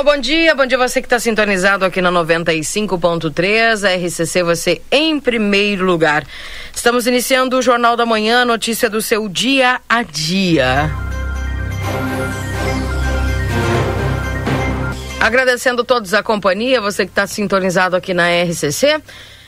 [0.00, 4.80] Alô, bom dia, bom dia você que está sintonizado aqui na 95.3, a RCC você
[4.90, 6.26] em primeiro lugar.
[6.74, 10.90] Estamos iniciando o Jornal da Manhã, notícia do seu dia a dia.
[15.20, 19.02] Agradecendo todos a companhia, você que está sintonizado aqui na RCC.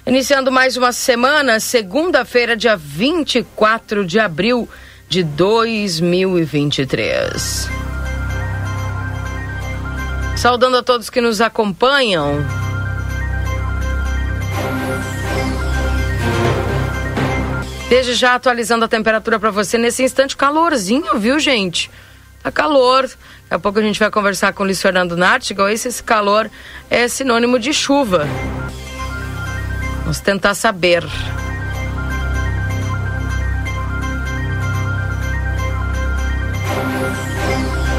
[0.06, 4.68] Iniciando mais uma semana, segunda-feira, dia 24 de abril
[5.08, 7.91] de 2023.
[10.36, 12.44] Saudando a todos que nos acompanham.
[17.88, 21.90] Desde já atualizando a temperatura para você nesse instante, calorzinho, viu, gente?
[22.42, 23.02] Tá calor.
[23.02, 23.18] Daqui
[23.50, 25.68] a pouco a gente vai conversar com o Luiz Fernando Nartigal.
[25.68, 26.50] Esse, esse calor
[26.88, 28.26] é sinônimo de chuva.
[30.00, 31.04] Vamos tentar saber.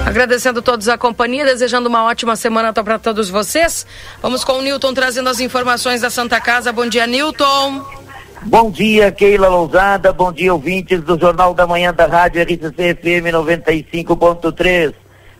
[0.05, 3.87] Agradecendo a todos a companhia, desejando uma ótima semana para todos vocês.
[4.21, 6.73] Vamos com o Newton trazendo as informações da Santa Casa.
[6.73, 7.85] Bom dia, Newton.
[8.41, 10.11] Bom dia, Keila Lousada.
[10.11, 14.93] Bom dia, ouvintes do Jornal da Manhã da Rádio RCC FM 95.3.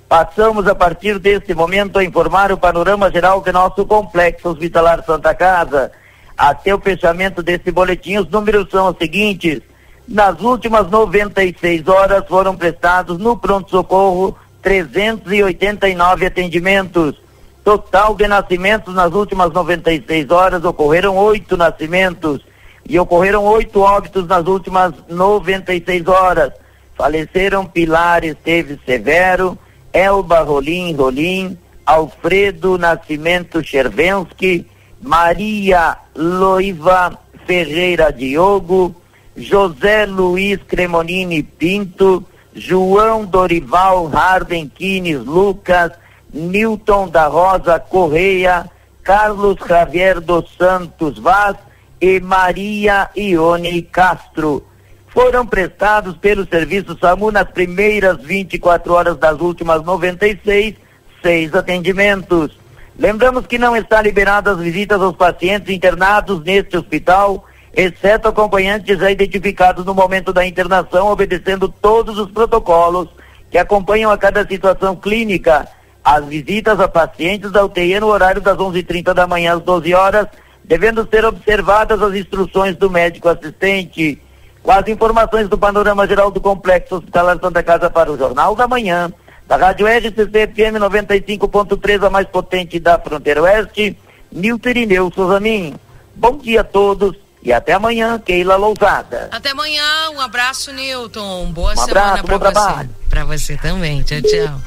[0.07, 5.35] Passamos a partir deste momento a informar o panorama geral de nosso complexo hospitalar Santa
[5.35, 5.91] Casa.
[6.37, 9.61] Até o fechamento desse boletim, os números são os seguintes.
[10.07, 17.21] Nas últimas 96 horas foram prestados no pronto-socorro 389 atendimentos.
[17.63, 22.41] Total de nascimentos nas últimas 96 horas ocorreram oito nascimentos
[22.87, 26.51] e ocorreram oito óbitos nas últimas 96 horas.
[26.95, 29.57] Faleceram Pilar Esteves Severo,
[29.91, 34.65] Elba Rolim Rolim, Alfredo Nascimento Chervensky,
[35.01, 38.95] Maria Loiva Ferreira Diogo,
[39.37, 42.23] José Luiz Cremonini Pinto,
[42.55, 45.91] João Dorival Harden Quines Lucas,
[46.33, 48.69] Newton da Rosa Correia,
[49.03, 51.55] Carlos Javier dos Santos Vaz
[51.99, 54.65] e Maria Ione Castro.
[55.07, 60.75] Foram prestados pelo Serviço SAMU nas primeiras 24 horas das últimas 96,
[61.21, 62.57] seis atendimentos.
[62.97, 69.83] Lembramos que não está liberadas visitas aos pacientes internados neste hospital exceto acompanhantes já identificados
[69.83, 73.09] no momento da internação, obedecendo todos os protocolos
[73.49, 75.67] que acompanham a cada situação clínica.
[76.03, 80.27] As visitas a pacientes da UTI no horário das 11h30 da manhã às 12 horas,
[80.63, 84.21] devendo ser observadas as instruções do médico assistente.
[84.61, 88.67] Com as informações do panorama geral do Complexo Hospitalar Santa Casa para o Jornal da
[88.67, 89.11] Manhã,
[89.47, 93.97] da Rádio RCC FM 95.3, a mais potente da fronteira oeste,
[94.31, 95.75] Nilton Irineu Souzamin.
[96.15, 99.27] Bom dia a todos e até amanhã, Keila Lousada.
[99.31, 99.83] Até amanhã,
[100.15, 101.51] um abraço, Newton.
[101.51, 102.89] Boa um semana para você.
[103.09, 104.01] Para você também.
[104.01, 104.61] Tchau, tchau.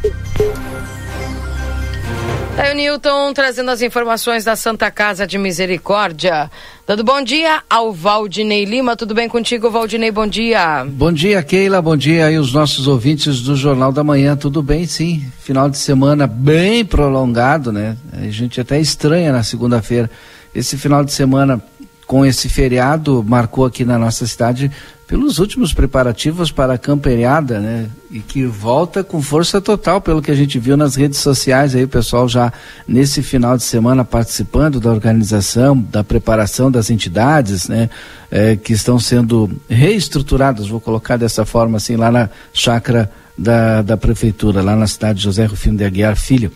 [2.59, 6.50] Aí o Newton trazendo as informações da Santa Casa de Misericórdia.
[6.87, 8.97] Dando bom dia ao Valdinei Lima.
[8.97, 10.10] Tudo bem contigo, Valdinei?
[10.10, 10.87] Bom dia.
[10.87, 11.82] Bom dia, Keila.
[11.82, 14.37] Bom dia aí os nossos ouvintes do Jornal da Manhã.
[14.37, 15.31] Tudo bem, sim.
[15.41, 17.97] Final de semana bem prolongado, né?
[18.12, 20.10] A gente até estranha na segunda-feira.
[20.54, 21.62] Esse final de semana
[22.06, 24.71] com esse feriado marcou aqui na nossa cidade
[25.06, 27.87] pelos últimos preparativos para a camperiada, né?
[28.11, 31.84] E que volta com força total, pelo que a gente viu nas redes sociais aí,
[31.84, 32.53] o pessoal já
[32.89, 37.89] nesse final de semana participando da organização, da preparação das entidades, né?
[38.31, 43.97] É, que estão sendo reestruturadas, vou colocar dessa forma assim, lá na chácara da, da
[43.97, 46.50] prefeitura, lá na cidade de José Rufino de Aguiar Filho.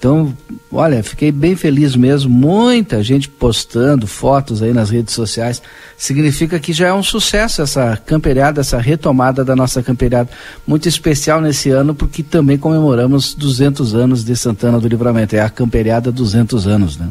[0.00, 0.34] Então,
[0.72, 2.30] olha, fiquei bem feliz mesmo.
[2.30, 5.60] Muita gente postando fotos aí nas redes sociais.
[5.94, 10.30] Significa que já é um sucesso essa camperiada, essa retomada da nossa camperiada.
[10.66, 15.36] Muito especial nesse ano, porque também comemoramos 200 anos de Santana do Livramento.
[15.36, 17.10] É a camperiada 200 anos, né?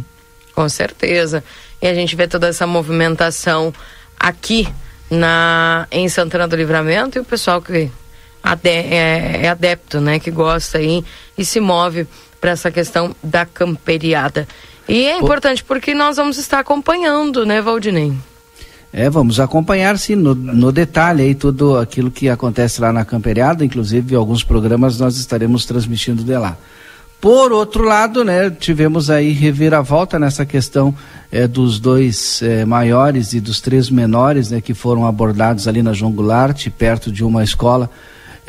[0.55, 1.43] Com certeza.
[1.79, 3.71] E a gente vê toda essa movimentação
[4.19, 4.67] aqui
[5.11, 7.91] na em Santana do Livramento e o pessoal que
[8.63, 10.17] é, é adepto, né?
[10.17, 11.05] Que gosta aí
[11.37, 12.07] e se move
[12.39, 14.47] para essa questão da camperiada.
[14.87, 18.13] E é importante porque nós vamos estar acompanhando, né, Valdinei?
[18.91, 23.63] É, vamos acompanhar sim no, no, detalhe aí tudo aquilo que acontece lá na camperiada,
[23.63, 26.57] inclusive alguns programas nós estaremos transmitindo de lá.
[27.21, 30.95] Por outro lado, né, tivemos aí reviravolta nessa questão
[31.31, 35.93] é, dos dois é, maiores e dos três menores, né, que foram abordados ali na
[35.93, 37.91] João Goulart, perto de uma escola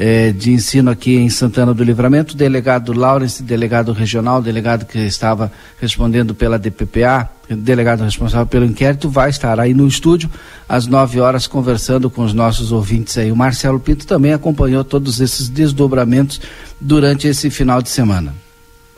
[0.01, 2.33] é, de ensino aqui em Santana do Livramento.
[2.33, 9.11] O delegado Lawrence, delegado regional, delegado que estava respondendo pela DPPA, delegado responsável pelo inquérito,
[9.11, 10.31] vai estar aí no estúdio
[10.67, 13.31] às 9 horas conversando com os nossos ouvintes aí.
[13.31, 16.41] O Marcelo Pinto também acompanhou todos esses desdobramentos
[16.81, 18.35] durante esse final de semana.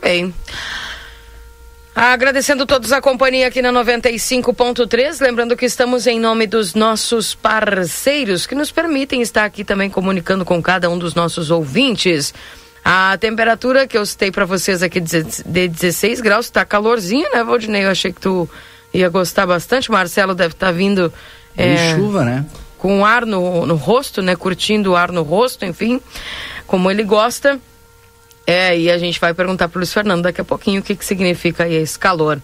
[0.01, 0.33] Bem.
[1.95, 8.47] Agradecendo todos a companhia aqui na 95.3, lembrando que estamos em nome dos nossos parceiros
[8.47, 12.33] que nos permitem estar aqui também comunicando com cada um dos nossos ouvintes.
[12.83, 15.23] A temperatura que eu citei para vocês aqui de
[15.69, 17.85] 16 graus, está calorzinho, né, Valdinei?
[17.85, 18.49] Eu achei que tu
[18.93, 19.91] ia gostar bastante.
[19.91, 21.13] Marcelo deve estar tá vindo.
[21.55, 22.47] É, chuva, né?
[22.79, 24.35] Com ar no, no rosto, né?
[24.35, 26.01] Curtindo o ar no rosto, enfim,
[26.67, 27.61] como ele gosta.
[28.47, 30.97] É, e a gente vai perguntar para o Luiz Fernando daqui a pouquinho o que,
[30.97, 32.41] que significa esse calor.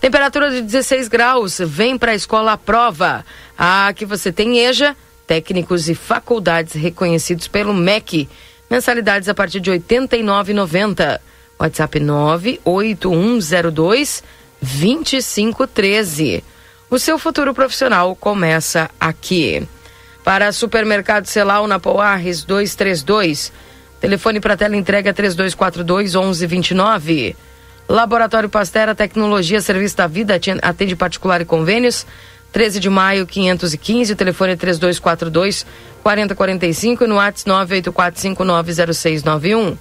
[0.00, 3.24] Temperatura de 16 graus, vem para a escola à prova.
[3.56, 4.96] Aqui você tem EJA,
[5.26, 8.28] técnicos e faculdades reconhecidos pelo MEC.
[8.70, 11.20] Mensalidades a partir de R$ 89,90.
[11.58, 14.22] WhatsApp 98102
[14.62, 16.42] 2513.
[16.90, 19.66] O seu futuro profissional começa aqui.
[20.24, 23.52] Para supermercado Celal na Poarres 232
[24.00, 27.36] Telefone para tela entrega 3242 1129.
[27.86, 32.06] Laboratório Pastera Tecnologia Serviço da Vida atende particular e convênios.
[32.50, 35.64] 13 de maio 515, o telefone é 3242
[36.02, 39.76] 4045 e no WhatsApp 984590691.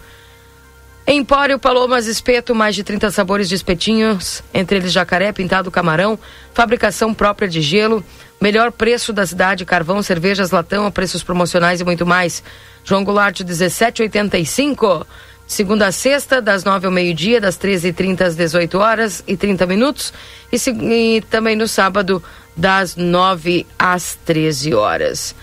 [1.07, 6.19] Empório Palomas Espeto, mais de 30 sabores de espetinhos, entre eles jacaré, pintado camarão,
[6.53, 8.05] fabricação própria de gelo,
[8.39, 12.43] melhor preço da cidade, carvão, cervejas, latão, preços promocionais e muito mais.
[12.89, 15.05] João Goulart, 1785.
[15.45, 20.11] Segunda a sexta, das nove ao meio-dia, das 13h30 às 18 horas e 30 minutos.
[20.51, 22.23] E, e, também no sábado,
[22.57, 25.35] das 9 às 13 horas.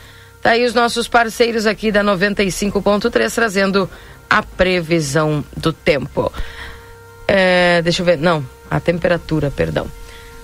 [0.43, 3.89] Tá aí os nossos parceiros aqui da 95.3 trazendo
[4.29, 6.33] a previsão do tempo.
[7.29, 8.19] É, deixa eu ver.
[8.19, 9.87] Não, a temperatura, perdão.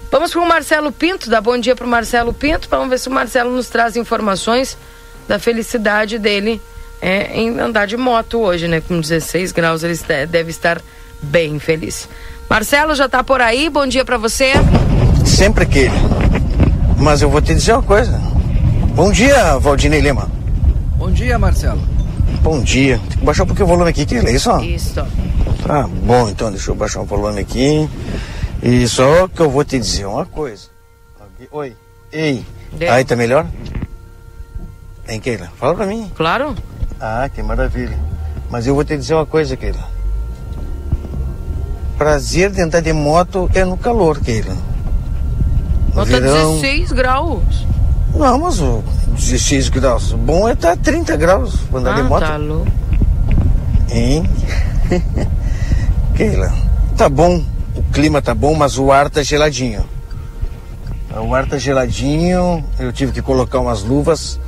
[0.09, 2.69] Vamos para o Marcelo Pinto, dá bom dia para o Marcelo Pinto.
[2.71, 4.79] Vamos ver se o Marcelo nos traz informações
[5.27, 6.61] da felicidade dele
[7.03, 8.81] é, em andar de moto hoje, né?
[8.81, 10.81] Com 16 graus, ele deve estar
[11.21, 12.09] bem feliz.
[12.49, 14.53] Marcelo já está por aí, bom dia para você.
[15.27, 15.89] Sempre que.
[16.99, 18.21] Mas eu vou te dizer uma coisa.
[18.95, 20.31] Bom dia, Valdinei Lima.
[20.97, 21.83] Bom dia, Marcelo.
[22.41, 23.01] Bom dia.
[23.09, 24.57] Tem que baixar um pouquinho o volume aqui, que é isso?
[24.61, 25.05] Isso.
[25.67, 27.89] Tá bom, então deixa eu baixar o volume aqui.
[28.63, 30.69] E só que eu vou te dizer uma coisa.
[31.51, 31.75] Oi.
[32.13, 32.45] Ei.
[32.73, 32.93] Deu.
[32.93, 33.47] Aí tá melhor?
[35.09, 35.51] Hein, Keila?
[35.59, 36.11] Fala pra mim.
[36.15, 36.55] Claro.
[37.05, 37.99] Ah, que maravilha.
[38.49, 39.91] Mas eu vou te dizer uma coisa, Keila.
[41.99, 44.55] Prazer de andar de moto é no calor, Keila.
[45.89, 46.61] No Nota verão...
[46.61, 47.67] 16 graus.
[48.15, 48.85] Não, mas o
[49.17, 50.13] 16 graus.
[50.13, 52.21] Bom é estar tá 30 graus pra andar ah, de moto.
[52.21, 52.73] Tá louco.
[53.91, 54.31] Hein?
[56.15, 56.55] Keila,
[56.97, 57.43] tá bom.
[57.75, 59.85] O clima tá bom, mas o ar tá geladinho.
[61.17, 62.65] O ar tá geladinho.
[62.79, 64.39] Eu tive que colocar umas luvas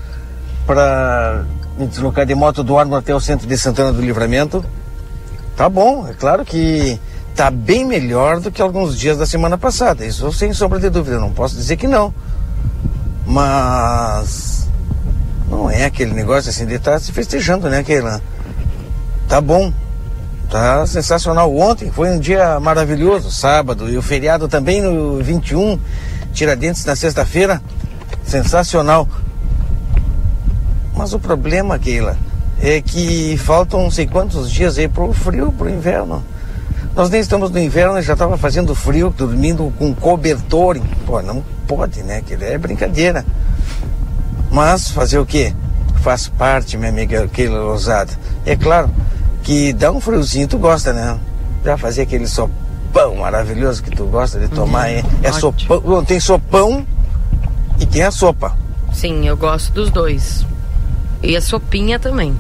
[0.64, 1.44] para
[1.78, 4.64] me deslocar de moto do Arno até o centro de Santana do Livramento.
[5.56, 6.98] Tá bom, é claro que
[7.34, 10.04] tá bem melhor do que alguns dias da semana passada.
[10.04, 12.14] Isso sem sombra de dúvida, não posso dizer que não.
[13.26, 14.68] Mas
[15.48, 18.20] não é aquele negócio assim de estar tá se festejando, né, Keila?
[19.28, 19.72] Tá bom,
[20.50, 21.54] tá sensacional.
[21.56, 25.78] Ontem foi um dia maravilhoso, sábado, e o feriado também no 21,
[26.32, 27.62] Tiradentes na sexta-feira,
[28.24, 29.08] sensacional.
[30.96, 32.16] Mas o problema, Keila,
[32.60, 36.22] é que faltam não sei quantos dias aí pro frio, pro inverno.
[36.94, 40.80] Nós nem estamos no inverno, já estava fazendo frio, dormindo com cobertor.
[41.04, 42.22] Pô, não pode, né?
[42.24, 43.24] Que é brincadeira.
[44.50, 45.52] Mas fazer o quê?
[46.02, 48.12] Faz parte, minha amiga Keila Lousada.
[48.46, 48.88] É claro
[49.42, 51.18] que dá um friozinho, tu gosta, né?
[51.64, 54.88] Já fazer aquele sopão maravilhoso que tu gosta de tomar.
[54.90, 56.04] Uhum, é, sopão.
[56.04, 56.86] Tem sopão
[57.80, 58.56] e tem a sopa.
[58.92, 60.46] Sim, eu gosto dos dois.
[61.24, 62.36] E a sopinha também.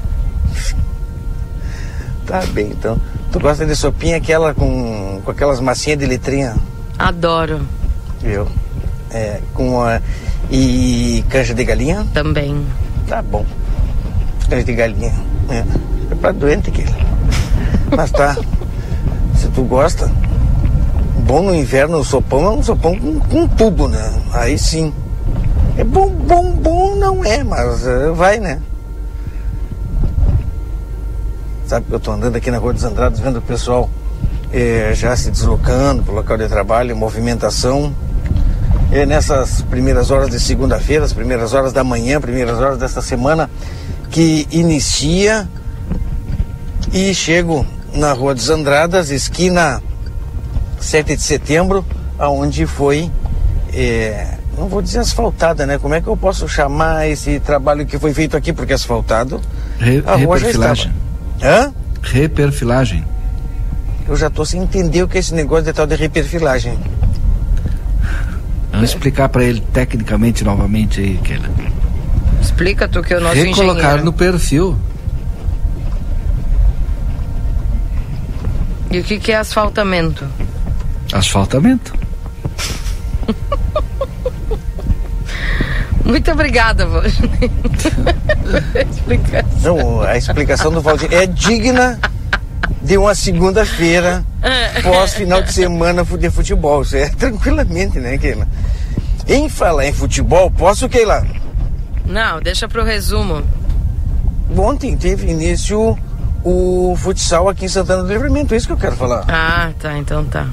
[2.26, 3.00] Tá bem, então.
[3.32, 6.54] Tu gosta de sopinha aquela com, com aquelas massinhas de letrinha?
[6.98, 7.66] Adoro.
[8.20, 8.46] Viu?
[9.10, 10.00] É, com a.
[10.50, 12.06] E canja de galinha?
[12.12, 12.66] Também.
[13.08, 13.46] Tá bom.
[14.48, 15.12] Canja de galinha.
[15.48, 15.64] É,
[16.10, 16.94] é pra doente aquilo.
[17.96, 18.36] Mas tá.
[19.34, 20.10] Se tu gosta,
[21.26, 24.12] bom no inverno o sopão é um sopão com, com tubo, né?
[24.32, 24.92] Aí sim.
[25.76, 28.60] É bom, bom, bom não é, mas uh, vai, né?
[31.74, 33.90] Sabe que eu estou andando aqui na Rua dos Andrados vendo o pessoal
[34.52, 37.92] eh, já se deslocando para o local de trabalho, movimentação.
[38.92, 43.50] E nessas primeiras horas de segunda-feira, as primeiras horas da manhã, primeiras horas desta semana
[44.08, 45.48] que inicia
[46.92, 49.82] e chego na Rua dos Andradas, esquina
[50.78, 51.84] 7 de setembro,
[52.16, 53.10] aonde foi,
[53.72, 55.76] é, não vou dizer asfaltada, né?
[55.76, 58.52] Como é que eu posso chamar esse trabalho que foi feito aqui?
[58.52, 59.40] Porque asfaltado,
[59.80, 61.03] Re a rua já estava.
[61.44, 61.72] Hã?
[62.02, 63.04] Reperfilagem.
[64.08, 66.78] Eu já estou sem entender o que é esse negócio de tal de reperfilagem.
[68.72, 71.48] Vamos explicar para ele tecnicamente novamente aí, Keila.
[72.40, 74.04] Explica tu que é o nosso Recolocar engenheiro.
[74.04, 74.76] no perfil.
[78.90, 80.26] E o que, que é asfaltamento?
[81.12, 81.94] Asfaltamento.
[86.04, 87.50] Muito obrigada, Valdinei.
[88.90, 89.76] explicação.
[89.76, 91.98] Não, a explicação do Valdir é digna
[92.82, 94.24] de uma segunda-feira
[94.82, 96.82] pós final de semana de futebol.
[96.82, 98.46] Isso é tranquilamente, né, Keila?
[99.26, 101.26] Em falar em futebol, posso, Keila?
[102.04, 103.42] Não, deixa pro resumo.
[104.54, 105.98] Ontem teve início
[106.44, 109.24] o futsal aqui em Santana do Livramento, é isso que eu quero falar.
[109.28, 110.46] Ah, tá, então tá.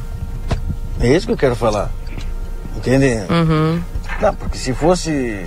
[1.02, 1.92] É isso que eu quero falar.
[2.78, 3.26] Entende?
[3.30, 3.82] Uhum.
[4.22, 5.46] Não, porque se fosse.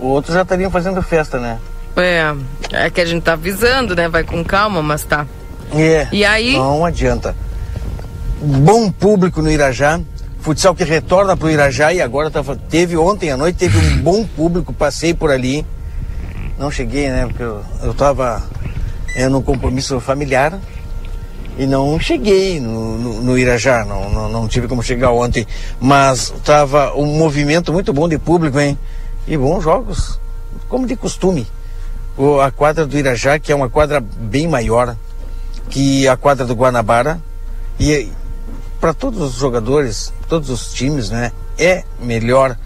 [0.00, 1.58] Outros já estariam fazendo festa, né?
[1.96, 2.34] É,
[2.72, 4.08] é que a gente tá avisando, né?
[4.08, 5.26] Vai com calma, mas tá.
[5.74, 6.08] É.
[6.12, 6.54] E aí?
[6.54, 7.34] Não adianta.
[8.40, 10.00] Bom público no Irajá.
[10.40, 14.24] Futsal que retorna pro Irajá e agora tá, teve ontem à noite, teve um bom
[14.24, 15.66] público, passei por ali.
[16.58, 17.26] Não cheguei, né?
[17.26, 18.42] Porque eu, eu tava
[19.14, 20.58] é, num compromisso familiar
[21.58, 25.46] e não cheguei no, no, no Irajá, não, não, não, tive como chegar ontem.
[25.80, 28.78] Mas tava um movimento muito bom de público, hein?
[29.26, 30.20] E bons jogos,
[30.68, 31.46] como de costume.
[32.16, 34.96] O, a quadra do Irajá, que é uma quadra bem maior
[35.70, 37.20] que a quadra do Guanabara.
[37.80, 38.10] E
[38.80, 41.32] para todos os jogadores, todos os times, né?
[41.58, 42.56] É melhor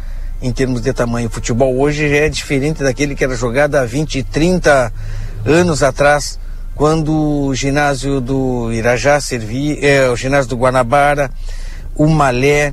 [0.42, 1.28] em termos de tamanho.
[1.28, 4.92] O futebol hoje já é diferente daquele que era jogado há 20, 30
[5.44, 6.38] anos atrás,
[6.80, 11.30] quando o ginásio do Irajá servia, é, o ginásio do Guanabara,
[11.94, 12.70] o Malé,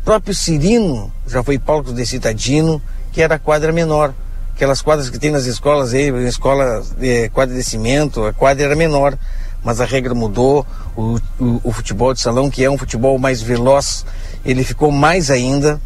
[0.00, 2.80] o próprio Cirino já foi palco de Citadino,
[3.12, 4.14] que era a quadra menor.
[4.54, 8.74] Aquelas quadras que tem nas escolas aí, escola, é, quadra de cimento, a quadra era
[8.74, 9.14] menor
[9.62, 10.66] mas a regra mudou.
[10.96, 14.06] O, o, o, futebol de salão, que é um futebol mais veloz,
[14.42, 15.78] ele ficou mais ainda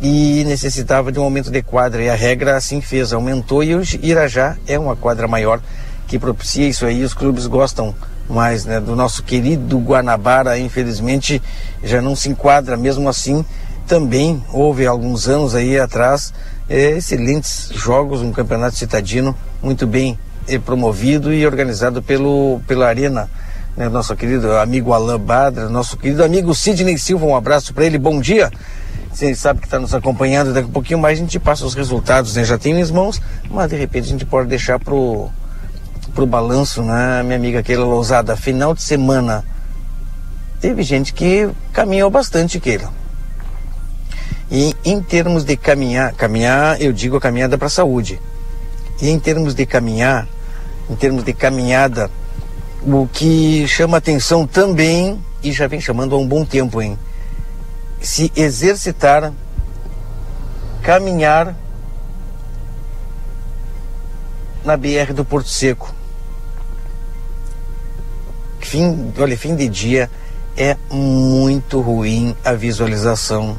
[0.00, 2.02] e necessitava de um aumento de quadra.
[2.02, 5.60] E a regra assim fez, aumentou e o Irajá é uma quadra maior
[6.08, 7.04] que propicia isso aí.
[7.04, 7.94] Os clubes gostam
[8.28, 11.40] mais né, do nosso querido Guanabara, infelizmente
[11.84, 12.76] já não se enquadra.
[12.76, 13.44] Mesmo assim,
[13.86, 16.32] também houve alguns anos aí atrás
[16.68, 20.18] é, excelentes jogos, um campeonato citadino muito bem
[20.64, 23.28] promovido e organizado pelo, pela Arena,
[23.76, 27.98] né, nosso querido amigo Alain Badra, nosso querido amigo Sidney Silva, um abraço para ele,
[27.98, 28.50] bom dia.
[29.12, 32.36] Você sabe que está nos acompanhando, daqui a pouquinho mais a gente passa os resultados,
[32.36, 32.44] né?
[32.44, 35.28] Já tem nas mãos, mas de repente a gente pode deixar pro,
[36.18, 39.44] pro balanço, né, minha amiga Keila Lousada, final de semana.
[40.60, 42.92] Teve gente que caminhou bastante, Keila.
[44.50, 48.20] E em termos de caminhar, caminhar, eu digo a caminhada para a saúde.
[49.00, 50.26] E em termos de caminhar,
[50.90, 52.10] em termos de caminhada,
[52.82, 56.98] o que chama atenção também, e já vem chamando há um bom tempo, hein?
[58.00, 59.32] Se exercitar,
[60.82, 61.54] caminhar
[64.64, 65.96] na BR do Porto Seco.
[68.60, 70.10] Fim, olha, fim de dia
[70.56, 73.56] é muito ruim a visualização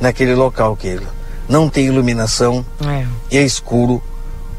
[0.00, 1.00] naquele local, que
[1.48, 4.02] não tem iluminação, é, é escuro,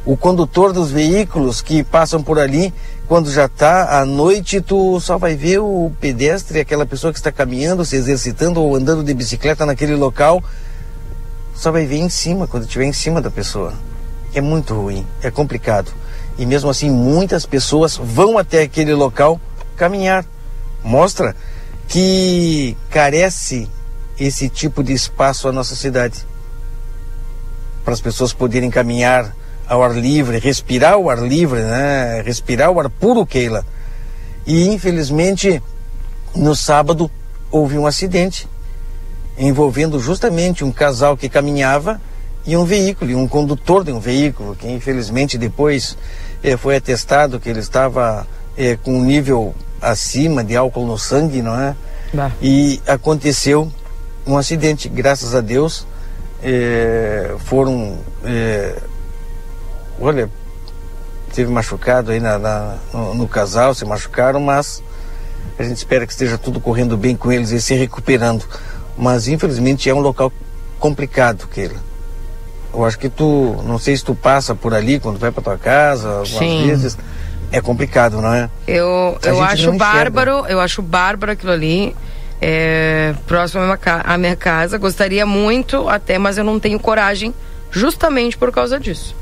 [0.05, 2.73] o condutor dos veículos que passam por ali,
[3.07, 7.31] quando já está à noite, tu só vai ver o pedestre, aquela pessoa que está
[7.31, 10.43] caminhando, se exercitando ou andando de bicicleta naquele local,
[11.53, 13.73] só vai ver em cima, quando estiver em cima da pessoa.
[14.33, 15.91] É muito ruim, é complicado.
[16.37, 19.39] E mesmo assim, muitas pessoas vão até aquele local
[19.79, 20.25] caminhar.
[20.83, 21.35] Mostra
[21.87, 23.67] que carece
[24.19, 26.25] esse tipo de espaço a nossa cidade.
[27.83, 29.35] Para as pessoas poderem caminhar
[29.67, 32.21] ao ar livre, respirar o ar livre, né?
[32.21, 33.65] Respirar o ar puro, Keila.
[34.45, 35.61] E infelizmente,
[36.35, 37.09] no sábado
[37.49, 38.47] houve um acidente
[39.37, 42.01] envolvendo justamente um casal que caminhava
[42.45, 45.97] e um veículo, e um condutor de um veículo, que infelizmente depois
[46.43, 48.27] eh, foi atestado que ele estava
[48.57, 51.75] eh, com um nível acima de álcool no sangue, não é?
[52.13, 52.31] Bah.
[52.41, 53.71] E aconteceu
[54.25, 55.85] um acidente, graças a Deus,
[56.43, 57.97] é, foram.
[58.23, 58.75] É,
[59.99, 60.29] olha,
[61.33, 64.83] teve machucado aí na, na no, no, casal, se machucaram, mas
[65.57, 68.43] a gente espera que esteja tudo correndo bem com eles e se recuperando.
[68.97, 70.31] Mas infelizmente é um local
[70.79, 71.89] complicado, Keila.
[72.73, 75.57] Eu acho que tu, não sei se tu passa por ali quando vai para tua
[75.57, 76.67] casa, algumas Sim.
[76.67, 76.97] vezes.
[77.51, 78.49] É complicado, não é?
[78.67, 81.95] Eu, eu acho bárbaro, eu acho bárbaro aquilo ali.
[82.41, 83.61] É, próximo
[84.05, 84.77] à minha casa.
[84.77, 87.33] Gostaria muito até, mas eu não tenho coragem
[87.71, 89.15] justamente por causa disso.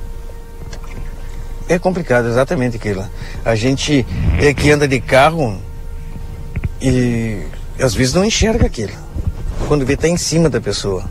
[1.69, 3.09] É complicado, exatamente, Keila.
[3.43, 4.05] A gente
[4.39, 5.59] é que anda de carro
[6.81, 7.43] e
[7.79, 8.93] às vezes não enxerga aquilo.
[9.67, 11.03] Quando vê, tá em cima da pessoa.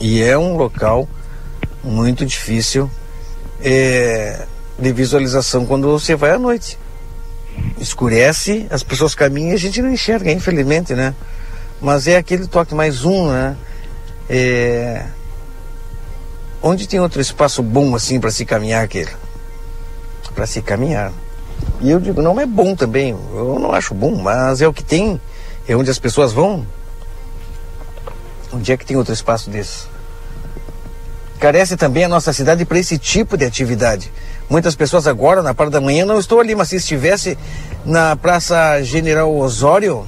[0.00, 1.08] E é um local
[1.82, 2.90] muito difícil
[3.60, 4.46] é,
[4.78, 6.78] de visualização quando você vai à noite.
[7.78, 11.14] Escurece, as pessoas caminham e a gente não enxerga, infelizmente, né?
[11.80, 13.56] Mas é aquele toque mais um, né?
[14.28, 15.04] É...
[16.62, 19.10] Onde tem outro espaço bom assim para se caminhar aquele?
[20.34, 21.12] Para se caminhar.
[21.80, 24.82] E eu digo, não é bom também, eu não acho bom, mas é o que
[24.82, 25.20] tem,
[25.66, 26.66] é onde as pessoas vão.
[28.52, 29.86] Onde é que tem outro espaço desse?
[31.38, 34.10] Carece também a nossa cidade para esse tipo de atividade.
[34.48, 37.36] Muitas pessoas agora, na parte da manhã, não estou ali, mas se estivesse
[37.84, 40.06] na Praça General Osório,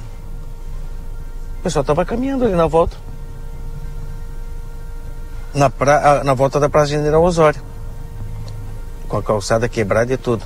[1.59, 2.97] o pessoal estava caminhando ali na volta.
[5.53, 7.61] Na, pra, na volta da Praça General Osório.
[9.07, 10.43] Com a calçada quebrada e tudo.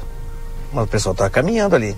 [0.73, 1.95] Mas o pessoal estava caminhando ali.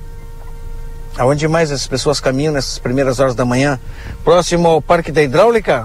[1.18, 3.80] Aonde mais as pessoas caminham nessas primeiras horas da manhã?
[4.24, 5.84] Próximo ao Parque da Hidráulica?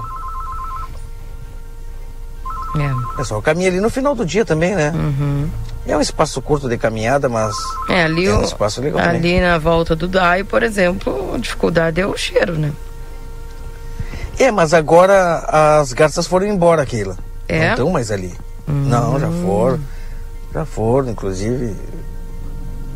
[2.79, 2.93] É.
[2.93, 4.93] O pessoal caminha ali no final do dia também, né?
[4.95, 5.49] Uhum.
[5.87, 7.55] É um espaço curto de caminhada, mas
[7.89, 12.01] é, ali é um espaço legal Ali na volta do DAI, por exemplo, a dificuldade
[12.01, 12.73] é o cheiro, né?
[14.39, 15.39] É, mas agora
[15.79, 17.17] as garças foram embora, Keila.
[17.49, 17.67] É?
[17.67, 18.33] Não estão mais ali.
[18.67, 19.81] Não, já foram.
[20.55, 21.75] Já foram, inclusive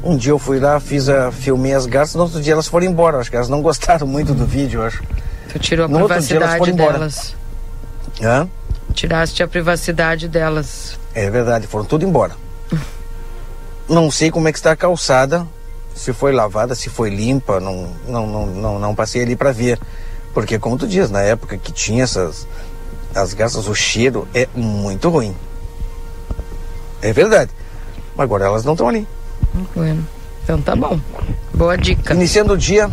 [0.07, 2.87] um dia eu fui lá, fiz a, filmei as garças, no outro dia elas foram
[2.87, 3.19] embora.
[3.19, 5.03] Acho que elas não gostaram muito do vídeo, acho.
[5.53, 7.35] Tu tirou a no privacidade delas.
[8.23, 8.49] Hã?
[8.97, 10.99] Tiraste a privacidade delas.
[11.15, 12.35] É verdade, foram tudo embora.
[13.87, 15.47] não sei como é que está a calçada,
[15.95, 19.79] se foi lavada, se foi limpa, não, não, não, não, não passei ali para ver.
[20.33, 22.49] Porque como tu diz, na época que tinha essas
[23.15, 25.37] as garças, o cheiro é muito ruim.
[27.03, 27.51] É verdade.
[28.17, 29.07] Agora elas não estão ali.
[29.75, 30.07] Bueno.
[30.43, 30.99] Então tá bom.
[31.53, 32.15] Boa dica.
[32.15, 32.91] Iniciando o dia,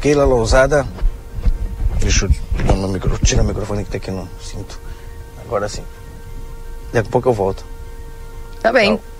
[0.00, 0.86] Keila Lousada.
[2.02, 4.78] Deixa eu tirar, meu micro, tirar o microfone que tá aqui no cinto.
[5.40, 5.84] Agora sim.
[6.92, 7.64] Daqui a pouco eu volto.
[8.60, 8.96] Tá bem.
[8.96, 9.12] Tchau.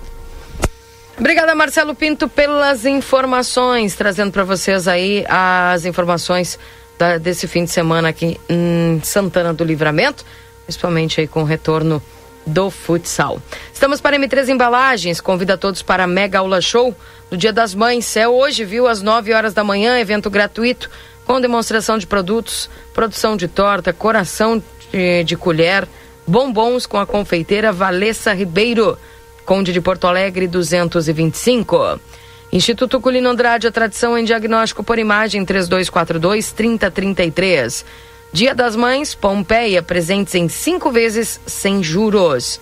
[1.17, 6.59] Obrigada, Marcelo Pinto, pelas informações, trazendo para vocês aí as informações
[6.97, 10.25] da, desse fim de semana aqui em Santana do Livramento,
[10.65, 12.01] principalmente aí com o retorno
[12.45, 13.39] do futsal.
[13.71, 16.95] Estamos para M3 Embalagens, convida todos para a Mega Aula Show
[17.29, 18.17] no Dia das Mães.
[18.17, 20.89] É hoje, viu, às 9 horas da manhã, evento gratuito
[21.25, 25.87] com demonstração de produtos, produção de torta, coração de, de colher,
[26.27, 28.97] bombons com a confeiteira Valessa Ribeiro,
[29.45, 31.99] Conde de Porto Alegre 225.
[32.51, 37.85] Instituto Culino Andrade, a tradição em diagnóstico por imagem 3242 3033.
[38.31, 42.59] Dia das Mães, Pompeia, presentes em cinco vezes sem juros.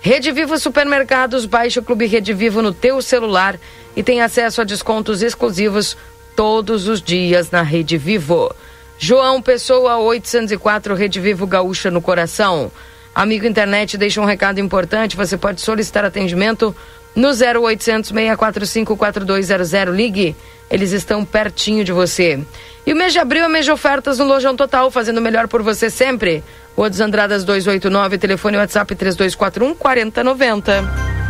[0.00, 3.58] Rede Vivo Supermercados, baixe o Clube Rede Vivo no teu celular
[3.96, 5.96] e tem acesso a descontos exclusivos
[6.38, 8.54] todos os dias na Rede Vivo.
[8.96, 12.70] João Pessoa, 804, Rede Vivo Gaúcha no coração.
[13.12, 16.72] Amigo internet, deixa um recado importante, você pode solicitar atendimento
[17.12, 19.92] no 0800 645 4200.
[19.92, 20.36] Ligue,
[20.70, 22.38] eles estão pertinho de você.
[22.86, 25.60] E o mês de abril é mês de ofertas no Lojão Total, fazendo melhor por
[25.60, 26.44] você sempre.
[26.76, 31.27] Rua dos Andradas 289, telefone WhatsApp 3241 4090.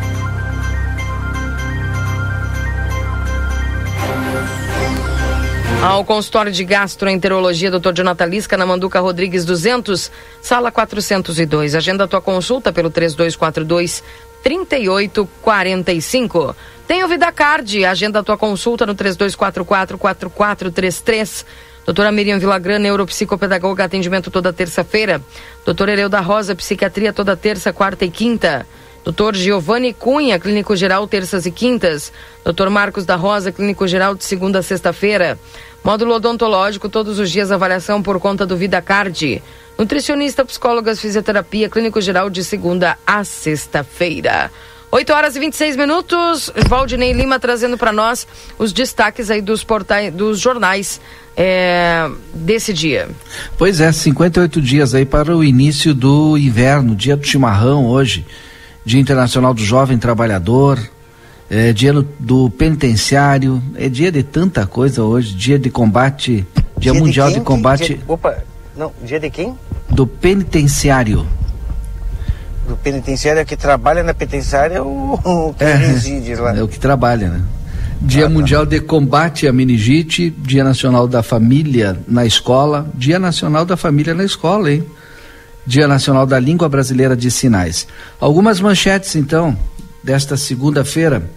[5.83, 7.93] Ao consultório de gastroenterologia, Dr.
[7.93, 10.11] Jonathan Lisca, na Manduca Rodrigues 200,
[10.43, 11.77] sala 402.
[11.77, 14.03] Agenda tua consulta pelo 3242
[14.43, 16.57] 3845.
[16.87, 21.45] Tem o VidaCard, agenda a tua consulta no 3244-4433.
[21.87, 25.23] Doutora Miriam Villagrana, neuropsicopedagoga, atendimento toda terça-feira.
[25.65, 28.67] Doutora Ereu da Rosa, psiquiatria toda terça, quarta e quinta.
[29.09, 32.13] Doutor Giovanni Cunha, clínico geral, terças e quintas.
[32.45, 35.39] Doutor Marcos da Rosa, clínico geral, de segunda a sexta-feira.
[35.83, 39.43] Módulo odontológico, todos os dias avaliação por conta do VidaCard.
[39.79, 44.51] Nutricionista, psicólogas, fisioterapia, clínico geral, de segunda a sexta-feira.
[44.91, 46.53] 8 horas e 26 minutos.
[46.69, 51.01] Valdinei Lima trazendo para nós os destaques aí dos portais, dos jornais
[51.35, 53.09] é, desse dia.
[53.57, 58.27] Pois é, 58 dias aí para o início do inverno, dia do chimarrão hoje,
[58.89, 60.81] Dia Internacional do Jovem Trabalhador,
[61.51, 66.47] é dia do, do penitenciário, é dia de tanta coisa hoje, dia de combate,
[66.79, 67.97] dia, dia mundial de, de combate.
[67.97, 68.39] Dia, opa,
[68.75, 69.55] não, dia de quem?
[69.91, 71.27] Do penitenciário
[72.67, 76.57] do penitenciário que trabalha na penitenciária ou o que é, reside lá?
[76.57, 77.43] É o que trabalha, né?
[78.01, 78.35] Dia ah, tá.
[78.35, 84.15] Mundial de Combate à Meningite, Dia Nacional da Família na Escola, Dia Nacional da Família
[84.15, 84.83] na Escola, hein?
[85.69, 87.87] Dia Nacional da Língua Brasileira de Sinais.
[88.19, 89.55] Algumas manchetes, então,
[90.03, 91.31] desta segunda-feira.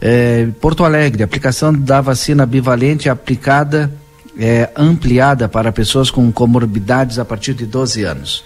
[0.00, 3.92] É, Porto Alegre, aplicação da vacina bivalente aplicada,
[4.36, 8.44] é, ampliada para pessoas com comorbidades a partir de 12 anos.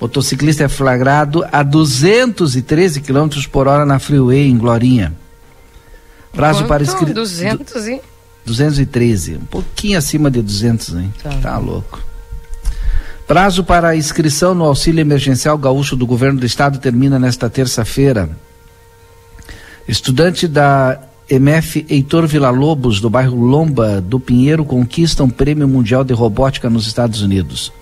[0.00, 5.12] Motociclista é flagrado a 213 km por hora na freeway em Glorinha.
[6.32, 6.68] Prazo Quanto?
[6.68, 7.12] para inscrição.
[7.12, 8.00] 200 e...
[8.44, 11.12] 213, um pouquinho acima de 200, hein?
[11.20, 11.30] Tá.
[11.42, 12.05] tá louco.
[13.26, 18.30] Prazo para inscrição no auxílio emergencial gaúcho do governo do estado termina nesta terça-feira.
[19.88, 26.14] Estudante da MF Heitor Villa-Lobos, do bairro Lomba do Pinheiro, conquista um prêmio mundial de
[26.14, 27.72] robótica nos Estados Unidos.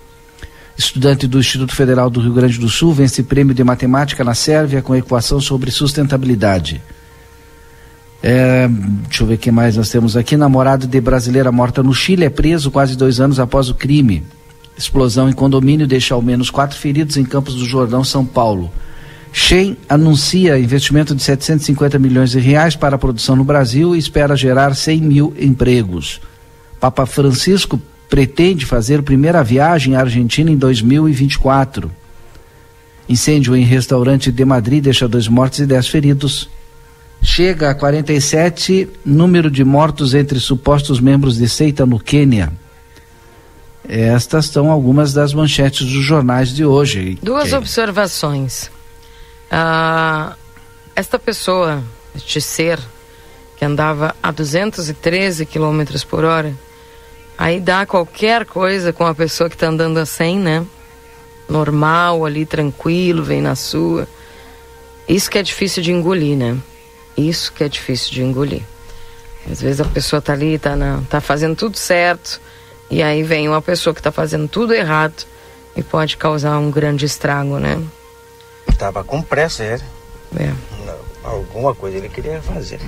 [0.75, 4.81] Estudante do Instituto Federal do Rio Grande do Sul vence prêmio de matemática na Sérvia
[4.81, 6.81] com equação sobre sustentabilidade.
[8.23, 10.35] É, deixa eu ver o que mais nós temos aqui.
[10.35, 14.23] Namorado de brasileira morta no Chile é preso quase dois anos após o crime.
[14.77, 18.71] Explosão em condomínio deixa ao menos quatro feridos em Campos do Jordão, São Paulo.
[19.31, 24.35] Shen anuncia investimento de 750 milhões de reais para a produção no Brasil e espera
[24.35, 26.21] gerar 100 mil empregos.
[26.79, 31.91] Papa Francisco pretende fazer primeira viagem à Argentina em 2024.
[33.07, 36.49] Incêndio em restaurante de Madrid deixa dois mortos e dez feridos.
[37.21, 42.53] Chega a 47 número de mortos entre supostos membros de seita no Quênia.
[43.87, 47.17] Estas são algumas das manchetes dos jornais de hoje.
[47.21, 47.55] Duas que...
[47.55, 48.71] observações.
[49.49, 50.35] Ah,
[50.95, 51.83] esta pessoa,
[52.15, 52.79] este ser,
[53.57, 56.53] que andava a 213 km por hora,
[57.37, 60.65] Aí dá qualquer coisa com a pessoa que está andando a 100, né?
[61.49, 64.07] Normal, ali, tranquilo, vem na sua.
[65.07, 66.57] Isso que é difícil de engolir, né?
[67.17, 68.63] Isso que é difícil de engolir.
[69.49, 72.39] Às vezes a pessoa tá ali, tá, na, tá fazendo tudo certo,
[72.89, 75.25] e aí vem uma pessoa que tá fazendo tudo errado
[75.75, 77.81] e pode causar um grande estrago, né?
[78.77, 79.79] Tava com pressa, é.
[80.37, 80.53] É.
[81.23, 82.79] Alguma coisa ele queria fazer.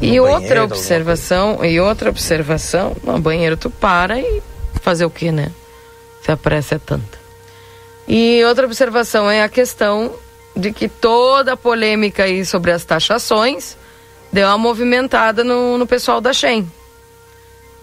[0.00, 4.42] E outra observação, e outra observação, no banheiro tu para e
[4.80, 5.50] fazer o que, né?
[6.22, 7.18] Se a pressa é tanta.
[8.06, 10.12] E outra observação é a questão
[10.54, 13.76] de que toda a polêmica aí sobre as taxações
[14.32, 16.70] deu uma movimentada no, no pessoal da Shen,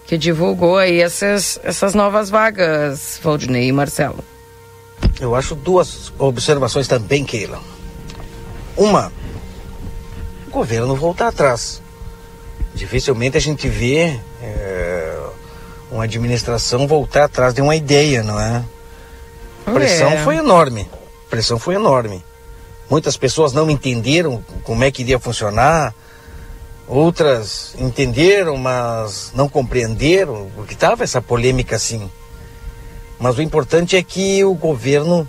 [0.06, 4.24] que divulgou aí essas, essas novas vagas, Valdinei e Marcelo.
[5.20, 7.60] Eu acho duas observações também, Keila.
[8.76, 9.12] Uma,
[10.46, 11.82] o governo voltar atrás.
[12.74, 15.18] Dificilmente a gente vê é,
[15.90, 18.62] uma administração voltar atrás de uma ideia, não é?
[19.66, 20.18] A pressão é.
[20.18, 20.88] foi enorme.
[21.26, 22.22] A pressão foi enorme.
[22.88, 25.94] Muitas pessoas não entenderam como é que iria funcionar.
[26.88, 32.10] Outras entenderam, mas não compreenderam, porque estava essa polêmica assim.
[33.18, 35.28] Mas o importante é que o governo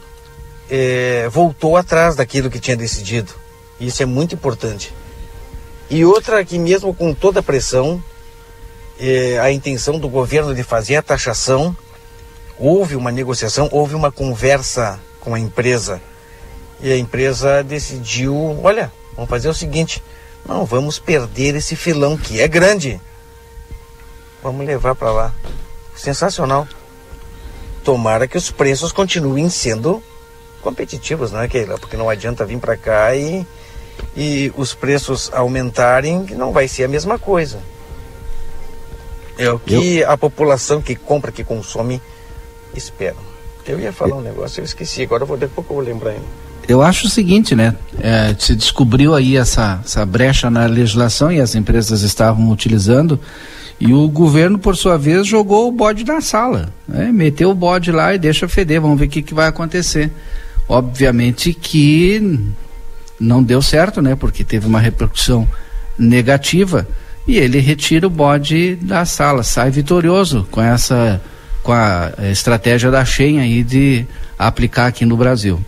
[0.70, 3.34] é, voltou atrás daquilo que tinha decidido.
[3.80, 4.94] Isso é muito importante.
[5.90, 8.04] E outra que mesmo com toda a pressão,
[9.00, 11.76] eh, a intenção do governo de fazer a taxação,
[12.60, 16.02] houve uma negociação, houve uma conversa com a empresa.
[16.82, 20.04] E a empresa decidiu, olha, vamos fazer o seguinte,
[20.48, 23.00] não vamos perder esse filão que é grande.
[24.42, 25.34] Vamos levar para lá.
[25.96, 26.68] Sensacional.
[27.84, 30.02] Tomara que os preços continuem sendo
[30.62, 31.78] competitivos, não é, Keila?
[31.78, 33.46] Porque não adianta vir para cá e
[34.16, 37.60] e os preços aumentarem, não vai ser a mesma coisa.
[39.38, 40.10] É o que eu...
[40.10, 42.02] a população que compra, que consome,
[42.76, 43.16] espera.
[43.66, 45.86] Eu ia falar um negócio, eu esqueci, agora eu vou, daqui a pouco eu vou
[45.86, 46.47] lembrar ainda.
[46.68, 47.76] Eu acho o seguinte, né?
[48.00, 53.20] É, se descobriu aí essa, essa brecha na legislação e as empresas estavam utilizando,
[53.80, 56.74] e o governo, por sua vez, jogou o bode na sala.
[56.88, 57.12] Né?
[57.12, 60.12] Meteu o bode lá e deixa feder, vamos ver o que, que vai acontecer.
[60.68, 62.52] Obviamente que
[63.20, 64.16] não deu certo, né?
[64.16, 65.48] Porque teve uma repercussão
[65.98, 66.88] negativa
[67.28, 71.22] e ele retira o bode da sala, sai vitorioso com essa
[71.64, 74.06] com a estratégia da Shen aí de
[74.40, 75.60] aplicar aqui no Brasil.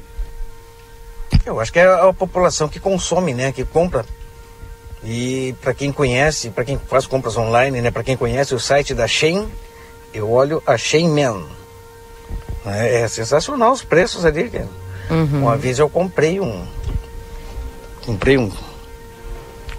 [1.46, 3.52] Eu acho que é a população que consome, né?
[3.52, 4.06] Que compra.
[5.04, 7.92] E para quem conhece, para quem faz compras online, né?
[7.92, 9.48] Para quem conhece o site da Shein,
[10.14, 11.44] eu olho a Shein Man.
[12.66, 14.52] É, é sensacional os preços ali.
[15.10, 15.44] Uhum.
[15.44, 16.66] Uma vez eu comprei um.
[18.06, 18.52] Comprei um.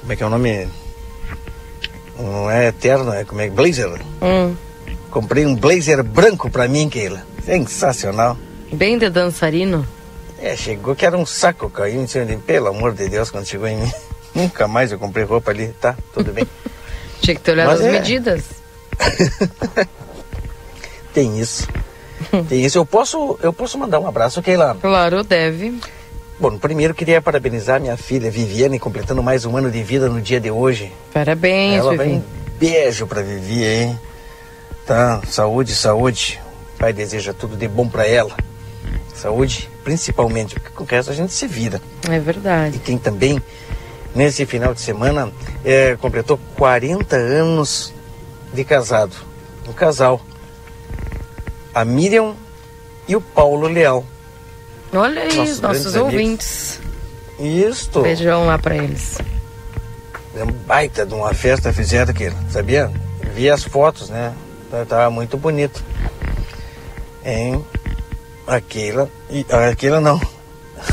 [0.00, 0.68] Como é que é o nome?
[2.18, 4.00] Não é eterno, é como é blazer.
[4.22, 4.54] Hum.
[5.10, 7.22] Comprei um blazer branco para mim, Keila.
[7.44, 8.36] Sensacional.
[8.72, 9.86] Bem de dançarino?
[10.40, 12.42] É, chegou que era um saco caiu em cima de mim.
[12.42, 13.92] Pelo amor de Deus, quando chegou em mim.
[14.34, 15.96] Nunca mais eu comprei roupa ali, tá?
[16.14, 16.46] Tudo bem.
[17.20, 17.92] Tinha que ter olhado Mas as é...
[17.92, 18.44] medidas.
[21.12, 21.68] Tem isso.
[22.48, 22.78] Tem isso.
[22.78, 24.76] Eu posso, eu posso mandar um abraço, Keila?
[24.80, 25.78] Claro, deve.
[26.38, 30.40] Bom, primeiro queria parabenizar minha filha Viviane, completando mais um ano de vida no dia
[30.40, 30.90] de hoje.
[31.12, 32.22] Parabéns, Ela vai um
[32.58, 34.00] beijo pra Vivi, hein?
[34.86, 36.40] Tá, saúde, saúde.
[36.74, 38.34] O pai deseja tudo de bom para ela.
[39.14, 41.80] Saúde, principalmente, porque com o resto a gente se vira.
[42.08, 42.76] É verdade.
[42.76, 43.40] E quem também,
[44.14, 45.30] nesse final de semana,
[45.64, 47.92] é, completou 40 anos
[48.52, 49.14] de casado.
[49.68, 50.20] Um casal
[51.74, 52.34] a Miriam
[53.06, 54.04] e o Paulo Leal.
[54.92, 56.80] Olha aí, nossos, nossos ouvintes.
[57.38, 58.02] Isto.
[58.02, 59.18] Beijão lá para eles.
[60.36, 62.90] É um baita de uma festa fizeram aquilo, sabia?
[63.34, 64.34] Vi as fotos, né?
[64.70, 65.82] Tava tá, tá muito bonito.
[67.24, 67.64] Em
[68.50, 69.08] aquela.
[69.30, 70.20] E, aquela não.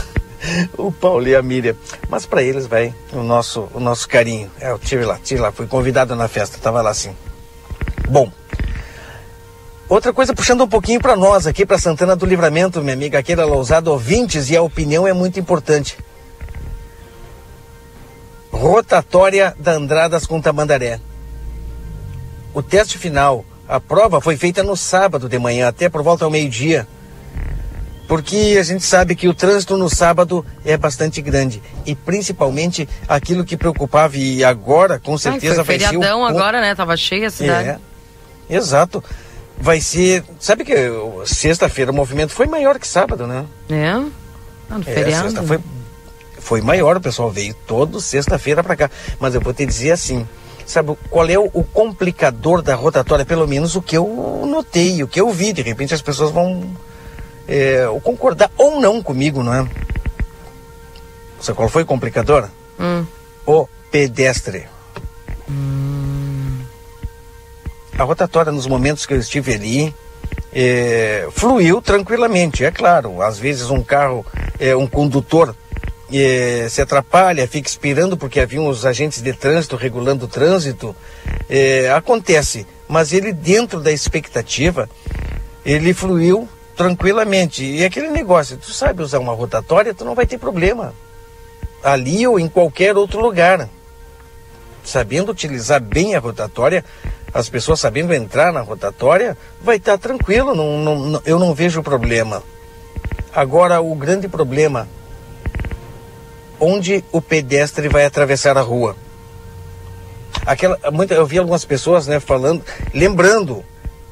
[0.77, 1.75] o Paulo e a Miriam.
[2.09, 4.49] Mas para eles vai o nosso, o nosso carinho.
[4.59, 7.15] É, eu tive lá, tive lá, fui convidado na festa, tava lá assim.
[8.09, 8.31] Bom,
[9.89, 13.45] Outra coisa, puxando um pouquinho para nós aqui, para Santana do Livramento, minha amiga Keila
[13.45, 15.97] Lousado, ouvintes, e a opinião é muito importante.
[18.51, 20.99] Rotatória da Andradas com Tamandaré.
[22.53, 26.31] O teste final, a prova foi feita no sábado de manhã, até por volta ao
[26.31, 26.85] meio-dia.
[28.07, 31.61] Porque a gente sabe que o trânsito no sábado é bastante grande.
[31.85, 36.33] E principalmente aquilo que preocupava, e agora com certeza Ai, foi vai feriadão ser.
[36.33, 36.37] O...
[36.37, 36.73] agora, né?
[36.73, 37.69] Tava cheia a cidade.
[38.49, 39.03] É, exato
[39.59, 40.23] vai ser.
[40.39, 40.73] Sabe que
[41.25, 43.45] sexta-feira o movimento foi maior que sábado, né?
[43.69, 43.89] É?
[44.69, 45.29] Ah, no é, feriado.
[45.29, 45.59] Sexta foi,
[46.39, 48.91] foi maior, o pessoal veio todo sexta-feira para cá.
[49.19, 50.27] Mas eu vou te dizer assim.
[50.65, 53.25] Sabe qual é o, o, complicador da rotatória?
[53.25, 55.53] Pelo menos o que eu notei, o que eu vi.
[55.53, 56.61] De repente as pessoas vão
[57.47, 59.67] é, concordar ou não comigo, não é?
[61.39, 62.49] Sabe qual foi o complicador?
[62.79, 63.05] Hum.
[63.45, 64.67] O pedestre.
[65.49, 65.87] Hum
[67.97, 69.95] a rotatória nos momentos que eu estive ali
[70.53, 72.63] é, fluiu tranquilamente.
[72.63, 74.25] É claro, às vezes um carro,
[74.59, 75.55] é, um condutor
[76.13, 80.95] é, se atrapalha, fica esperando porque haviam os agentes de trânsito regulando o trânsito.
[81.49, 84.87] É, acontece, mas ele dentro da expectativa,
[85.65, 86.47] ele fluiu
[86.77, 87.65] tranquilamente.
[87.65, 90.93] E aquele negócio, tu sabe usar uma rotatória, tu não vai ter problema.
[91.83, 93.67] Ali ou em qualquer outro lugar.
[94.83, 96.85] Sabendo utilizar bem a rotatória,
[97.33, 102.41] as pessoas sabendo entrar na rotatória, vai estar tranquilo, não, não, eu não vejo problema.
[103.35, 104.87] Agora, o grande problema,
[106.59, 108.95] onde o pedestre vai atravessar a rua?
[110.45, 112.63] Aquela, muita, eu vi algumas pessoas né, falando,
[112.93, 113.65] lembrando,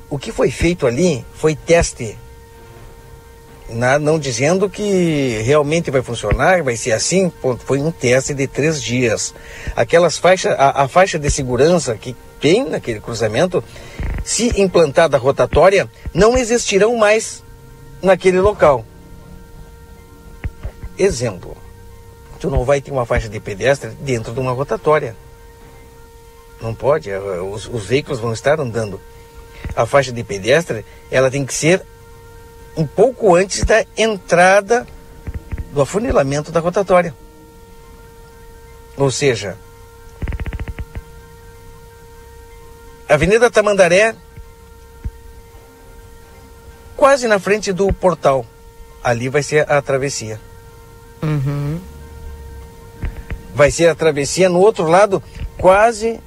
[0.10, 2.18] o que foi feito ali foi teste
[3.70, 7.32] na, não dizendo que realmente vai funcionar, vai ser assim,
[7.66, 9.34] foi um teste de três dias.
[9.76, 13.64] Aquelas faixas, a, a faixa de segurança que tem naquele cruzamento,
[14.24, 17.44] se implantada a rotatória, não existirão mais
[18.02, 18.86] naquele local.
[20.98, 21.58] Exemplo,
[22.40, 25.16] tu não vai ter uma faixa de pedestre dentro de uma rotatória.
[26.62, 29.00] Não pode, eh, os, os veículos vão estar andando.
[29.76, 31.82] A faixa de pedestre, ela tem que ser
[32.76, 34.86] um pouco antes da entrada
[35.72, 37.14] do afunilamento da rotatória.
[38.98, 39.58] Ou seja,
[43.08, 44.16] Avenida Tamandaré,
[46.96, 48.46] quase na frente do portal.
[49.04, 50.40] Ali vai ser a travessia.
[51.22, 51.80] Uhum.
[53.54, 55.22] Vai ser a travessia no outro lado,
[55.58, 56.20] quase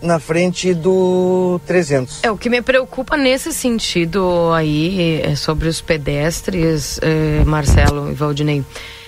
[0.00, 2.22] na frente do 300.
[2.22, 8.14] É, o que me preocupa nesse sentido aí, é sobre os pedestres, é, Marcelo e
[8.14, 8.64] Valdinei,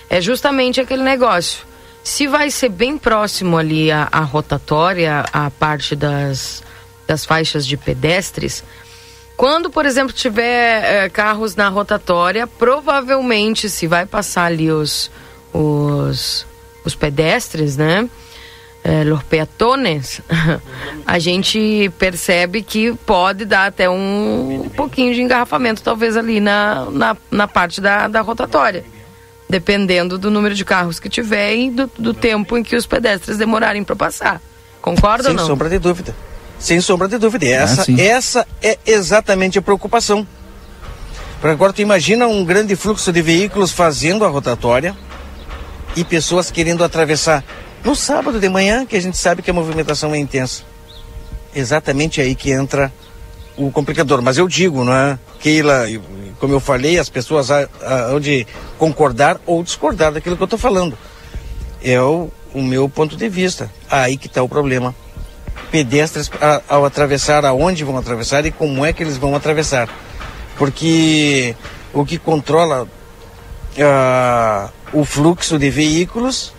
[0.08, 1.66] é justamente aquele negócio.
[2.02, 6.62] Se vai ser bem próximo ali a, a rotatória, a parte das,
[7.06, 8.64] das faixas de pedestres,
[9.36, 15.10] quando, por exemplo, tiver é, carros na rotatória, provavelmente se vai passar ali os,
[15.52, 16.46] os,
[16.84, 18.08] os pedestres, né?
[18.84, 20.20] É, los peatones,
[21.06, 26.86] a gente percebe que pode dar até um, um pouquinho de engarrafamento, talvez ali na,
[26.90, 28.84] na, na parte da, da rotatória.
[29.48, 33.38] dependendo do número de carros que tiver e do, do tempo em que os pedestres
[33.38, 34.40] demorarem para passar.
[34.82, 35.44] Concorda Sem ou não?
[35.44, 36.14] Sem sombra de dúvida.
[36.58, 37.46] Sem sombra de dúvida.
[37.46, 40.26] E essa, ah, essa é exatamente a preocupação.
[41.40, 44.94] Porque agora tu imagina um grande fluxo de veículos fazendo a rotatória
[45.96, 47.44] e pessoas querendo atravessar
[47.84, 50.62] no sábado de manhã, que a gente sabe que a movimentação é intensa.
[51.54, 52.92] Exatamente aí que entra
[53.56, 54.22] o complicador.
[54.22, 55.84] Mas eu digo, não é, Keila,
[56.38, 58.46] como eu falei, as pessoas hão de
[58.78, 60.96] concordar ou discordar daquilo que eu estou falando.
[61.82, 63.70] É o, o, meu ponto de vista.
[63.90, 64.94] Aí que está o problema.
[65.70, 69.88] Pedestres a, ao atravessar, aonde vão atravessar e como é que eles vão atravessar.
[70.56, 71.54] Porque
[71.92, 76.52] o que controla uh, o fluxo de veículos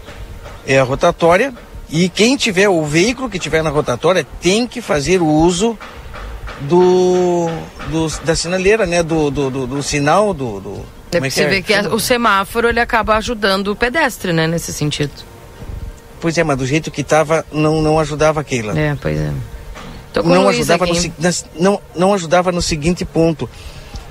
[0.69, 1.51] é a rotatória
[1.89, 5.75] e quem tiver, o veículo que tiver na rotatória tem que fazer o uso
[6.62, 7.49] do,
[7.89, 9.01] do da sinaleira, né?
[9.01, 10.60] Do, do, do, do sinal, do...
[10.60, 11.47] do é você é?
[11.47, 14.45] vê que o semáforo ele acaba ajudando o pedestre, né?
[14.45, 15.12] Nesse sentido.
[16.21, 18.79] Pois é, mas do jeito que estava não, não ajudava aquela.
[18.79, 19.32] É, pois é.
[20.23, 20.93] não ajudava no,
[21.60, 23.49] não, não ajudava no seguinte ponto.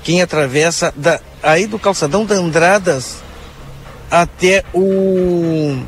[0.03, 3.23] Quem atravessa da, aí do calçadão da Andradas
[4.11, 5.81] até o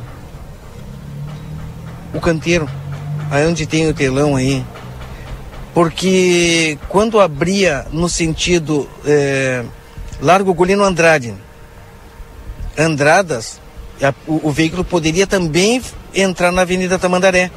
[2.14, 2.68] o canteiro,
[3.30, 4.64] aí onde tem o telão aí.
[5.74, 9.64] Porque quando abria no sentido é,
[10.20, 11.34] Largo Golino Andrade,
[12.76, 13.60] Andradas,
[14.02, 15.80] a, o, o veículo poderia também
[16.14, 17.50] entrar na Avenida Tamandaré.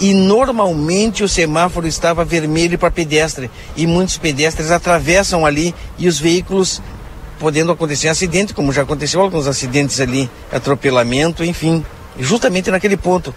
[0.00, 3.50] E normalmente o semáforo estava vermelho para pedestre.
[3.76, 6.82] E muitos pedestres atravessam ali e os veículos
[7.38, 11.84] podendo acontecer acidente, como já aconteceu alguns acidentes ali, atropelamento, enfim,
[12.18, 13.34] justamente naquele ponto.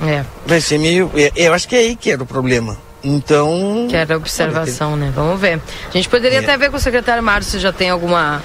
[0.00, 0.24] É.
[0.46, 1.10] Vai ser meio.
[1.14, 2.76] É, eu acho que é aí que era o problema.
[3.02, 3.86] Então.
[3.88, 5.12] Que era observação, né?
[5.14, 5.60] Vamos ver.
[5.88, 6.42] A gente poderia é.
[6.42, 8.42] até ver com o secretário Márcio se já tem alguma.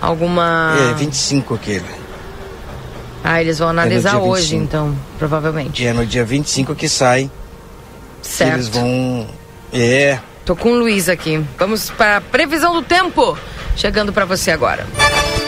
[0.00, 0.76] alguma.
[0.90, 2.02] É, 25 aquele.
[3.24, 5.86] Ah, eles vão é analisar é hoje, então, provavelmente.
[5.86, 7.30] É no dia 25 que sai.
[8.20, 8.54] Certo.
[8.54, 9.26] eles vão.
[9.72, 10.18] É.
[10.44, 11.44] Tô com o Luiz aqui.
[11.58, 13.36] Vamos para a previsão do tempo.
[13.76, 14.86] Chegando para você agora.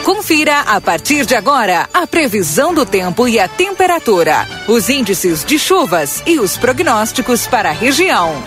[0.05, 5.59] Confira a partir de agora a previsão do tempo e a temperatura, os índices de
[5.59, 8.43] chuvas e os prognósticos para a região.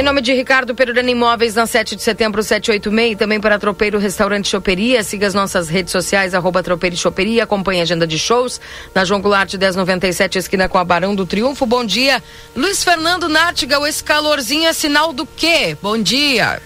[0.00, 4.48] Em nome de Ricardo Perurana Imóveis, na 7 de setembro, 786, também para Tropeiro Restaurante
[4.48, 5.04] Choperia.
[5.04, 7.44] Siga as nossas redes sociais, arroba Tropeiro Choperia.
[7.44, 8.58] Acompanhe a agenda de shows
[8.94, 11.66] na João Goulart 1097, esquina com a Barão do Triunfo.
[11.66, 12.22] Bom dia.
[12.56, 15.76] Luiz Fernando Nártiga, esse calorzinho é sinal do quê?
[15.82, 16.62] Bom dia.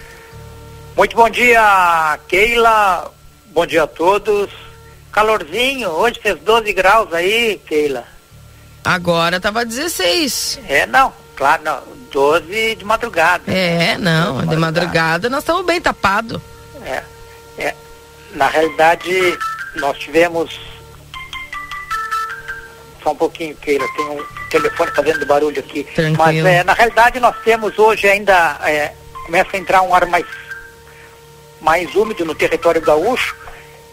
[0.95, 3.11] Muito bom dia, Keila.
[3.47, 4.49] Bom dia a todos.
[5.11, 8.05] Calorzinho, hoje fez 12 graus aí, Keila.
[8.81, 10.61] Agora tava 16.
[10.69, 11.94] É, não, claro, não.
[12.15, 13.43] 12 de madrugada.
[13.51, 15.29] É, não, de, de madrugada.
[15.29, 16.41] nós estamos bem tapados.
[16.81, 17.03] É,
[17.57, 17.75] é.
[18.31, 19.37] Na realidade,
[19.75, 20.57] nós tivemos.
[23.03, 25.83] Só um pouquinho, Keila, tem um telefone fazendo barulho aqui.
[25.93, 26.17] Tranquilo.
[26.17, 28.59] Mas é, na realidade nós temos hoje ainda.
[28.63, 28.93] É,
[29.25, 30.25] começa a entrar um ar mais
[31.59, 33.35] mais úmido no território gaúcho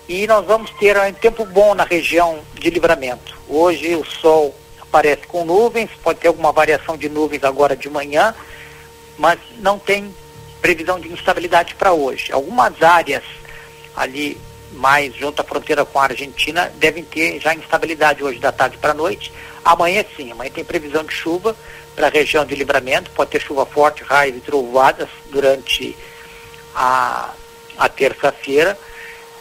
[0.09, 3.37] e nós vamos ter um tempo bom na região de livramento.
[3.49, 4.55] Hoje o sol
[4.93, 8.35] aparece com nuvens, pode ter alguma variação de nuvens agora de manhã,
[9.17, 10.15] mas não tem
[10.61, 12.31] previsão de instabilidade para hoje.
[12.31, 13.25] Algumas áreas
[13.97, 14.39] ali
[14.73, 18.93] mais junto à fronteira com a Argentina devem ter já instabilidade hoje da tarde para
[18.93, 19.33] a noite.
[19.65, 21.57] Amanhã sim, amanhã tem previsão de chuva
[21.97, 25.97] para a região de livramento, pode ter chuva forte, raios e trovoadas durante
[26.75, 27.33] a
[27.77, 28.79] a terça-feira,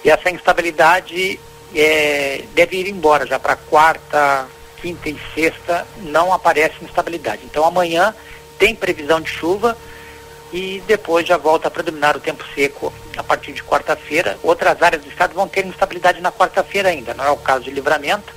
[0.04, 1.40] e essa instabilidade
[1.76, 4.48] é, deve ir embora já para quarta,
[4.82, 7.44] quinta e sexta não aparece instabilidade.
[7.46, 8.15] Então amanhã
[8.58, 9.78] tem previsão de chuva
[10.52, 14.38] e depois já volta a predominar o tempo seco a partir de quarta-feira.
[14.44, 17.72] Outras áreas do estado vão ter instabilidade na quarta-feira ainda, não é o caso de
[17.72, 18.34] livramento.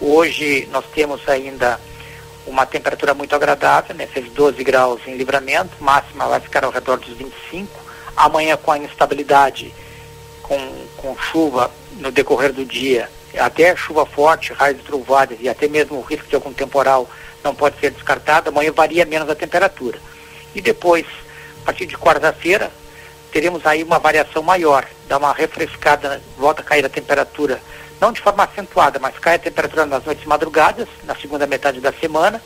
[0.00, 1.78] Hoje nós temos ainda
[2.46, 4.06] uma temperatura muito agradável, né?
[4.06, 7.68] fez 12 graus em livramento, máxima vai ficar ao redor dos 25
[8.16, 9.72] amanhã com a instabilidade,
[10.42, 10.58] com,
[10.96, 16.02] com chuva no decorrer do dia, até chuva forte, raios trovadas e até mesmo o
[16.02, 17.08] risco de algum temporal
[17.42, 19.98] não pode ser descartado, amanhã varia menos a temperatura.
[20.54, 21.06] E depois,
[21.62, 22.70] a partir de quarta-feira,
[23.30, 27.60] teremos aí uma variação maior, dá uma refrescada, volta a cair a temperatura,
[28.00, 31.92] não de forma acentuada, mas cai a temperatura nas noites madrugadas, na segunda metade da
[31.92, 32.42] semana,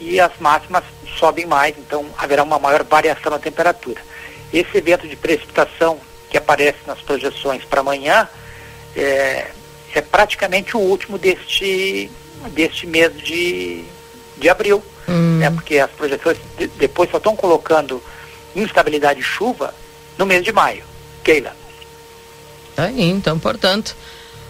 [0.00, 0.84] e as máximas
[1.18, 4.00] sobem mais, então haverá uma maior variação na temperatura.
[4.52, 5.98] Esse evento de precipitação
[6.30, 8.28] que aparece nas projeções para amanhã
[8.96, 9.50] é,
[9.98, 12.10] é, praticamente o último deste,
[12.52, 13.84] deste mês de,
[14.36, 14.82] de abril.
[15.08, 15.38] Hum.
[15.38, 18.02] Né, porque as projeções de, depois só estão colocando
[18.54, 19.74] instabilidade de chuva
[20.16, 20.84] no mês de maio.
[21.24, 21.54] Keila.
[22.76, 23.96] Aí, então, portanto,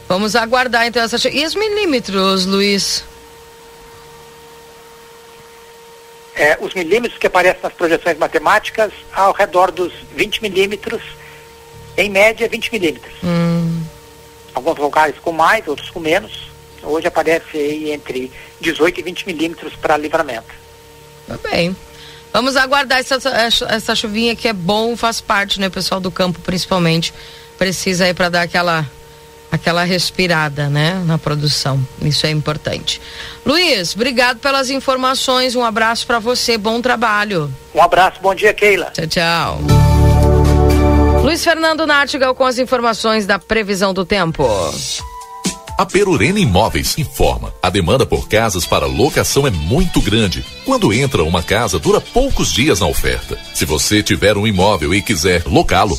[0.09, 1.29] vamos aguardar então essa.
[1.29, 3.05] E os milímetros, Luiz?
[6.35, 11.03] É, os milímetros que aparecem nas projeções matemáticas ao redor dos 20 milímetros,
[11.97, 13.15] em média 20 milímetros.
[13.25, 13.83] Hum.
[14.55, 16.49] Alguns lugares com mais, outros com menos.
[16.83, 18.31] Hoje aparece aí entre
[18.61, 20.55] 18 e 20 milímetros para livramento.
[21.27, 21.77] Tá bem.
[22.33, 23.19] Vamos aguardar essa,
[23.69, 27.13] essa chuvinha que é bom, faz parte, né, pessoal do campo principalmente.
[27.57, 28.87] Precisa aí para dar aquela
[29.51, 31.81] aquela respirada, né, na produção.
[32.03, 33.01] Isso é importante.
[33.45, 35.57] Luiz, obrigado pelas informações.
[35.57, 36.59] Um abraço para você.
[36.59, 37.53] Bom trabalho.
[37.75, 38.21] Um abraço.
[38.21, 38.93] Bom dia, Keila.
[38.93, 40.28] Tchau, tchau.
[41.23, 44.45] Luiz Fernando Nartigal com as informações da previsão do tempo.
[45.79, 50.45] A Perurena Imóveis informa: a demanda por casas para locação é muito grande.
[50.65, 53.39] Quando entra uma casa, dura poucos dias na oferta.
[53.55, 55.99] Se você tiver um imóvel e quiser locá-lo,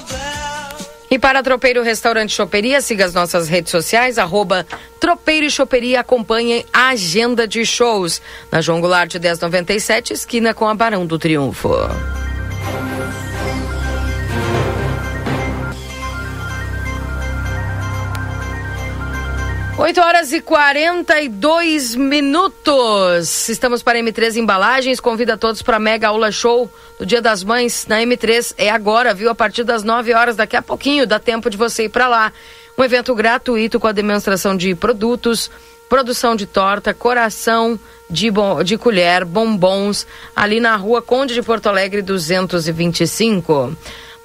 [1.11, 4.65] E para Tropeiro Restaurante Choperia, siga as nossas redes sociais, arroba
[4.97, 8.21] Tropeiro e Choperia, acompanhem a agenda de shows.
[8.49, 11.69] Na João Goulart 1097, esquina com a Barão do Triunfo.
[19.77, 23.49] 8 horas e 42 minutos.
[23.49, 24.99] Estamos para M3 Embalagens.
[24.99, 26.69] Convida todos para a Mega Aula Show
[26.99, 28.53] do Dia das Mães na M3.
[28.57, 29.29] É agora, viu?
[29.29, 32.31] A partir das 9 horas, daqui a pouquinho, dá tempo de você ir para lá.
[32.77, 35.49] Um evento gratuito com a demonstração de produtos,
[35.89, 40.05] produção de torta, coração de, bom, de colher, bombons,
[40.35, 43.75] ali na rua Conde de Porto Alegre 225.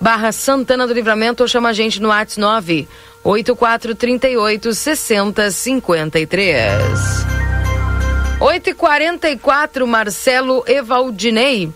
[0.00, 2.86] barra Santana do Livramento ou chama a gente no WhatsApp 9
[3.24, 7.35] 8438 6053.
[8.38, 11.72] 8 e 44 Marcelo Evaldinei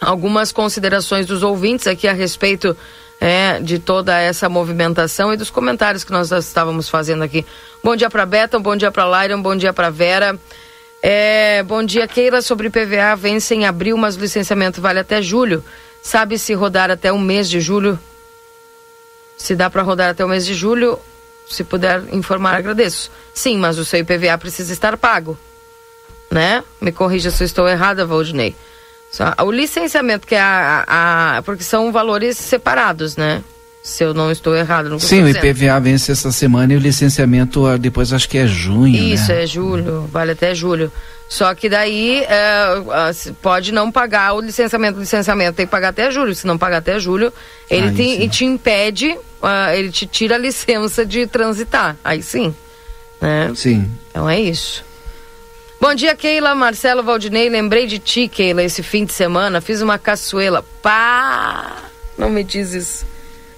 [0.00, 2.76] algumas considerações dos ouvintes aqui a respeito
[3.20, 7.44] é, de toda essa movimentação e dos comentários que nós estávamos fazendo aqui.
[7.84, 10.38] Bom dia para Beta, bom dia para Lyron, bom dia para Vera.
[11.02, 12.40] É, bom dia, Keila.
[12.40, 15.62] Sobre PVA, vence em abril, mas o licenciamento vale até julho.
[16.00, 17.98] Sabe se rodar até o mês de julho?
[19.36, 20.98] Se dá para rodar até o mês de julho,
[21.48, 23.10] se puder informar, agradeço.
[23.34, 25.38] Sim, mas o seu IPVA precisa estar pago.
[26.30, 26.62] Né?
[26.80, 28.54] Me corrija se eu estou errada, Valdinei.
[29.44, 30.84] O licenciamento, que é a,
[31.36, 33.42] a, Porque são valores separados, né?
[33.82, 34.88] Se eu não estou errado.
[34.88, 38.46] Não Sim, o IPVA vence essa semana e o licenciamento ah, depois acho que é
[38.46, 38.94] junho.
[38.96, 39.42] Isso, né?
[39.42, 40.92] é julho, vale até julho.
[41.28, 42.82] Só que daí é,
[43.40, 44.98] pode não pagar o licenciamento.
[44.98, 46.34] O licenciamento tem que pagar até julho.
[46.34, 47.32] Se não pagar até julho,
[47.70, 51.96] ele Aí te, te impede, uh, ele te tira a licença de transitar.
[52.04, 52.54] Aí sim.
[53.20, 53.52] Né?
[53.54, 53.90] Sim.
[54.10, 54.84] Então é isso.
[55.80, 57.48] Bom dia, Keila, Marcelo, Valdinei.
[57.48, 59.62] Lembrei de ti, Keila, esse fim de semana.
[59.62, 60.62] Fiz uma caçuela.
[60.82, 61.74] Pá!
[62.18, 63.06] Não me diz isso.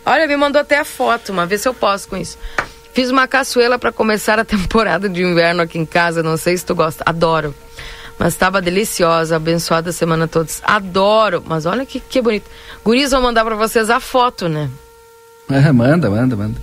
[0.06, 2.38] Olha, me mandou até a foto, uma vez se eu posso com isso.
[2.92, 6.22] Fiz uma caçuela para começar a temporada de inverno aqui em casa.
[6.22, 7.02] Não sei se tu gosta.
[7.04, 7.52] Adoro.
[8.16, 10.48] Mas estava deliciosa, abençoada a semana toda.
[10.62, 11.42] Adoro.
[11.44, 12.48] Mas olha que, que bonito.
[12.84, 14.70] Guris, vou mandar para vocês a foto, né?
[15.50, 16.62] É, manda, manda, manda.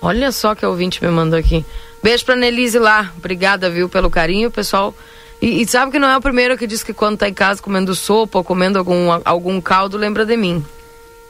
[0.00, 1.64] Olha só que o ouvinte me mandou aqui.
[2.04, 3.10] Beijo pra Nelise lá.
[3.16, 4.94] Obrigada, viu, pelo carinho, pessoal.
[5.40, 7.62] E, e, sabe que não é o primeiro que diz que quando tá em casa
[7.62, 10.62] comendo sopa ou comendo algum, algum caldo, lembra de mim.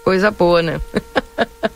[0.03, 0.81] Coisa boa, né?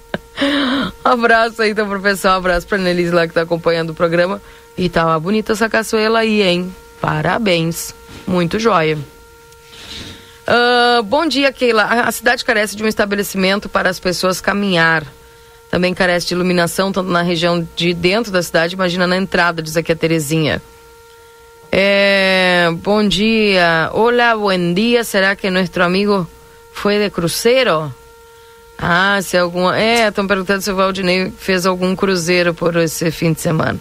[1.04, 2.38] abraço aí, então, pro pessoal.
[2.38, 4.42] Abraço pra Nelise lá que tá acompanhando o programa.
[4.76, 6.74] E tá uma bonita essa caçoela aí, hein?
[7.00, 7.94] Parabéns.
[8.26, 8.98] Muito jóia.
[10.48, 11.84] Uh, bom dia, Keila.
[11.84, 15.04] A cidade carece de um estabelecimento para as pessoas caminhar
[15.70, 19.76] também carece de iluminação, tanto na região de dentro da cidade, imagina na entrada, diz
[19.76, 20.62] aqui a Terezinha.
[21.70, 23.90] É, bom dia.
[23.92, 25.04] Olá, bom dia.
[25.04, 26.26] Será que nosso amigo
[26.72, 27.92] foi de cruzeiro?
[28.78, 29.78] Ah, se alguma.
[29.78, 33.78] É, estão perguntando se o Valdinei fez algum cruzeiro por esse fim de semana.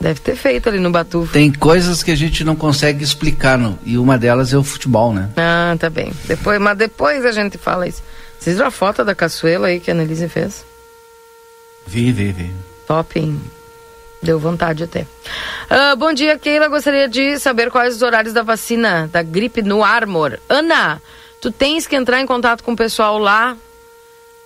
[0.00, 1.32] Deve ter feito ali no Batufo.
[1.32, 3.78] Tem coisas que a gente não consegue explicar, não.
[3.84, 5.30] e uma delas é o futebol, né?
[5.36, 6.12] Ah, tá bem.
[6.24, 8.02] Depois, mas depois a gente fala isso.
[8.38, 10.64] Vocês viram a foto da caçuela aí que a Annelise fez?
[11.86, 12.54] Vi, vi, vi.
[12.86, 13.40] Top, hein?
[14.22, 15.00] Deu vontade até.
[15.02, 16.68] Uh, bom dia, Keila.
[16.68, 20.38] Gostaria de saber quais os horários da vacina da gripe no Armor.
[20.48, 21.02] Ana,
[21.40, 23.56] tu tens que entrar em contato com o pessoal lá,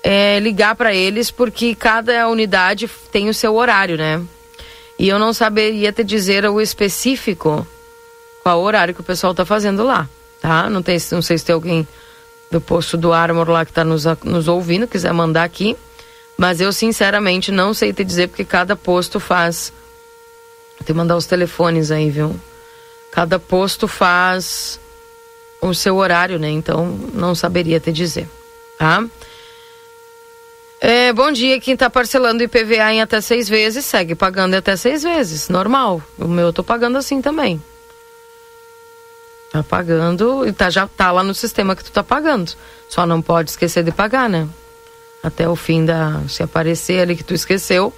[0.03, 4.23] é, ligar para eles, porque cada unidade tem o seu horário, né?
[4.99, 7.67] E eu não saberia te dizer o específico
[8.43, 10.09] qual horário que o pessoal está fazendo lá,
[10.41, 10.71] tá?
[10.71, 11.87] Não, tem, não sei se tem alguém
[12.51, 15.77] do posto do Armor lá que está nos, nos ouvindo, quiser mandar aqui.
[16.37, 19.73] Mas eu sinceramente não sei te dizer porque cada posto faz.
[20.79, 22.39] Tem que mandar os telefones aí, viu?
[23.11, 24.79] Cada posto faz
[25.61, 26.51] o seu horário, né?
[26.51, 28.29] Então não saberia te dizer,
[28.79, 29.05] tá?
[30.79, 34.77] É, bom dia, quem está parcelando IPVA em até seis vezes, segue pagando em até
[34.77, 36.03] seis vezes, normal.
[36.19, 37.63] O meu eu tô pagando assim também.
[39.51, 42.53] Tá pagando e tá, já tá lá no sistema que tu tá pagando.
[42.91, 44.47] Só não pode esquecer de pagar, né?
[45.23, 46.21] Até o fim da.
[46.29, 47.93] Se aparecer ali que tu esqueceu,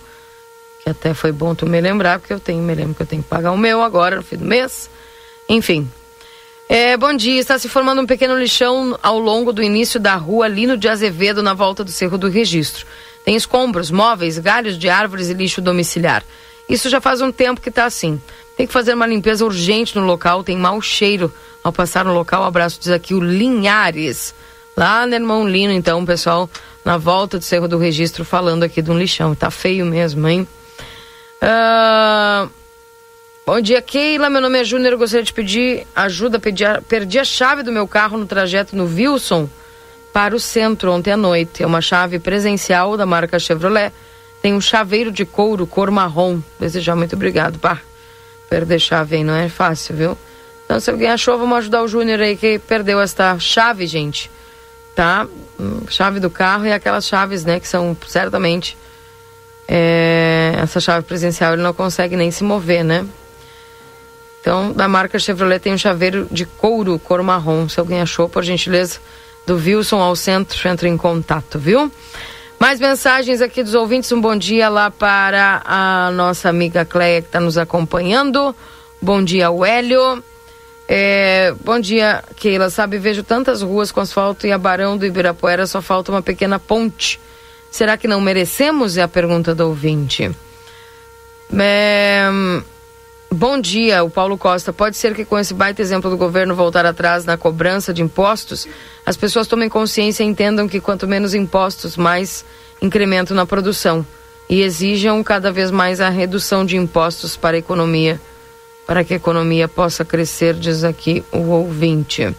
[0.83, 3.23] que até foi bom tu me lembrar, porque eu tenho, me lembro que eu tenho
[3.23, 4.89] que pagar o meu agora, no fim do mês.
[5.49, 5.91] Enfim,
[6.69, 7.41] é, bom dia.
[7.41, 11.43] Está se formando um pequeno lixão ao longo do início da rua Lino de Azevedo,
[11.43, 12.87] na volta do Cerro do Registro.
[13.25, 16.23] Tem escombros, móveis, galhos de árvores e lixo domiciliar.
[16.69, 18.21] Isso já faz um tempo que está assim.
[18.55, 21.33] Tem que fazer uma limpeza urgente no local, tem mau cheiro
[21.65, 22.43] ao passar no local.
[22.43, 24.35] Um abraço, diz aqui o Linhares.
[24.79, 26.49] Lá no Irmão Lino, então, pessoal,
[26.85, 29.35] na volta do Cerro do Registro, falando aqui de um lixão.
[29.35, 30.47] Tá feio mesmo, hein?
[31.43, 32.49] Uh,
[33.45, 34.31] Bom dia, Keila.
[34.31, 34.97] Meu nome é Júnior.
[34.97, 36.39] Gostaria de pedir ajuda.
[36.39, 39.49] Pedi a, perdi a chave do meu carro no trajeto no Wilson
[40.13, 41.61] para o centro ontem à noite.
[41.61, 43.93] É uma chave presencial da marca Chevrolet.
[44.41, 46.41] Tem um chaveiro de couro cor marrom.
[46.61, 47.59] Desejar muito obrigado.
[47.59, 47.81] Pá,
[48.49, 50.19] perder chave aí não é fácil, viu?
[50.65, 54.31] Então, se alguém achou, vamos ajudar o Júnior aí que perdeu esta chave, gente.
[54.99, 55.29] Tá?
[55.61, 58.77] Hum, chave do carro e aquelas chaves, né, que são certamente.
[59.69, 63.07] É, essa chave presencial ele não consegue nem se mover, né?
[64.41, 67.69] Então, da marca Chevrolet tem um chaveiro de couro cor marrom.
[67.69, 68.99] Se alguém achou, por gentileza,
[69.47, 71.93] do Wilson ao centro, entre em contato, viu?
[72.59, 74.11] Mais mensagens aqui dos ouvintes.
[74.11, 78.53] Um bom dia lá para a nossa amiga Cleia que está nos acompanhando.
[79.01, 80.25] Bom dia, Hélio.
[80.89, 82.71] É, bom dia, Keila.
[82.71, 86.59] Sabe, vejo tantas ruas com asfalto e a Barão do Ibirapuera só falta uma pequena
[86.59, 87.21] ponte.
[87.71, 88.97] Será que não merecemos?
[88.97, 90.31] É a pergunta do ouvinte.
[91.53, 92.29] É,
[93.31, 94.73] Bom dia, o Paulo Costa.
[94.73, 98.67] Pode ser que com esse baita exemplo do governo voltar atrás na cobrança de impostos,
[99.05, 102.43] as pessoas tomem consciência e entendam que quanto menos impostos, mais
[102.81, 104.05] incremento na produção.
[104.49, 108.19] E exijam cada vez mais a redução de impostos para a economia,
[108.89, 112.35] para que a economia possa crescer, diz aqui o ouvinte.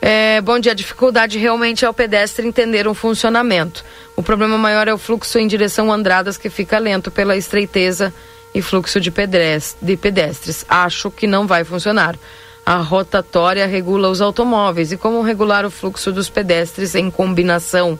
[0.00, 3.84] É, bom dia, a dificuldade realmente é o pedestre entender um funcionamento.
[4.16, 8.12] O problema maior é o fluxo em direção Andradas, que fica lento pela estreiteza
[8.54, 9.12] e fluxo de
[9.82, 10.64] de pedestres.
[10.66, 12.16] Acho que não vai funcionar.
[12.64, 14.92] A rotatória regula os automóveis.
[14.92, 17.98] E como regular o fluxo dos pedestres em combinação?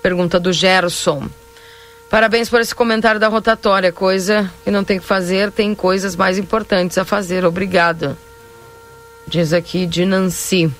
[0.00, 1.28] Pergunta do Gerson.
[2.10, 3.90] Parabéns por esse comentário da rotatória.
[3.90, 7.44] Coisa que não tem que fazer, tem coisas mais importantes a fazer.
[7.44, 8.16] Obrigada.
[9.26, 10.70] Diz aqui de Nancy.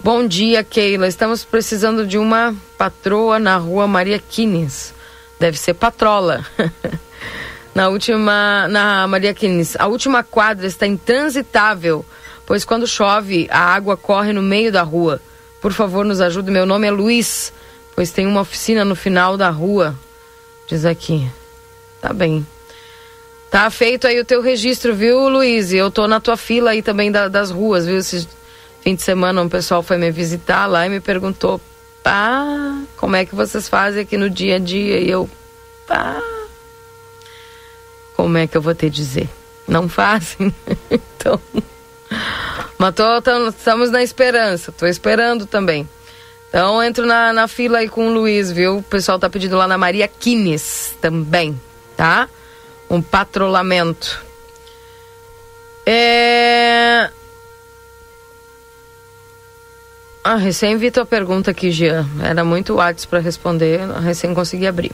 [0.00, 1.08] Bom dia, Keila.
[1.08, 4.94] Estamos precisando de uma patroa na rua Maria Quines.
[5.40, 6.46] Deve ser patrola.
[7.74, 9.76] na última, na Maria Quines.
[9.76, 12.04] A última quadra está intransitável,
[12.46, 15.20] pois quando chove, a água corre no meio da rua.
[15.60, 16.50] Por favor, nos ajude.
[16.52, 17.52] Meu nome é Luiz,
[17.98, 19.92] pois tem uma oficina no final da rua.
[20.68, 21.28] Diz aqui.
[22.00, 22.46] Tá bem.
[23.50, 25.72] Tá feito aí o teu registro, viu, Luiz?
[25.72, 27.98] Eu tô na tua fila aí também da, das ruas, viu?
[27.98, 28.28] Esse
[28.82, 31.60] fim de semana um pessoal foi me visitar lá e me perguntou,
[32.00, 32.44] pá,
[32.96, 35.00] como é que vocês fazem aqui no dia a dia?
[35.00, 35.28] E eu,
[35.84, 36.22] pá
[38.14, 39.28] como é que eu vou te dizer?
[39.66, 40.54] Não fazem.
[40.88, 41.40] então.
[42.78, 45.88] Mas tô, tô, estamos na esperança, tô esperando também.
[46.48, 48.78] Então entro na, na fila aí com o Luiz, viu?
[48.78, 51.58] O pessoal tá pedindo lá na Maria Quines também,
[51.96, 52.28] tá?
[52.88, 54.24] Um patrulhamento.
[55.84, 57.10] É...
[60.24, 62.06] Ah, recém vi tua pergunta aqui, Jean.
[62.22, 64.92] Era muito WhatsApp para responder, recém consegui abrir.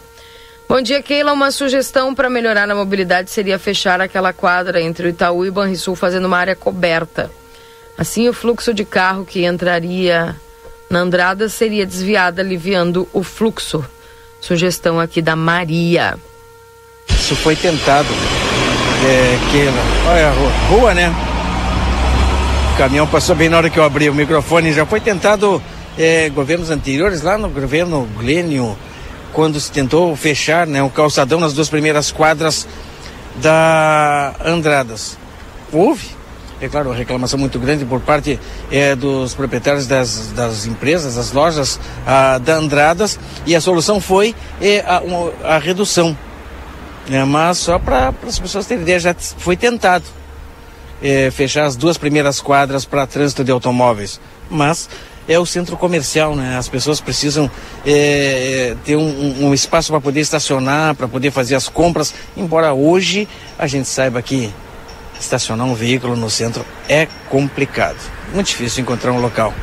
[0.69, 1.33] Bom dia, Keila.
[1.33, 5.95] Uma sugestão para melhorar a mobilidade seria fechar aquela quadra entre o Itaú e Banrisul,
[5.95, 7.31] fazendo uma área coberta.
[7.99, 10.35] Assim, o fluxo de carro que entraria
[10.91, 13.85] na Andrada seria desviado, aliviando o fluxo.
[14.41, 16.17] Sugestão aqui da Maria.
[17.09, 18.09] Isso foi tentado.
[19.07, 19.83] É, Keila.
[20.09, 21.15] Olha rua, rua né?
[22.75, 24.73] O caminhão passou bem na hora que eu abri o microfone.
[24.73, 25.63] Já foi tentado
[25.99, 28.77] é, governos anteriores, lá no governo Glênio,
[29.33, 32.67] quando se tentou fechar né, um calçadão nas duas primeiras quadras
[33.37, 35.17] da Andradas.
[35.73, 36.14] Houve,
[36.65, 38.39] é claro, uma reclamação muito grande por parte
[38.71, 44.35] é, dos proprietários das, das empresas, das lojas a, da Andradas, e a solução foi
[44.61, 45.03] é, a,
[45.57, 46.17] a redução.
[47.11, 50.05] É, mas só para as pessoas terem ideia, já foi tentado
[51.33, 54.19] fechar as duas primeiras quadras para trânsito de automóveis.
[54.49, 54.89] Mas
[55.29, 56.57] é o centro comercial, né?
[56.57, 57.51] As pessoas precisam
[57.85, 62.15] é, ter um, um espaço para poder estacionar, para poder fazer as compras.
[62.37, 64.51] Embora hoje a gente saiba que
[65.19, 67.99] estacionar um veículo no centro é complicado.
[68.33, 69.55] Muito difícil encontrar um local.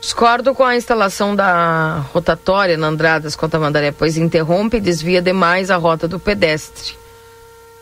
[0.00, 5.22] Discordo com a instalação da rotatória na Andradas com a Tamandaré, pois interrompe e desvia
[5.22, 6.94] demais a rota do pedestre.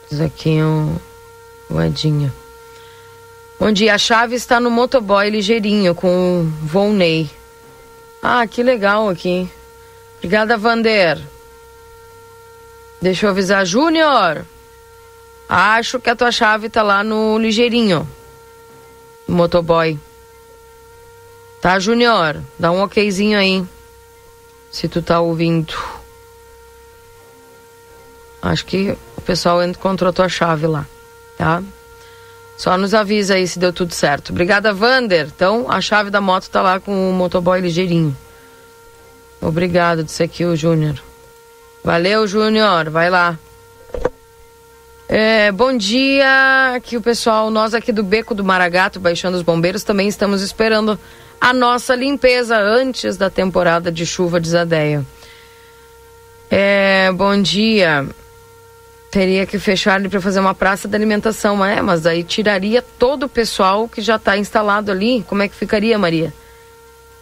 [0.08, 0.96] Diz aqui um
[1.68, 2.32] Moedinha.
[3.58, 7.28] Bom dia, a chave está no motoboy ligeirinho com o Volney.
[8.22, 9.50] Ah, que legal aqui.
[10.18, 11.18] Obrigada, Vander.
[13.00, 14.44] Deixa eu avisar, Júnior.
[15.54, 18.08] Acho que a tua chave tá lá no ligeirinho.
[19.28, 19.98] Motoboy.
[21.60, 22.42] Tá, Júnior?
[22.58, 23.64] Dá um okzinho aí.
[24.70, 25.74] Se tu tá ouvindo.
[28.40, 30.86] Acho que o pessoal encontrou a tua chave lá
[31.42, 31.62] tá?
[32.56, 34.30] Só nos avisa aí se deu tudo certo.
[34.30, 35.26] Obrigada, Vander.
[35.34, 38.16] Então, a chave da moto tá lá com o motoboy ligeirinho.
[39.40, 41.02] Obrigado, disse aqui o Júnior.
[41.82, 42.90] Valeu, Júnior.
[42.90, 43.36] Vai lá.
[45.14, 47.50] É, bom dia, aqui o pessoal.
[47.50, 50.98] Nós aqui do Beco do Maragato, Baixando os Bombeiros, também estamos esperando
[51.38, 55.04] a nossa limpeza antes da temporada de chuva de Zadeia.
[56.50, 58.08] É, bom dia.
[59.10, 63.24] Teria que fechar ali para fazer uma praça de alimentação, é, mas aí tiraria todo
[63.24, 65.22] o pessoal que já está instalado ali.
[65.28, 66.32] Como é que ficaria, Maria?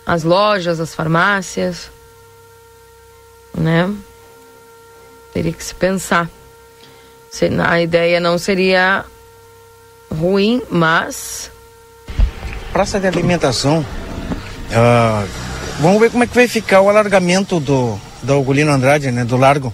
[0.07, 1.91] As lojas, as farmácias,
[3.53, 3.93] né?
[5.33, 6.31] Teria que se pensar.
[7.67, 9.05] A ideia não seria
[10.13, 11.51] ruim, mas.
[12.73, 13.81] Praça de alimentação.
[13.81, 15.29] Uh,
[15.81, 19.25] vamos ver como é que vai ficar o alargamento do, do Algolino Andrade, né?
[19.25, 19.73] Do largo.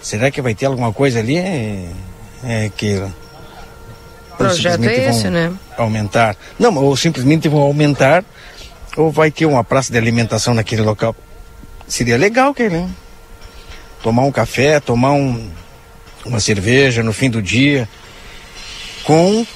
[0.00, 1.36] Será que vai ter alguma coisa ali?
[1.36, 1.90] É,
[2.44, 3.02] é que.
[4.36, 5.52] Projeto é esse, né?
[5.76, 6.36] Aumentar.
[6.58, 8.24] Não, ou simplesmente vão aumentar,
[8.96, 11.14] ou vai ter uma praça de alimentação naquele local.
[11.88, 12.88] Seria legal, que né?
[14.00, 15.50] Tomar um café, tomar um,
[16.24, 17.88] uma cerveja no fim do dia,
[19.04, 19.46] com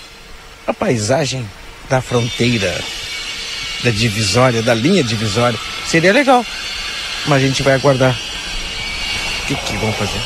[0.66, 1.48] a paisagem
[1.88, 2.72] da fronteira,
[3.82, 5.58] da divisória, da linha divisória.
[5.86, 6.44] Seria legal.
[7.26, 8.18] Mas a gente vai aguardar
[9.42, 10.20] o que, que vão fazer?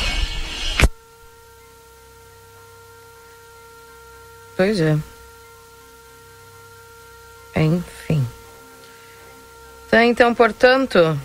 [4.55, 4.97] Pois é.
[7.55, 8.27] Enfim.
[9.89, 11.19] Tá, então, portanto.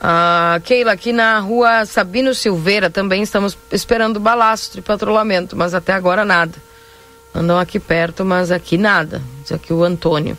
[0.00, 5.92] A Keila, aqui na rua Sabino Silveira também estamos esperando balastro de patrulhamento, mas até
[5.92, 6.54] agora nada.
[7.34, 9.22] Andam aqui perto, mas aqui nada.
[9.42, 10.38] Diz aqui o Antônio.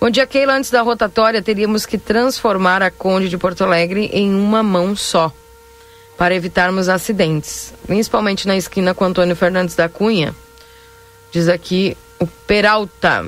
[0.00, 0.54] Bom dia, Keila.
[0.54, 5.32] Antes da rotatória, teríamos que transformar a Conde de Porto Alegre em uma mão só,
[6.16, 10.34] para evitarmos acidentes, principalmente na esquina com Antônio Fernandes da Cunha.
[11.32, 13.26] Diz aqui o Peralta.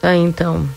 [0.00, 0.68] Tá, então.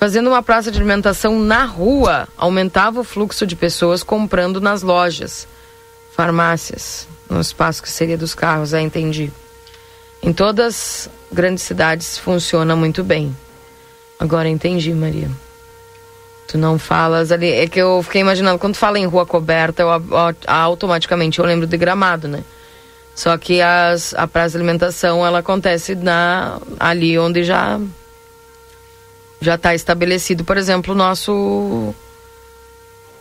[0.00, 5.46] Fazendo uma praça de alimentação na rua, aumentava o fluxo de pessoas comprando nas lojas,
[6.16, 9.30] farmácias, no espaço que seria dos carros, é, entendi.
[10.22, 13.36] Em todas grandes cidades funciona muito bem.
[14.18, 15.30] Agora entendi, Maria.
[16.48, 17.50] Tu não falas ali.
[17.50, 19.90] É que eu fiquei imaginando, quando fala em rua coberta, eu,
[20.46, 22.42] automaticamente eu lembro de gramado, né?
[23.14, 27.78] Só que as, a praça de alimentação ela acontece na, ali onde já
[29.40, 31.94] já está estabelecido, por exemplo, o nosso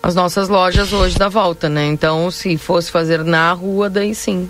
[0.02, 1.86] as nossas lojas hoje da volta, né?
[1.86, 4.50] Então, se fosse fazer na rua, daí sim.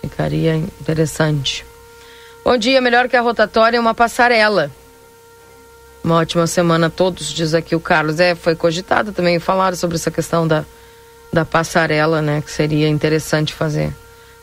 [0.00, 1.64] Ficaria interessante.
[2.44, 4.70] Bom dia, melhor que a rotatória é uma passarela.
[6.02, 8.20] Uma ótima semana a todos, diz aqui o Carlos.
[8.20, 10.64] É, foi cogitado também, falaram sobre essa questão da,
[11.32, 12.40] da passarela, né?
[12.40, 13.92] Que seria interessante fazer.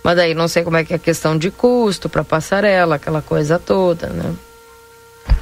[0.03, 3.21] Mas daí não sei como é que é a questão de custo para passarela, aquela
[3.21, 4.35] coisa toda, né?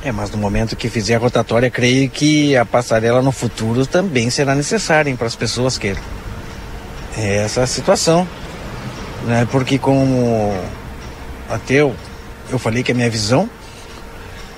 [0.04, 4.30] É, mas no momento que fizer a rotatória, creio que a passarela no futuro também
[4.30, 5.96] será necessária para as pessoas que
[7.18, 8.28] é essa situação,
[9.26, 9.48] né?
[9.52, 10.56] Porque como
[11.50, 11.96] até eu,
[12.50, 13.50] eu falei que a minha visão,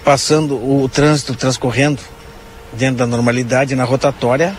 [0.05, 2.01] passando o trânsito transcorrendo
[2.71, 4.55] dentro da normalidade na rotatória,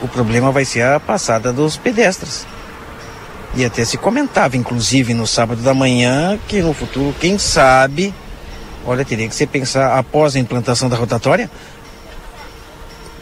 [0.00, 2.46] o problema vai ser a passada dos pedestres.
[3.54, 8.14] E até se comentava, inclusive no sábado da manhã, que no futuro, quem sabe,
[8.88, 11.50] olha, teria que se pensar após a implantação da rotatória,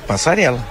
[0.07, 0.65] passarela.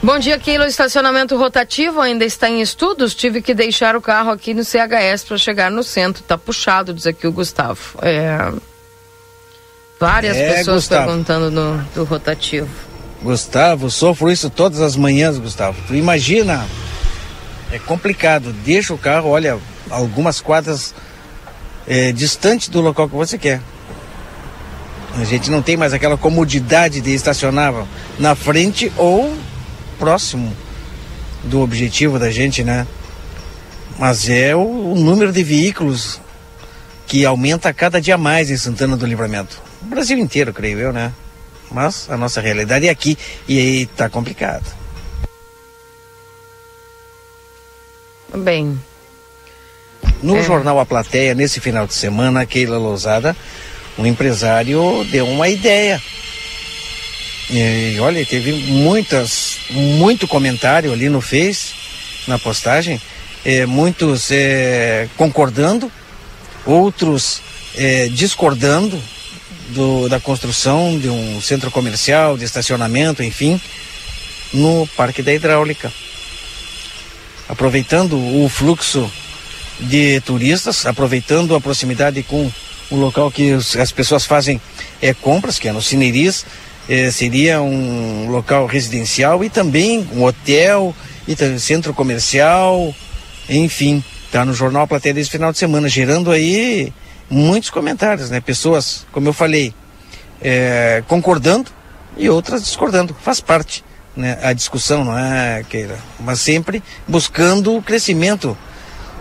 [0.00, 0.64] Bom dia, Keilo.
[0.64, 3.14] Estacionamento rotativo ainda está em estudos.
[3.14, 6.22] Tive que deixar o carro aqui no CHS para chegar no centro.
[6.22, 7.98] Tá puxado, diz aqui o Gustavo.
[8.02, 8.52] É...
[9.98, 11.06] Várias é, pessoas Gustavo.
[11.06, 12.68] perguntando no, do rotativo.
[13.22, 15.80] Gustavo, sofro isso todas as manhãs, Gustavo.
[15.88, 16.66] Tu imagina,
[17.72, 18.52] é complicado.
[18.52, 20.94] Deixa o carro, olha, algumas quadras
[21.86, 23.60] é, distante do local que você quer.
[25.16, 27.72] A gente não tem mais aquela comodidade de estacionar
[28.18, 29.36] na frente ou
[29.98, 30.54] próximo
[31.44, 32.86] do objetivo da gente, né?
[33.98, 36.20] Mas é o, o número de veículos
[37.06, 39.62] que aumenta cada dia mais em Santana do Livramento.
[39.82, 41.12] O Brasil inteiro, creio eu, né?
[41.70, 43.16] Mas a nossa realidade é aqui
[43.46, 44.64] e aí tá complicado.
[48.34, 48.80] Bem.
[50.24, 50.42] No é.
[50.42, 53.36] jornal A Plateia, nesse final de semana, Keila Lousada,
[53.98, 56.00] um empresário deu uma ideia
[57.50, 61.74] e olha, teve muitas, muito comentário ali no Face,
[62.26, 63.00] na postagem,
[63.44, 65.92] é, muitos é, concordando,
[66.64, 67.42] outros
[67.76, 69.00] é, discordando
[69.68, 73.60] do, da construção de um centro comercial, de estacionamento, enfim,
[74.52, 75.92] no Parque da Hidráulica.
[77.46, 79.10] Aproveitando o fluxo
[79.84, 82.50] de turistas, aproveitando a proximidade com
[82.90, 84.60] o local que os, as pessoas fazem
[85.00, 86.44] é, compras, que é no Cineris,
[86.88, 90.94] eh, seria um local residencial e também um hotel
[91.26, 92.94] e centro comercial,
[93.48, 96.92] enfim, tá no jornal plateia desse final de semana, gerando aí
[97.30, 98.40] muitos comentários, né?
[98.40, 99.72] Pessoas, como eu falei,
[100.42, 101.70] eh, concordando
[102.18, 103.82] e outras discordando, faz parte,
[104.14, 104.38] né?
[104.42, 105.98] A discussão, não é, Keira?
[106.20, 108.56] Mas sempre buscando o crescimento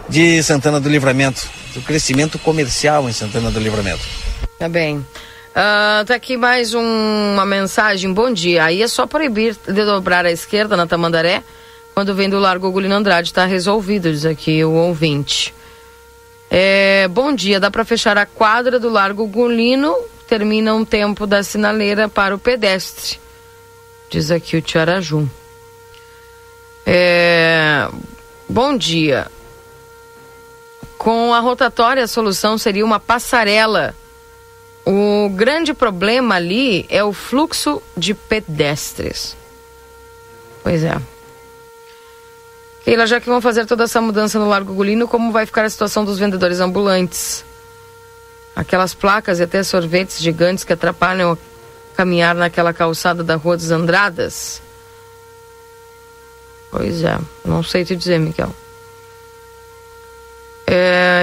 [0.09, 4.03] de Santana do Livramento, o crescimento comercial em Santana do Livramento.
[4.57, 4.97] Tá bem.
[4.97, 8.11] Uh, tá aqui mais um, uma mensagem.
[8.11, 8.65] Bom dia.
[8.65, 11.43] Aí é só proibir de dobrar à esquerda na Tamandaré
[11.93, 13.31] quando vem do Largo Gulino Andrade.
[13.31, 15.53] Tá resolvido, diz aqui o ouvinte.
[16.49, 17.59] É, bom dia.
[17.59, 19.95] Dá para fechar a quadra do Largo Gulino.
[20.27, 23.19] Termina um tempo da sinaleira para o pedestre.
[24.09, 25.29] Diz aqui o Tiaraju.
[26.85, 27.87] É,
[28.49, 29.27] bom dia.
[30.97, 33.95] Com a rotatória, a solução seria uma passarela
[34.85, 39.35] o grande problema ali é o fluxo de pedestres.
[40.61, 40.97] Pois é.
[42.83, 45.69] Keila, já que vão fazer toda essa mudança no Largo Gulino, como vai ficar a
[45.69, 47.45] situação dos vendedores ambulantes?
[48.53, 51.37] Aquelas placas e até sorvetes gigantes que atrapalham
[51.95, 54.61] caminhar naquela calçada da Rua dos Andradas?
[56.69, 58.53] Pois é, não sei te dizer, Miguel.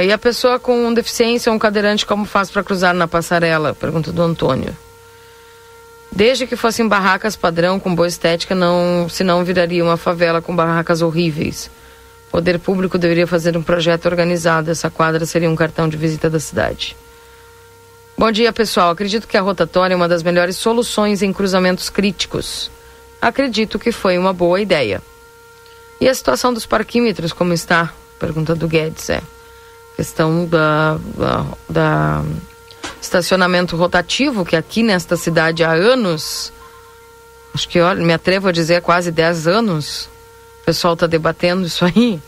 [0.04, 3.74] E a pessoa com deficiência ou um cadeirante, como faz para cruzar na passarela?
[3.74, 4.76] Pergunta do Antônio.
[6.12, 11.02] Desde que fossem barracas padrão com boa estética, não, senão viraria uma favela com barracas
[11.02, 11.70] horríveis.
[12.28, 14.70] O poder público deveria fazer um projeto organizado.
[14.70, 16.96] Essa quadra seria um cartão de visita da cidade.
[18.18, 18.90] Bom dia, pessoal.
[18.90, 22.70] Acredito que a rotatória é uma das melhores soluções em cruzamentos críticos.
[23.20, 25.00] Acredito que foi uma boa ideia.
[26.00, 27.92] E a situação dos parquímetros, como está?
[28.18, 29.22] pergunta do Guedes, é.
[30.00, 32.24] Questão da, da, da
[33.02, 36.50] estacionamento rotativo, que aqui nesta cidade há anos,
[37.54, 40.08] acho que, olha, me atrevo a dizer quase 10 anos,
[40.62, 42.18] o pessoal está debatendo isso aí,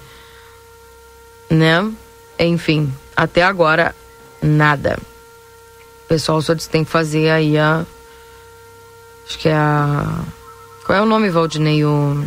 [1.48, 1.90] né?
[2.38, 3.94] Enfim, até agora,
[4.42, 4.98] nada.
[6.04, 7.86] O pessoal só disse tem que fazer aí a.
[9.26, 10.20] Acho que é a.
[10.84, 11.86] Qual é o nome, Valdinei?
[11.86, 12.22] O,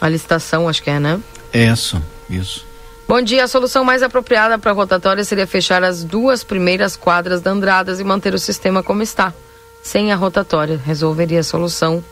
[0.00, 1.20] a licitação, acho que é, né?
[1.52, 2.64] É isso, isso.
[3.08, 3.44] Bom dia.
[3.44, 8.00] A solução mais apropriada para a rotatória seria fechar as duas primeiras quadras da Andradas
[8.00, 9.32] e manter o sistema como está.
[9.80, 12.02] Sem a rotatória, resolveria a solução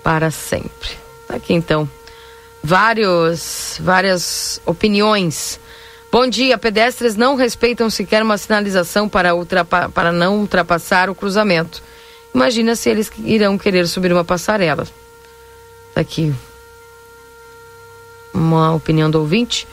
[0.00, 0.90] para sempre.
[1.26, 1.90] Tá aqui então.
[2.62, 5.58] Vários, várias opiniões.
[6.12, 6.56] Bom dia.
[6.56, 11.82] Pedestres não respeitam sequer uma sinalização para, ultrapa para não ultrapassar o cruzamento.
[12.32, 14.86] Imagina se eles irão querer subir uma passarela.
[15.92, 16.32] Tá aqui
[18.32, 19.66] uma opinião do ouvinte.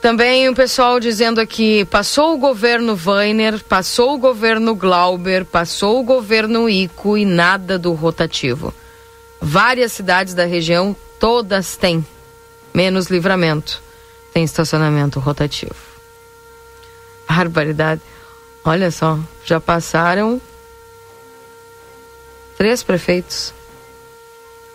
[0.00, 6.04] Também o pessoal dizendo aqui, passou o governo Weiner, passou o governo Glauber, passou o
[6.04, 8.72] governo Ico e nada do rotativo.
[9.40, 12.06] Várias cidades da região, todas têm,
[12.72, 13.82] menos livramento,
[14.32, 15.74] tem estacionamento rotativo.
[17.28, 18.00] Barbaridade.
[18.64, 20.40] Olha só, já passaram
[22.56, 23.52] três prefeitos.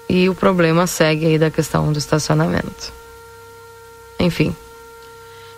[0.10, 2.92] E o problema segue aí da questão do estacionamento.
[4.20, 4.56] Enfim.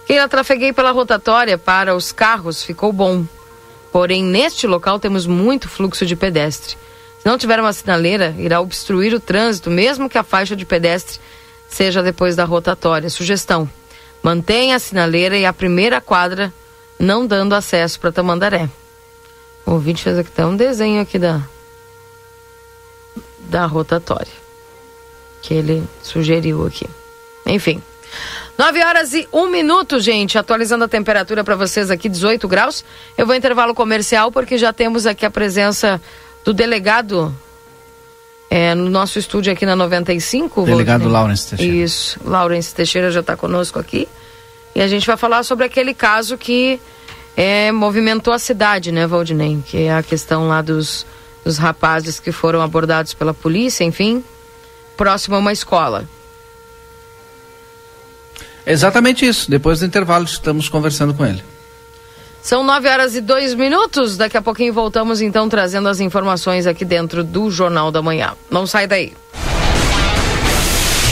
[0.05, 3.25] Quem trafeguei pela rotatória para os carros ficou bom.
[3.91, 6.77] Porém, neste local temos muito fluxo de pedestre.
[7.19, 11.19] Se não tiver uma sinaleira, irá obstruir o trânsito, mesmo que a faixa de pedestre
[11.67, 13.09] seja depois da rotatória.
[13.09, 13.69] Sugestão:
[14.21, 16.53] mantenha a sinaleira e a primeira quadra
[16.99, 18.69] não dando acesso para Tamandaré.
[19.65, 21.41] O ouvinte fez aqui tá um desenho aqui da
[23.39, 24.45] da rotatória
[25.41, 26.87] que ele sugeriu aqui.
[27.45, 27.81] Enfim.
[28.57, 30.37] 9 horas e 1 minuto, gente.
[30.37, 32.85] Atualizando a temperatura para vocês aqui, 18 graus.
[33.17, 36.01] Eu vou intervalo comercial porque já temos aqui a presença
[36.43, 37.35] do delegado
[38.49, 40.63] é, no nosso estúdio aqui na 95.
[40.63, 41.75] Delegado Laurence Teixeira.
[41.75, 44.07] Isso, Laurence Teixeira já está conosco aqui.
[44.73, 46.79] E a gente vai falar sobre aquele caso que
[47.35, 49.61] é, movimentou a cidade, né, Valdinei?
[49.65, 51.05] Que é a questão lá dos,
[51.43, 54.23] dos rapazes que foram abordados pela polícia, enfim,
[54.95, 56.07] próximo a uma escola.
[58.65, 59.49] Exatamente isso.
[59.49, 61.43] Depois do intervalo estamos conversando com ele.
[62.41, 64.17] São nove horas e dois minutos.
[64.17, 68.33] Daqui a pouquinho voltamos então trazendo as informações aqui dentro do Jornal da Manhã.
[68.51, 69.13] Não sai daí.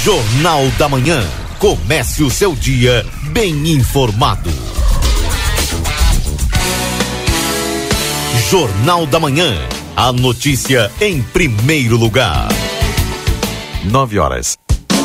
[0.04, 1.24] Jornal da Manhã.
[1.58, 4.52] Comece o seu dia bem informado.
[8.50, 9.56] Jornal da Manhã.
[9.96, 12.50] A notícia em primeiro lugar.
[13.86, 14.58] Nove horas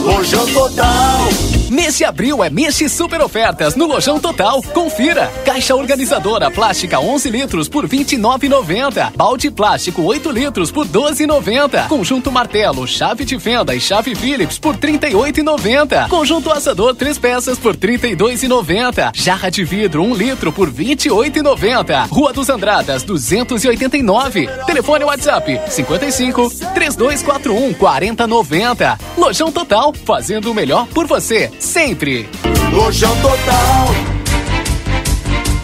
[0.03, 1.29] Lojão Total.
[1.71, 4.63] Nesse abril é mês de super ofertas no Lojão Total.
[4.73, 5.31] Confira.
[5.45, 9.13] Caixa organizadora plástica 11 litros por 29,90.
[9.15, 11.87] Balde plástico 8 litros por 12,90.
[11.89, 16.09] Conjunto martelo, chave de fenda e chave Phillips por 38,90.
[16.09, 19.11] Conjunto assador 3 peças por 32,90.
[19.15, 22.09] Jarra de vidro 1 litro por 28,90.
[22.09, 24.49] Rua dos Andradas 289.
[24.67, 28.99] Telefone WhatsApp 55 3241 4090.
[29.19, 32.29] Lojão Total fazendo o melhor por você, sempre.
[32.73, 34.19] Lojão Total.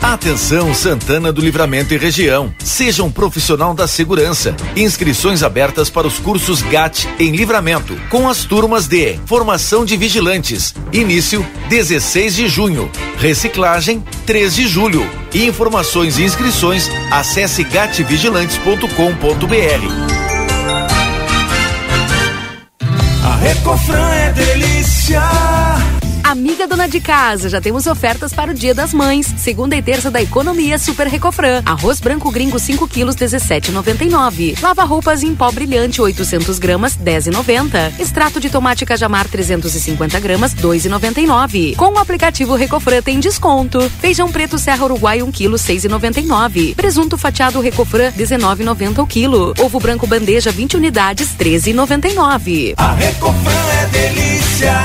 [0.05, 2.55] Atenção Santana do Livramento e região.
[2.63, 4.55] Seja um profissional da segurança.
[4.77, 10.75] Inscrições abertas para os cursos GAT em Livramento, com as turmas de Formação de Vigilantes.
[10.93, 12.91] Início 16 de junho.
[13.17, 15.11] Reciclagem 3 de julho.
[15.35, 18.85] Informações e inscrições acesse gatvigilantes.com.br.
[23.25, 25.23] A Recofran é delícia.
[26.35, 29.33] Amiga dona de casa, já temos ofertas para o Dia das Mães.
[29.39, 31.63] Segunda e terça da economia Super Recofran.
[31.65, 34.61] Arroz branco gringo 5 quilos 17,99.
[34.61, 38.01] Lava roupas em pó brilhante 800 gramas 10,90.
[38.01, 41.77] Extrato de tomate cajamar 350 gramas 2,99.
[41.77, 43.89] Com o aplicativo Recofran tem desconto.
[44.01, 46.75] Feijão preto Serra Uruguai 1 quilo 6,99.
[46.75, 49.55] Presunto fatiado Recofran 19,90 o quilo.
[49.57, 52.75] Ovo branco bandeja 20 unidades 13,99.
[52.77, 54.85] A Recofran é delícia.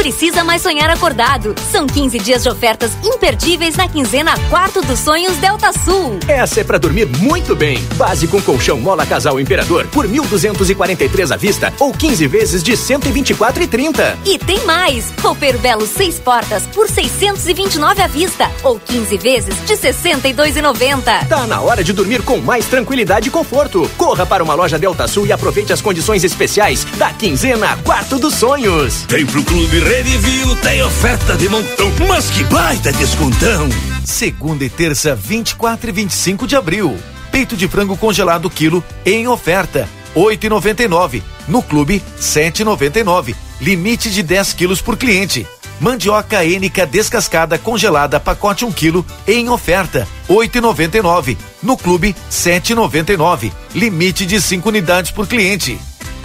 [0.01, 1.53] precisa mais sonhar acordado.
[1.71, 6.17] São 15 dias de ofertas imperdíveis na quinzena Quarto dos Sonhos Delta Sul.
[6.27, 7.77] Essa é para dormir muito bem.
[7.97, 14.17] Base com colchão Mola Casal Imperador por 1.243 à vista ou 15 vezes de 124,30.
[14.25, 15.13] E tem mais.
[15.21, 21.27] Roupeiro Belo 6 portas por 629 à vista ou 15 vezes de 62,90.
[21.27, 23.87] Tá na hora de dormir com mais tranquilidade e conforto.
[23.99, 28.33] Corra para uma loja Delta Sul e aproveite as condições especiais da quinzena Quarto dos
[28.33, 29.05] Sonhos.
[29.05, 33.67] Tem pro Clube Redivio, tem oferta de montão, mas que baita descontão.
[34.05, 36.97] Segunda e terça, 24 e 25 de abril.
[37.29, 41.21] Peito de frango congelado quilo em oferta, 8,99.
[41.45, 43.35] No clube, 7,99.
[43.59, 45.45] Limite de 10 quilos por cliente.
[45.77, 51.37] Mandioca ênica descascada congelada pacote 1 kg em oferta, 8,99.
[51.61, 53.51] No clube, 7,99.
[53.75, 55.77] Limite de 5 unidades por cliente.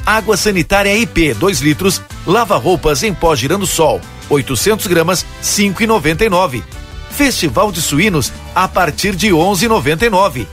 [0.07, 4.01] Água sanitária IP 2 litros, lava roupas em pó girando sol,
[4.31, 6.63] 800 gramas, 5,99.
[7.11, 10.47] Festival de suínos a partir de 11,99.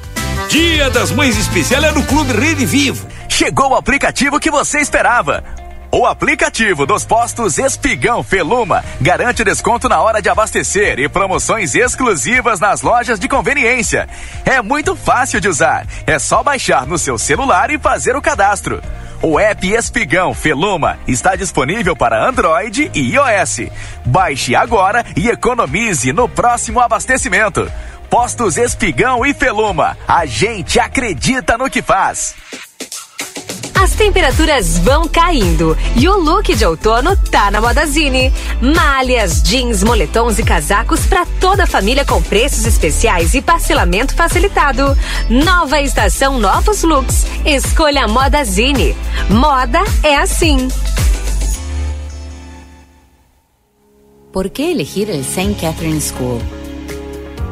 [0.50, 3.08] Dia das Mães Especial é no Clube Rede Vivo.
[3.30, 5.44] Chegou o aplicativo que você esperava.
[5.92, 12.60] O aplicativo dos postos Espigão Feluma garante desconto na hora de abastecer e promoções exclusivas
[12.60, 14.10] nas lojas de conveniência.
[14.44, 15.86] É muito fácil de usar.
[16.08, 18.82] É só baixar no seu celular e fazer o cadastro.
[19.26, 23.70] O app Espigão Feluma está disponível para Android e iOS.
[24.06, 27.72] Baixe agora e economize no próximo abastecimento.
[28.10, 29.98] Postos Espigão e Feluma.
[30.06, 32.36] A gente acredita no que faz.
[33.84, 38.32] As temperaturas vão caindo e o look de outono tá na Modazine.
[38.62, 44.98] Malhas, jeans, moletons e casacos para toda a família com preços especiais e parcelamento facilitado.
[45.30, 47.28] Nova estação, novos looks.
[47.44, 48.96] Escolha a Modazine.
[49.30, 50.70] Moda é assim.
[54.32, 55.56] ¿Por qué elegir el St.
[55.60, 56.42] Catherine School?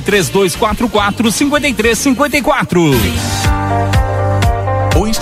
[0.00, 4.15] 3244 5354.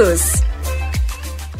[0.00, 0.50] todos.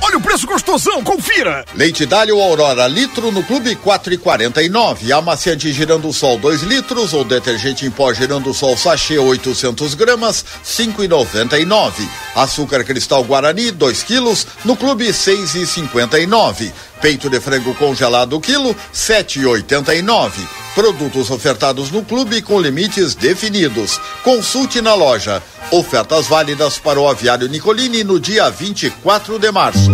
[0.02, 1.64] Olha o preço gostosão, confira!
[1.74, 5.12] Leite Dálio Aurora, litro no Clube 4,49.
[5.12, 11.92] Amaciante Girando Sol 2 litros ou detergente em pó Girando Sol sachê 800 gramas, 5,99.
[12.34, 16.72] Açúcar Cristal Guarani 2 quilos no Clube 6,59.
[17.00, 20.32] Peito de frango congelado quilo 7,89.
[20.74, 24.00] Produtos ofertados no clube com limites definidos.
[24.22, 25.42] Consulte na loja.
[25.70, 29.90] Ofertas válidas para o aviário Nicolini no dia 24 de março.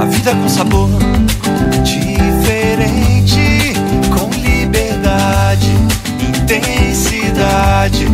[0.00, 0.88] A vida com sabor
[1.82, 3.74] diferente,
[4.16, 5.70] com liberdade,
[6.28, 8.06] intensidade.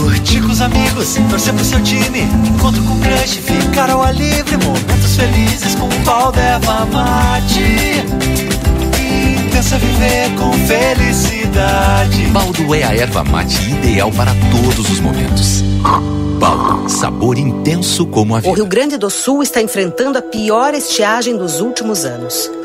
[0.00, 5.16] Curtir com os amigos, torcer pro seu time, encontro com crush, ficar ao livre, momentos
[5.16, 8.04] felizes com um pau de erva mate.
[9.46, 12.26] Intensa viver com felicidade.
[12.32, 15.62] Baldo é a erva mate ideal para todos os momentos.
[16.38, 18.54] Baldo, sabor intenso como a O vida.
[18.54, 22.50] Rio Grande do Sul está enfrentando a pior estiagem dos últimos anos.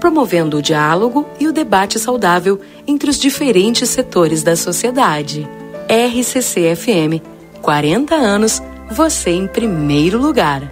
[0.00, 5.46] promovendo o diálogo e o debate saudável entre os diferentes setores da sociedade.
[5.88, 7.22] RCC FM,
[7.60, 10.62] 40 anos, você em primeiro lugar.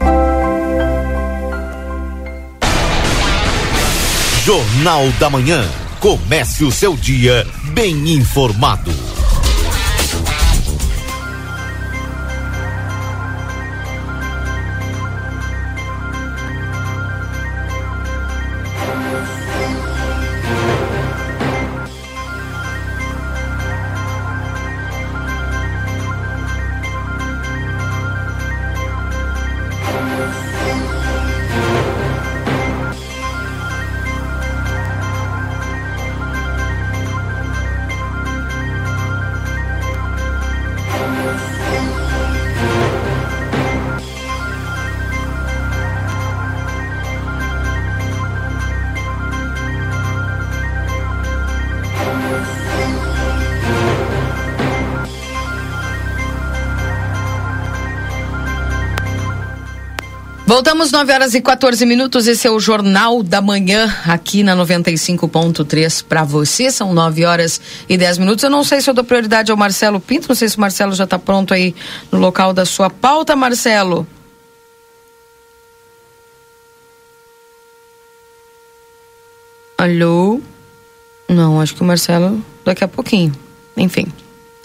[4.49, 5.62] Jornal da Manhã.
[6.01, 8.91] Comece o seu dia bem informado.
[60.89, 62.26] Voltamos 9 horas e 14 minutos.
[62.26, 66.70] Esse é o Jornal da Manhã, aqui na 95.3 para você.
[66.70, 68.43] São 9 horas e 10 minutos.
[68.43, 70.28] Eu não sei se eu dou prioridade ao Marcelo Pinto.
[70.28, 71.74] Não sei se o Marcelo já está pronto aí
[72.11, 74.07] no local da sua pauta, Marcelo.
[79.76, 80.41] Alô?
[81.28, 83.32] Não, acho que o Marcelo daqui a pouquinho.
[83.76, 84.07] Enfim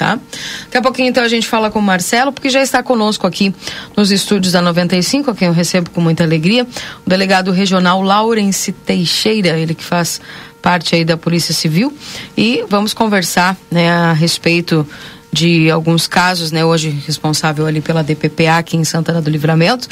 [0.03, 0.19] tá?
[0.65, 3.55] Daqui a pouquinho então a gente fala com o Marcelo, porque já está conosco aqui
[3.95, 6.67] nos estúdios da 95, a quem eu recebo com muita alegria,
[7.05, 10.19] o delegado regional Laurence Teixeira, ele que faz
[10.61, 11.93] parte aí da Polícia Civil,
[12.35, 14.85] e vamos conversar, né, a respeito
[15.31, 19.87] de alguns casos, né, hoje responsável ali pela DPPA aqui em Santana do Livramento,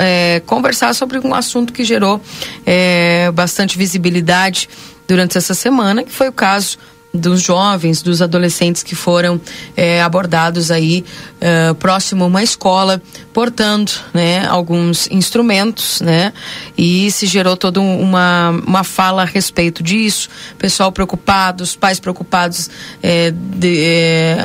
[0.00, 2.20] é, conversar sobre um assunto que gerou
[2.66, 4.68] é, bastante visibilidade
[5.06, 6.76] durante essa semana, que foi o caso
[7.12, 9.40] dos jovens, dos adolescentes que foram
[9.76, 11.04] é, abordados aí
[11.40, 13.00] é, próximo a uma escola,
[13.32, 16.32] portando né, alguns instrumentos, né?
[16.76, 20.28] E se gerou toda uma, uma fala a respeito disso,
[20.58, 22.70] pessoal preocupado, os pais preocupados
[23.02, 24.36] é, de,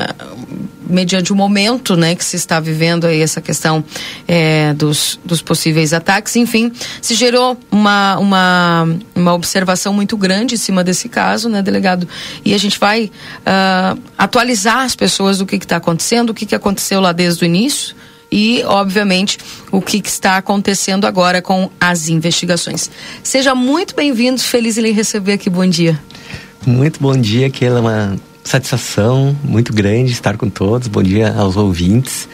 [0.87, 3.83] mediante o momento né, que se está vivendo aí essa questão
[4.27, 6.35] é, dos, dos possíveis ataques.
[6.35, 6.71] Enfim,
[7.01, 12.07] se gerou uma, uma, uma observação muito grande em cima desse caso, né, delegado?
[12.43, 16.55] E a gente vai uh, atualizar as pessoas do que está acontecendo, o que, que
[16.55, 17.95] aconteceu lá desde o início
[18.31, 19.37] e, obviamente,
[19.71, 22.89] o que, que, está acontecendo agora com as investigações.
[23.21, 25.51] Seja muito bem-vindo, feliz em lhe receber aqui.
[25.51, 26.01] Bom dia.
[26.65, 30.87] Muito bom dia, uma satisfação muito grande estar com todos.
[30.87, 32.27] Bom dia aos ouvintes.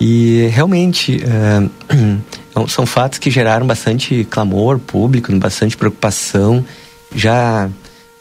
[0.00, 6.64] E realmente uh, são fatos que geraram bastante clamor público, bastante preocupação.
[7.14, 7.68] Já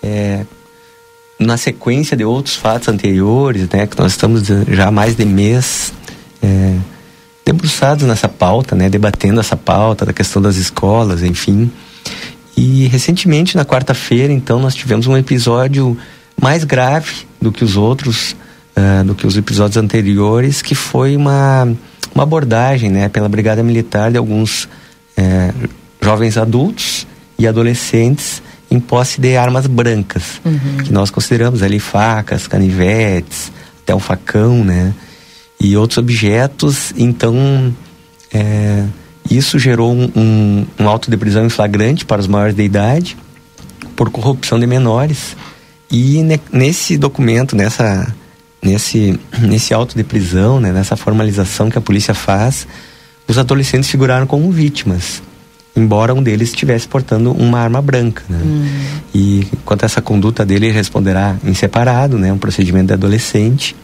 [0.02, 0.46] é,
[1.40, 5.94] na sequência de outros fatos anteriores, né, que nós estamos já há mais de mês
[6.42, 6.76] é,
[7.46, 11.70] debruçados nessa pauta, né, debatendo essa pauta da questão das escolas, enfim.
[12.56, 15.98] E recentemente, na quarta-feira, então, nós tivemos um episódio
[16.42, 18.36] mais grave do que os outros,
[18.76, 21.68] uh, do que os episódios anteriores, que foi uma,
[22.14, 25.70] uma abordagem né, pela Brigada Militar de alguns uh,
[26.02, 27.08] jovens adultos
[27.38, 30.84] e adolescentes em posse de armas brancas, uhum.
[30.84, 33.52] que nós consideramos ali facas, canivetes,
[33.84, 34.94] até um facão, né?
[35.60, 36.92] E outros objetos.
[36.98, 37.74] Então,
[38.34, 38.84] é,
[39.30, 43.16] isso gerou um, um, um auto de prisão em flagrante para os maiores de idade
[43.96, 45.36] por corrupção de menores
[45.96, 48.14] e ne, nesse documento, nessa,
[48.62, 52.68] nesse, nesse auto de prisão, né, nessa formalização que a polícia faz,
[53.26, 55.24] os adolescentes figuraram como vítimas.
[55.74, 58.24] embora um deles estivesse portando uma arma branca.
[58.30, 58.40] Né?
[58.44, 58.68] Hum.
[59.14, 62.32] E quanto a essa conduta dele, ele responderá em separado, né?
[62.32, 63.76] um procedimento de adolescente.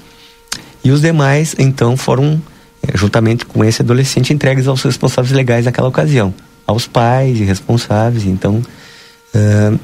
[0.84, 2.42] E os demais, então, foram,
[2.82, 6.34] eh, juntamente com esse adolescente, entregues aos responsáveis legais naquela ocasião,
[6.66, 8.26] aos pais e responsáveis.
[8.26, 8.62] Então,
[9.36, 9.80] uh,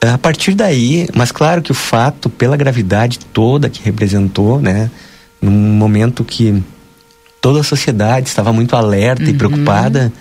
[0.00, 4.90] a partir daí, mas claro que o fato, pela gravidade toda que representou, né?
[5.40, 6.62] num momento que
[7.40, 9.30] toda a sociedade estava muito alerta Uhum.
[9.30, 10.12] e preocupada,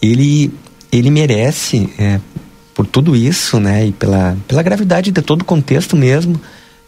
[0.00, 0.52] ele,
[0.90, 2.20] ele merece, é,
[2.74, 6.40] por tudo isso, né, e pela, pela gravidade de todo o contexto mesmo,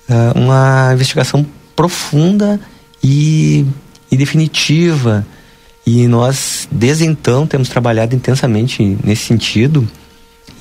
[0.09, 1.45] ah, uma investigação
[1.77, 2.59] profunda
[3.03, 3.67] e,
[4.11, 5.27] e definitiva.
[5.87, 9.87] E nós, desde então, temos trabalhado intensamente nesse sentido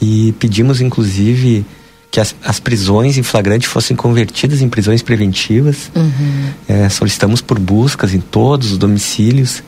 [0.01, 1.65] e pedimos, inclusive,
[2.09, 5.91] que as, as prisões em flagrante fossem convertidas em prisões preventivas.
[5.95, 6.49] Uhum.
[6.67, 9.63] É, solicitamos por buscas em todos os domicílios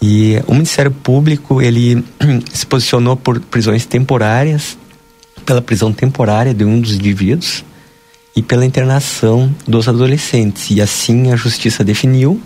[0.00, 2.04] e o Ministério Público ele
[2.52, 4.76] se posicionou por prisões temporárias,
[5.46, 7.64] pela prisão temporária de um dos indivíduos
[8.34, 10.70] e pela internação dos adolescentes.
[10.70, 12.40] E assim a Justiça definiu,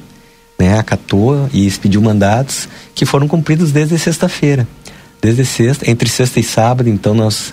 [0.59, 4.67] né, acatou e expediu mandatos que foram cumpridos desde sexta-feira.
[5.21, 7.53] Desde sexta, entre sexta e sábado, então nós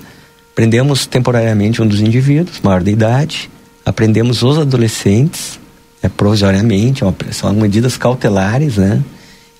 [0.53, 3.49] prendemos temporariamente um dos indivíduos, maior de idade,
[3.85, 5.59] apreendemos os adolescentes,
[6.01, 9.01] é, provisoriamente, é uma- são medidas cautelares, né?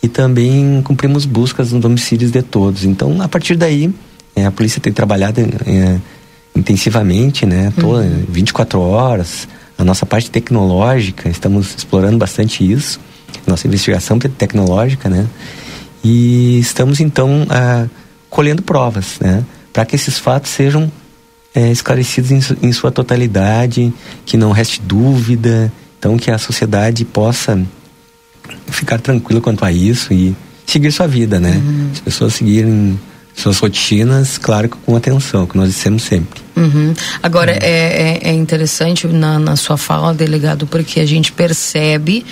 [0.01, 2.83] E também cumprimos buscas nos domicílios de todos.
[2.83, 3.89] Então, a partir daí,
[4.35, 5.97] é, a polícia tem trabalhado é,
[6.55, 7.71] intensivamente, né?
[7.79, 9.47] Toda, 24 horas.
[9.77, 12.99] A nossa parte tecnológica, estamos explorando bastante isso.
[13.47, 15.25] Nossa investigação te- tecnológica, né?
[16.03, 17.87] E estamos, então, ah,
[18.29, 19.43] colhendo provas, né?
[19.71, 20.91] Para que esses fatos sejam
[21.55, 23.93] é, esclarecidos em, su- em sua totalidade,
[24.25, 27.59] que não reste dúvida, então que a sociedade possa
[28.67, 30.35] ficar tranquila quanto a isso e
[30.65, 31.61] seguir sua vida, né?
[31.93, 32.99] As pessoas seguirem
[33.35, 36.41] suas rotinas, claro, que com atenção, que nós dissemos sempre.
[36.55, 36.93] Uhum.
[37.21, 42.25] Agora, é, é, é interessante na, na sua fala, delegado, porque a gente percebe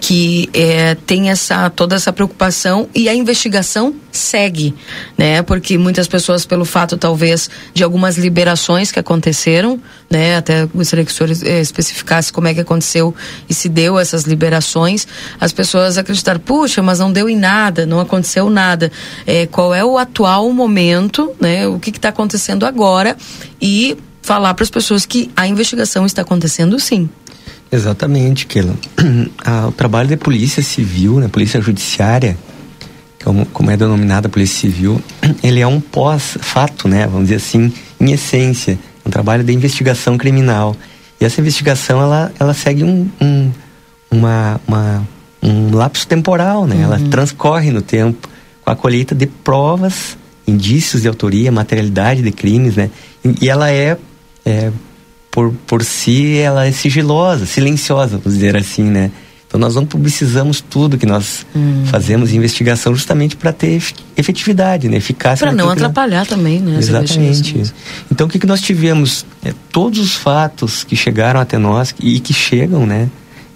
[0.00, 4.74] que é, tem essa, toda essa preocupação e a investigação segue,
[5.16, 5.42] né?
[5.42, 9.80] Porque muitas pessoas, pelo fato, talvez, de algumas liberações que aconteceram,
[10.10, 10.36] né?
[10.36, 13.14] Até gostaria que o senhor eh, especificasse como é que aconteceu
[13.48, 15.06] e se deu essas liberações,
[15.40, 18.90] as pessoas acreditaram, puxa, mas não deu em nada, não aconteceu nada.
[19.26, 21.66] É, qual é o atual momento, né?
[21.66, 23.16] O que está acontecendo agora
[23.60, 23.67] e
[24.22, 27.08] falar para as pessoas que a investigação está acontecendo sim.
[27.70, 28.74] Exatamente, Keila.
[29.44, 32.36] Ah, o trabalho da polícia civil, né, polícia judiciária,
[33.24, 35.00] como, como é denominada a polícia civil,
[35.42, 40.76] ele é um pós-fato, né, vamos dizer assim, em essência, um trabalho de investigação criminal.
[41.20, 43.50] E essa investigação, ela, ela segue um, um,
[44.10, 45.08] uma, uma,
[45.42, 48.28] um lapso temporal, né, ela transcorre no tempo
[48.64, 50.18] com a colheita de provas,
[50.48, 52.90] indícios de autoria, materialidade de crimes, né,
[53.40, 53.96] e, ela é,
[54.44, 54.72] é
[55.30, 59.10] por, por si, ela é sigilosa, silenciosa, vamos dizer assim, né?
[59.46, 61.46] Então nós não publicizamos tudo que nós
[61.86, 64.98] fazemos em investigação justamente para ter ef- efetividade, né?
[64.98, 65.46] Eficácia.
[65.46, 66.76] Para não que nós- atrapalhar também, né?
[66.78, 67.62] Exatamente.
[68.12, 69.24] Então o que, que nós tivemos?
[69.42, 73.08] É, todos os fatos que chegaram até nós e que chegam, né?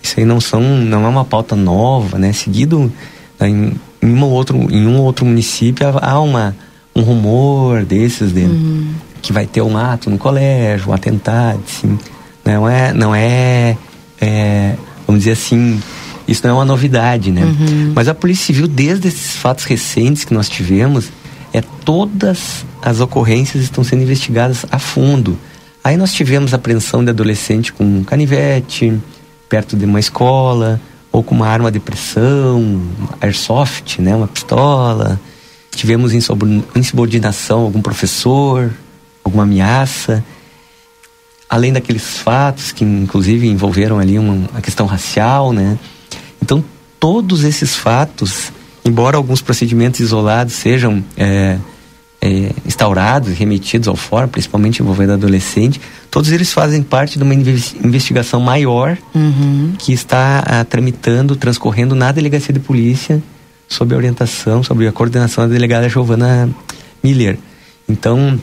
[0.02, 2.32] Isso aí não são, não é uma pauta nova, né?
[2.32, 2.90] Seguido
[3.38, 6.56] né, em, em, uma ou outro, em um ou outro município há uma,
[6.94, 8.46] um rumor desses de
[9.20, 11.98] que vai ter um ato no colégio, um atentado, assim.
[12.44, 13.76] Não é, não é,
[14.20, 14.74] é,
[15.06, 15.80] vamos dizer assim,
[16.26, 17.42] isso não é uma novidade, né?
[17.94, 21.10] Mas a Polícia Civil, desde esses fatos recentes que nós tivemos,
[21.52, 25.38] é todas as ocorrências estão sendo investigadas a fundo.
[25.84, 28.92] Aí nós tivemos apreensão de adolescente com um canivete
[29.48, 30.80] perto de uma escola
[31.12, 32.82] ou com uma arma de pressão,
[33.20, 35.20] airsoft, né, uma pistola.
[35.74, 38.72] Tivemos insubordinação algum professor,
[39.24, 40.22] alguma ameaça.
[41.48, 45.78] Além daqueles fatos que inclusive envolveram ali uma, a questão racial, né?
[46.42, 46.64] Então
[47.00, 48.52] todos esses fatos,
[48.84, 51.58] embora alguns procedimentos isolados sejam é,
[52.20, 55.80] é, instaurados, remetidos ao fórum, principalmente envolvendo adolescente,
[56.10, 59.74] todos eles fazem parte de uma inves- investigação maior Uhum.
[59.78, 63.22] que está ah, tramitando, transcorrendo na delegacia de polícia,
[63.72, 66.48] sob a orientação, sob a coordenação da delegada Giovana
[67.02, 67.38] Miller.
[67.88, 68.38] Então,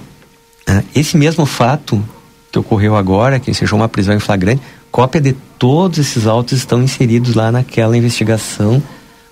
[0.67, 2.03] ah, esse mesmo fato
[2.51, 4.61] que ocorreu agora, que sejam uma prisão em flagrante,
[4.91, 8.81] cópia de todos esses autos estão inseridos lá naquela investigação,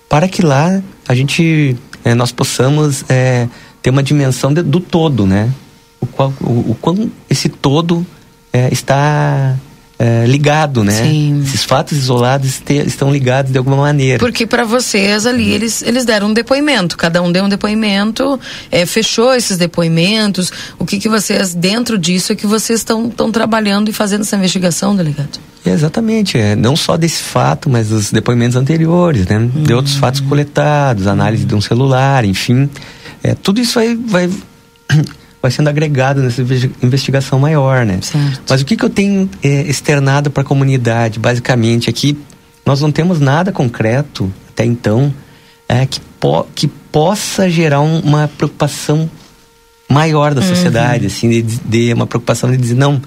[0.08, 3.48] para que lá a gente, eh, nós possamos eh,
[3.82, 5.50] ter uma dimensão de- do todo, né?
[6.00, 8.06] O, qual, o, o quão esse todo
[8.52, 9.56] eh, está
[9.98, 10.92] é, ligado, né?
[10.92, 11.42] Sim.
[11.44, 14.18] Esses fatos isolados te, estão ligados de alguma maneira.
[14.18, 18.38] Porque para vocês ali eles, eles deram um depoimento, cada um deu um depoimento,
[18.70, 20.52] é, fechou esses depoimentos.
[20.78, 24.94] O que, que vocês, dentro disso, é que vocês estão trabalhando e fazendo essa investigação,
[24.94, 25.40] delegado?
[25.66, 29.36] exatamente, é, não só desse fato, mas dos depoimentos anteriores, né?
[29.36, 29.62] Uhum.
[29.64, 32.70] De outros fatos coletados, análise de um celular, enfim.
[33.22, 34.30] É, tudo isso aí vai
[35.40, 36.42] vai sendo agregado nessa
[36.82, 38.00] investigação maior, né?
[38.02, 38.42] Certo.
[38.48, 42.18] Mas o que, que eu tenho é, externado para a comunidade, basicamente, é que
[42.66, 45.12] nós não temos nada concreto até então
[45.68, 49.08] é, que, po que possa gerar um, uma preocupação
[49.88, 50.48] maior da uhum.
[50.48, 53.00] sociedade, assim, de, de, uma preocupação de dizer não,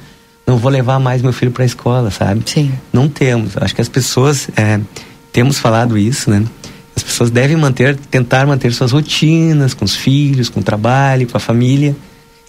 [0.47, 2.43] não vou levar mais meu filho para a escola, sabe?
[2.45, 2.71] Sim.
[2.93, 3.57] Não temos.
[3.57, 4.79] Acho que as pessoas é,
[5.33, 6.43] temos falado isso, né?
[6.95, 11.37] As pessoas devem manter, tentar manter suas rotinas com os filhos, com o trabalho, com
[11.37, 11.95] a família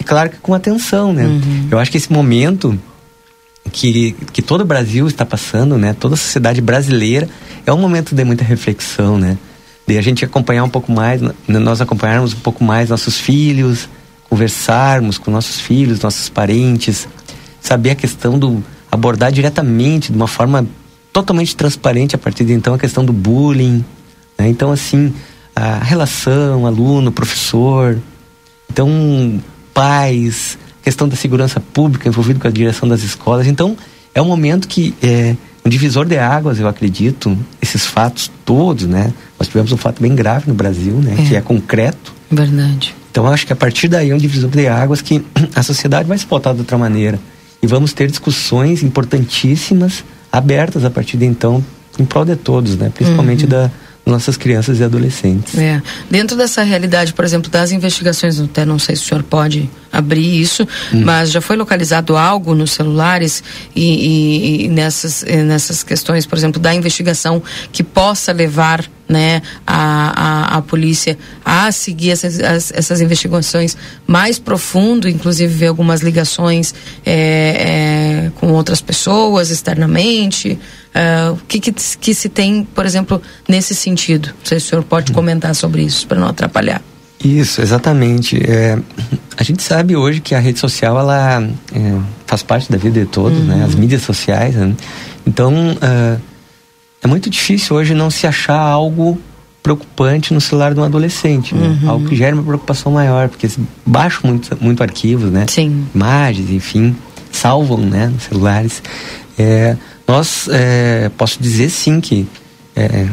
[0.02, 1.24] e claro que com atenção, né?
[1.24, 1.68] Uhum.
[1.70, 2.76] Eu acho que esse momento
[3.70, 5.94] que, que todo o Brasil está passando, né?
[5.94, 7.28] Toda a sociedade brasileira
[7.64, 9.38] é um momento de muita reflexão, né?
[9.86, 13.88] De a gente acompanhar um pouco mais, nós acompanharmos um pouco mais nossos filhos,
[14.28, 17.06] conversarmos com nossos filhos, nossos parentes,
[17.60, 18.60] saber a questão do
[18.90, 20.66] abordar diretamente de uma forma
[21.12, 23.84] totalmente transparente a partir de então a questão do bullying,
[24.36, 24.48] né?
[24.48, 25.14] Então assim,
[25.54, 28.00] a relação aluno, professor,
[28.68, 29.40] então
[29.73, 33.47] pais, questão da segurança pública envolvido com a direção das escolas.
[33.47, 33.77] Então,
[34.15, 39.12] é um momento que é um divisor de águas, eu acredito, esses fatos todos, né?
[39.39, 41.16] Nós tivemos um fato bem grave no Brasil, né?
[41.19, 41.28] É.
[41.28, 42.12] Que é concreto.
[42.31, 42.94] Verdade.
[43.11, 45.24] Então, acho que a partir daí é um divisor de águas que
[45.55, 47.19] a sociedade vai se pautar de outra maneira.
[47.62, 51.65] E vamos ter discussões importantíssimas, abertas a partir de então,
[51.99, 52.90] em prol de todos, né?
[52.93, 53.51] Principalmente uhum.
[53.51, 53.70] da
[54.04, 55.56] nossas crianças e adolescentes.
[55.56, 55.80] É.
[56.10, 60.40] Dentro dessa realidade, por exemplo, das investigações, até não sei se o senhor pode abrir
[60.40, 61.02] isso, hum.
[61.04, 63.42] mas já foi localizado algo nos celulares
[63.76, 70.55] e, e, e nessas, nessas questões, por exemplo, da investigação que possa levar né, a,
[70.55, 73.76] a, a polícia a seguir essas, as, essas investigações
[74.06, 76.74] mais profundo, inclusive ver algumas ligações
[77.05, 80.59] é, é, com outras pessoas externamente.
[80.94, 84.28] Uh, o que, que, que, se tem, por exemplo, nesse sentido?
[84.28, 85.14] Não sei se o senhor pode hum.
[85.14, 86.82] comentar sobre isso, para não atrapalhar.
[87.24, 88.43] Isso, exatamente.
[88.44, 88.78] É,
[89.36, 93.06] a gente sabe hoje que a rede social ela é, faz parte da vida de
[93.06, 93.44] todos, uhum.
[93.44, 93.64] né?
[93.64, 94.55] As mídias sociais.
[94.56, 94.74] Né?
[95.26, 96.20] Então, uh,
[97.02, 99.18] é muito difícil hoje não se achar algo
[99.62, 101.78] preocupante no celular de um adolescente, né?
[101.82, 101.90] Uhum.
[101.90, 103.48] Algo que gera uma preocupação maior, porque
[103.86, 105.46] baixam muito, muito arquivos, né?
[105.48, 105.86] Sim.
[105.94, 106.96] Imagens, enfim,
[107.30, 108.08] salvam, né?
[108.08, 108.82] Nos celulares.
[109.38, 109.76] É,
[110.06, 112.26] nós, é, posso dizer sim que
[112.74, 113.08] é,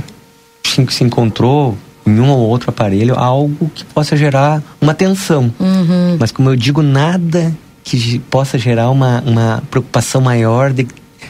[0.64, 5.54] se encontrou em um ou outro aparelho algo que possa gerar uma tensão.
[5.60, 6.18] Uhum.
[6.20, 10.88] Mas como eu digo, nada que possa gerar uma, uma preocupação maior de,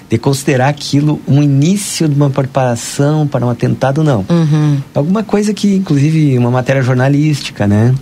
[0.09, 4.25] de considerar aquilo um início de uma preparação para um atentado, não.
[4.27, 4.81] Uhum.
[4.93, 7.93] Alguma coisa que, inclusive, uma matéria jornalística, né?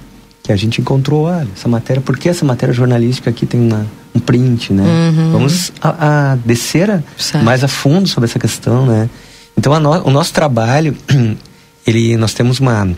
[0.42, 3.86] Que a gente encontrou, olha, essa matéria, por que essa matéria jornalística aqui tem uma,
[4.16, 4.84] um print, né?
[4.84, 5.32] Uhum.
[5.32, 7.04] Vamos a, a descer a,
[7.44, 9.10] mais a fundo sobre essa questão, né?
[9.58, 10.96] Então, no, o nosso trabalho
[11.86, 12.90] ele, nós temos uma,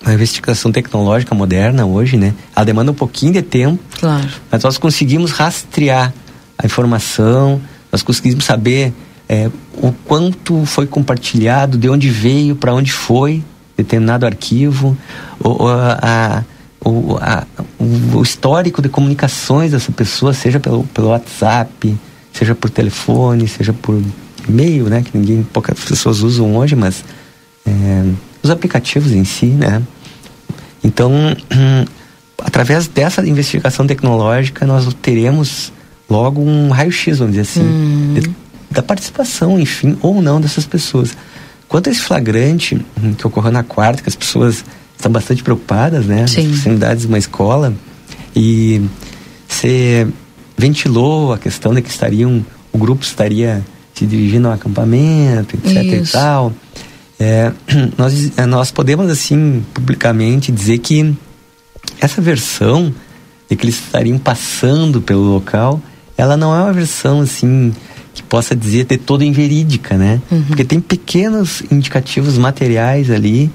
[0.00, 2.34] uma investigação tecnológica moderna hoje, né?
[2.56, 4.28] Ela demanda um pouquinho de tempo, claro.
[4.50, 6.12] mas nós conseguimos rastrear
[6.58, 7.60] a informação,
[7.92, 8.92] nós conseguimos saber
[9.28, 13.44] é, o quanto foi compartilhado, de onde veio, para onde foi
[13.76, 14.96] determinado arquivo,
[15.38, 16.42] o, a,
[16.84, 17.46] a,
[17.78, 21.96] o histórico de comunicações dessa pessoa, seja pelo, pelo WhatsApp,
[22.32, 24.02] seja por telefone, seja por
[24.48, 25.02] e-mail, né?
[25.02, 27.04] Que ninguém, poucas pessoas usam hoje, mas
[27.66, 28.04] é,
[28.42, 29.82] os aplicativos em si, né?
[30.82, 31.12] Então,
[32.42, 35.72] através dessa investigação tecnológica, nós teremos
[36.12, 38.14] logo um raio-x, vamos dizer assim, hum.
[38.14, 38.30] de,
[38.70, 41.16] da participação, enfim, ou não dessas pessoas.
[41.68, 44.62] Quanto a esse flagrante hum, que ocorreu na quarta, que as pessoas
[44.94, 46.26] estão bastante preocupadas, né?
[46.26, 46.42] Sim.
[46.42, 47.72] Nas proximidades de uma escola,
[48.36, 48.82] e
[49.48, 50.06] você
[50.56, 53.64] ventilou a questão de que estariam, o grupo estaria
[53.94, 56.10] se dirigindo ao acampamento, etc Isso.
[56.10, 56.52] e tal.
[57.18, 57.52] É,
[57.96, 61.14] nós, é, nós podemos, assim, publicamente dizer que
[62.00, 62.92] essa versão
[63.48, 65.80] de que eles estariam passando pelo local,
[66.16, 67.72] ela não é uma versão, assim,
[68.14, 70.20] que possa dizer ter toda inverídica, né?
[70.30, 70.42] Uhum.
[70.44, 73.50] Porque tem pequenos indicativos materiais ali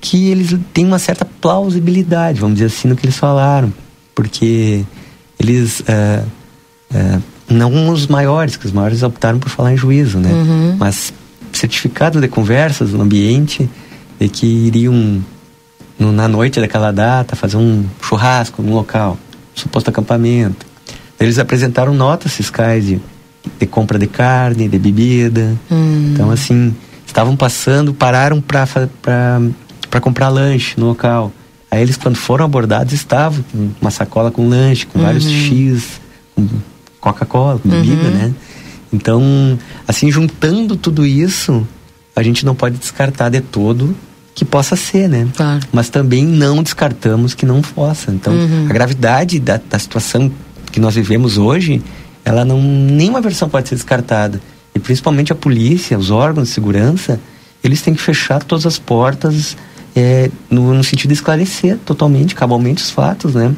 [0.00, 3.72] que eles têm uma certa plausibilidade, vamos dizer assim, no que eles falaram.
[4.14, 4.84] Porque
[5.38, 5.80] eles...
[5.80, 6.26] Uh,
[6.94, 10.32] uh, não os maiores, que os maiores optaram por falar em juízo, né?
[10.32, 10.76] Uhum.
[10.78, 11.12] Mas
[11.52, 13.68] certificado de conversas no ambiente
[14.18, 15.22] de que iriam
[15.98, 19.18] no, na noite daquela data fazer um churrasco no local,
[19.54, 20.66] suposto acampamento.
[21.22, 23.00] Eles apresentaram notas fiscais de,
[23.58, 25.56] de compra de carne, de bebida.
[25.70, 26.10] Hum.
[26.12, 26.74] Então, assim,
[27.06, 31.32] estavam passando, pararam para comprar lanche no local.
[31.70, 35.32] Aí eles, quando foram abordados, estavam com uma sacola com lanche, com vários Uhum.
[35.32, 36.00] X,
[36.34, 36.48] com
[37.00, 38.10] Coca-Cola, com bebida, Uhum.
[38.10, 38.32] né?
[38.92, 39.58] Então,
[39.88, 41.66] assim, juntando tudo isso,
[42.14, 43.96] a gente não pode descartar de todo
[44.34, 45.26] que possa ser, né?
[45.72, 48.10] Mas também não descartamos que não possa.
[48.10, 48.66] Então, Uhum.
[48.68, 50.30] a gravidade da, da situação
[50.72, 51.82] que nós vivemos hoje,
[52.24, 54.40] ela não nenhuma versão pode ser descartada.
[54.74, 57.20] E principalmente a polícia, os órgãos de segurança,
[57.62, 59.56] eles têm que fechar todas as portas
[59.94, 63.54] é, no, no sentido de esclarecer totalmente, cabalmente os fatos, né?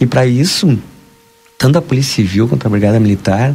[0.00, 0.78] E para isso,
[1.58, 3.54] tanto a Polícia Civil quanto a Brigada Militar,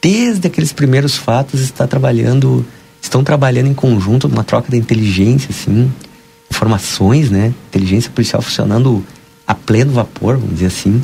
[0.00, 2.64] desde aqueles primeiros fatos, está trabalhando,
[3.02, 5.92] estão trabalhando em conjunto, numa troca de inteligência, assim,
[6.50, 7.52] informações, né?
[7.68, 9.04] Inteligência policial funcionando
[9.46, 11.02] a pleno vapor, vamos dizer assim.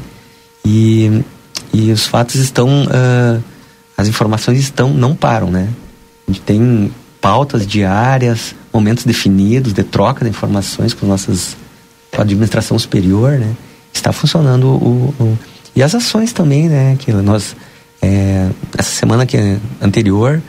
[0.64, 1.22] E,
[1.72, 3.38] e os fatos estão, ah,
[3.96, 5.68] as informações estão, não param, né?
[6.28, 6.90] A gente tem
[7.20, 11.56] pautas diárias, momentos definidos de troca de informações com nossas
[12.10, 13.54] com a administração superior, né?
[13.92, 15.38] Está funcionando o, o-
[15.74, 16.96] e as ações também, né?
[16.98, 17.56] Que nós
[18.02, 19.36] é, essa semana que
[19.80, 20.42] anterior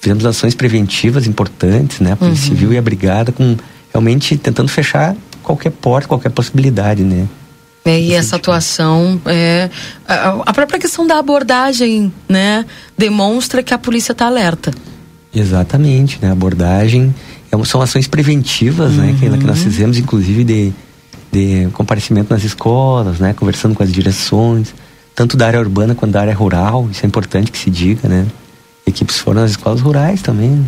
[0.00, 2.12] fizemos ações preventivas importantes, né?
[2.12, 2.56] A Polícia Uhum.
[2.56, 3.56] Civil e a Brigada com
[3.92, 7.26] realmente tentando fechar qualquer porta, qualquer possibilidade, né?
[7.84, 9.70] É, e essa atuação é
[10.06, 12.66] a, própria questão da abordagem, né,
[12.96, 14.70] demonstra que a polícia está alerta.
[15.34, 16.28] Exatamente, né?
[16.28, 17.14] A abordagem
[17.50, 19.14] é são ações preventivas, né?
[19.18, 20.72] Que, que nós fizemos, inclusive de,
[21.30, 23.32] de comparecimento nas escolas, né?
[23.32, 24.74] Conversando com as direções,
[25.14, 26.88] tanto da área urbana quanto da área rural.
[26.90, 28.26] Isso é importante que se diga, né?
[28.90, 30.64] Equipes foram nas escolas rurais também.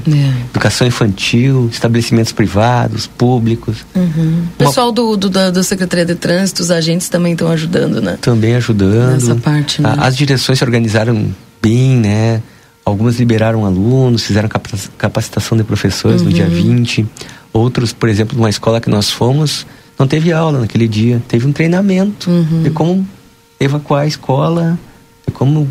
[0.50, 3.84] Educação infantil, estabelecimentos privados, públicos.
[3.94, 4.44] Uhum.
[4.54, 8.18] O pessoal do, do, da, Secretaria de Trânsito, os agentes também estão ajudando, né?
[8.20, 9.12] também ajudando.
[9.12, 9.94] Nessa parte, né?
[9.98, 11.26] As direções se organizaram
[11.60, 12.42] bem, né?
[12.84, 16.34] Algumas liberaram alunos, fizeram capa- capacitação de professores no Uhum.
[16.34, 17.06] dia 20.
[17.52, 19.64] Outros, por exemplo, numa escola que nós fomos,
[19.98, 21.22] não teve aula naquele dia.
[21.28, 22.62] Teve um treinamento Uhum.
[22.62, 23.06] de como
[23.60, 24.76] evacuar a escola,
[25.26, 25.68] de como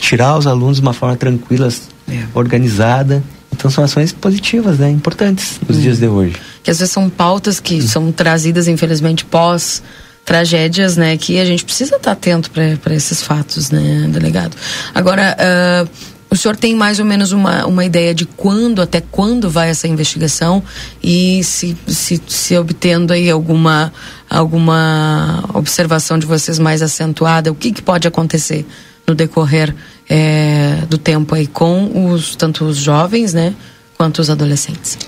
[0.00, 1.68] tirar os alunos de uma forma tranquila,
[2.08, 2.24] É.
[2.34, 3.22] organizada.
[3.52, 4.90] Então são ações positivas, né?
[4.90, 5.82] Importantes nos Uhum.
[5.82, 6.36] dias de hoje.
[6.62, 9.82] Que às vezes são pautas que são trazidas, infelizmente, pós
[10.24, 11.16] tragédias, né?
[11.16, 14.54] Que a gente precisa estar atento para esses fatos, né, delegado?
[14.94, 15.86] Agora, ah,
[16.28, 19.86] o senhor tem mais ou menos uma, uma ideia de quando, até quando vai essa
[19.88, 20.62] investigação
[21.02, 23.92] e se, se, se obtendo aí alguma,
[24.28, 28.66] alguma observação de vocês mais acentuada, o que, que pode acontecer
[29.06, 29.74] no decorrer
[30.08, 33.54] eh, do tempo aí com os, tanto os jovens, né,
[33.96, 34.98] quanto os adolescentes?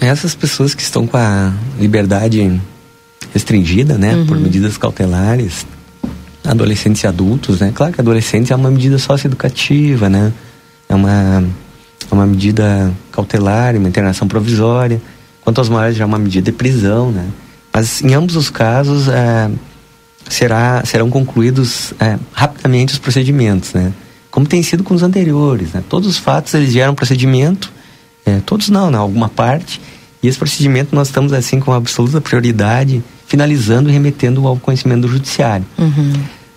[0.00, 2.60] Essas pessoas que estão com a liberdade
[3.32, 5.66] restringida, né, por medidas cautelares,
[6.44, 7.72] adolescentes e adultos, né?
[7.74, 10.32] Claro que adolescentes é uma medida socioeducativa, né?
[10.88, 11.44] É uma,
[12.10, 15.00] é uma medida cautelar, uma internação provisória.
[15.42, 17.26] Quanto aos maiores, já é uma medida de prisão, né?
[17.72, 19.50] Mas em ambos os casos, é,
[20.30, 23.92] será, serão concluídos é, rapidamente os procedimentos, né?
[24.30, 25.82] Como tem sido com os anteriores, né?
[25.88, 27.70] Todos os fatos, eles geram procedimento,
[28.24, 28.96] é, todos não, né?
[28.96, 29.80] Alguma parte.
[30.22, 35.08] E esse procedimento nós estamos, assim, com absoluta prioridade, finalizando e remetendo ao conhecimento do
[35.08, 35.66] judiciário.
[35.76, 36.12] Uhum.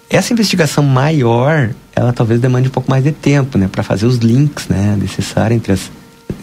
[0.10, 4.18] Essa investigação maior, ela talvez demande um pouco mais de tempo, né, para fazer os
[4.18, 5.92] links, né, necessários entre as,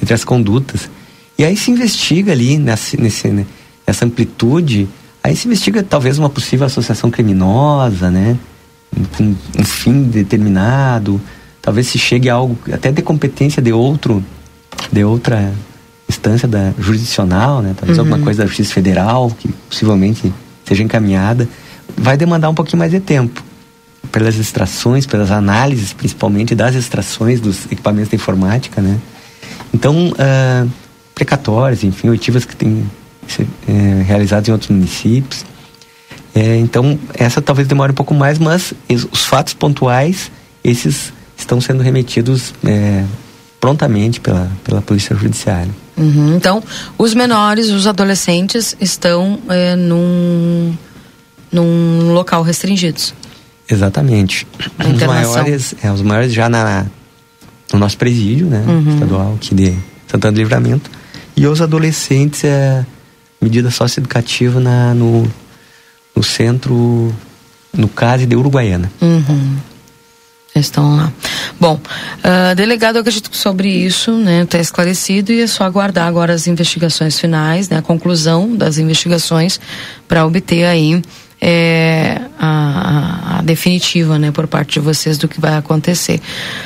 [0.02, 0.90] entre as condutas.
[1.38, 3.46] E aí se investiga ali nessa, né,
[3.86, 4.88] nessa amplitude,
[5.22, 8.36] aí se investiga talvez uma possível associação criminosa, né,
[9.16, 11.20] com um fim determinado,
[11.62, 14.24] talvez se chegue a algo até de competência de outro,
[14.90, 15.52] de outra
[16.08, 18.04] instância da jurisdicional, né, talvez Uhum.
[18.04, 20.32] alguma coisa da Justiça Federal que possivelmente
[20.64, 21.48] seja encaminhada,
[21.96, 23.42] vai demandar um pouquinho mais de tempo
[24.10, 28.98] pelas extrações, pelas análises, principalmente das extrações dos equipamentos de informática, né?
[29.72, 30.66] Então, ah,
[31.14, 32.84] precatórios, enfim, oitivas que têm
[33.38, 35.44] eh, realizadas em outros municípios.
[36.34, 38.72] Eh, então, essa talvez demore um pouco mais, mas
[39.10, 40.30] os fatos pontuais,
[40.64, 43.04] esses estão sendo remetidos eh,
[43.60, 45.70] prontamente pela, pela Polícia Judiciária.
[45.96, 46.36] Uhum.
[46.36, 46.62] Então,
[46.96, 50.74] os menores, os adolescentes, estão é, num,
[51.52, 53.12] num local restringidos.
[53.68, 54.46] Exatamente.
[54.78, 56.86] Os maiores, é, os maiores já na,
[57.72, 58.64] no nosso presídio, né?
[58.66, 58.94] Uhum.
[58.94, 59.74] Estadual aqui de
[60.08, 60.90] Santana do Livramento.
[61.36, 62.84] E os adolescentes, é
[63.40, 65.30] medida socioeducativa na, no,
[66.14, 67.14] no centro,
[67.72, 68.90] no CASE de Uruguaiana.
[69.00, 69.56] Uhum.
[70.54, 71.12] Estão lá.
[71.58, 71.80] Bom,
[72.24, 76.32] ah, delegado, eu acredito que sobre isso, né, está esclarecido e é só aguardar agora
[76.32, 79.60] as investigações finais, né, a conclusão das investigações
[80.08, 81.00] para obter aí
[81.40, 86.20] é, a, a, definitiva, né, por parte de vocês do que vai acontecer.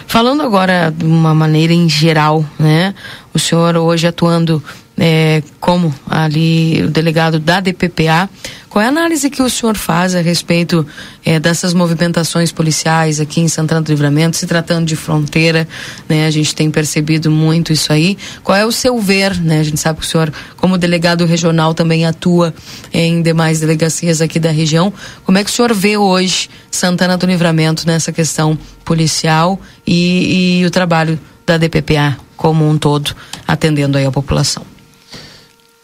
[0.07, 2.95] Falando agora de uma maneira em geral, né,
[3.33, 4.63] o senhor hoje atuando
[4.97, 8.29] é, como ali o delegado da DPPA,
[8.69, 10.85] qual é a análise que o senhor faz a respeito
[11.25, 15.69] é, dessas movimentações policiais aqui em Santana do Livramento, se tratando de fronteira,
[16.09, 16.27] né?
[16.27, 18.19] A gente tem percebido muito isso aí.
[18.43, 19.61] Qual é o seu ver, né?
[19.61, 22.53] A gente sabe que o senhor, como delegado regional, também atua
[22.93, 24.93] em demais delegacias aqui da região.
[25.25, 30.66] Como é que o senhor vê hoje Santana do Livramento nessa questão policial e, e
[30.66, 31.16] o trabalho
[31.47, 33.15] da DPPA como um todo,
[33.47, 34.74] atendendo aí a população?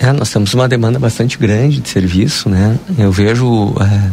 [0.01, 2.79] É, nós temos uma demanda bastante grande de serviço, né?
[2.97, 4.11] Eu vejo é,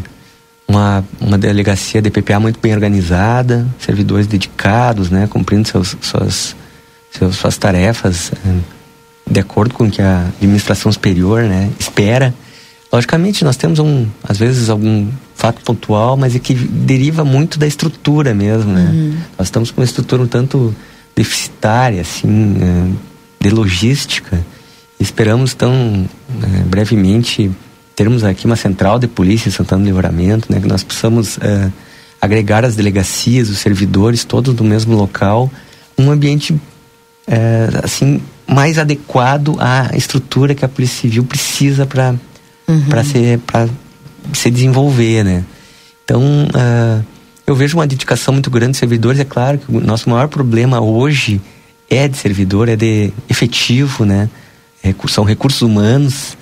[0.67, 5.27] uma, uma delegacia DPPA muito bem organizada, servidores dedicados, né?
[5.27, 6.55] Cumprindo seus, suas,
[7.09, 11.71] seus, suas tarefas é, de acordo com o que a administração superior, né?
[11.79, 12.33] Espera.
[12.91, 17.65] Logicamente, nós temos, um, às vezes, algum fato pontual, mas é que deriva muito da
[17.65, 18.89] estrutura mesmo, né?
[18.91, 19.17] Uhum.
[19.39, 20.75] Nós estamos com uma estrutura um tanto
[21.15, 22.93] deficitária, assim, é,
[23.39, 24.37] de logística,
[24.99, 26.07] Esperamos, então,
[26.41, 27.51] é, brevemente,
[27.95, 31.71] termos aqui uma central de polícia em Santana do Livramento, né, que nós possamos é,
[32.21, 35.51] agregar as delegacias, os servidores, todos no mesmo local,
[35.97, 36.55] um ambiente,
[37.27, 42.15] é, assim, mais adequado à estrutura que a Polícia Civil precisa para
[42.67, 42.85] uhum.
[42.89, 43.39] para se,
[44.33, 45.43] se desenvolver, né?
[46.03, 47.05] Então, uh,
[47.45, 49.19] eu vejo uma dedicação muito grande de servidores.
[49.19, 51.41] É claro que o nosso maior problema hoje
[51.89, 54.29] é de servidor, é de efetivo, né?
[55.07, 56.37] São recursos humanos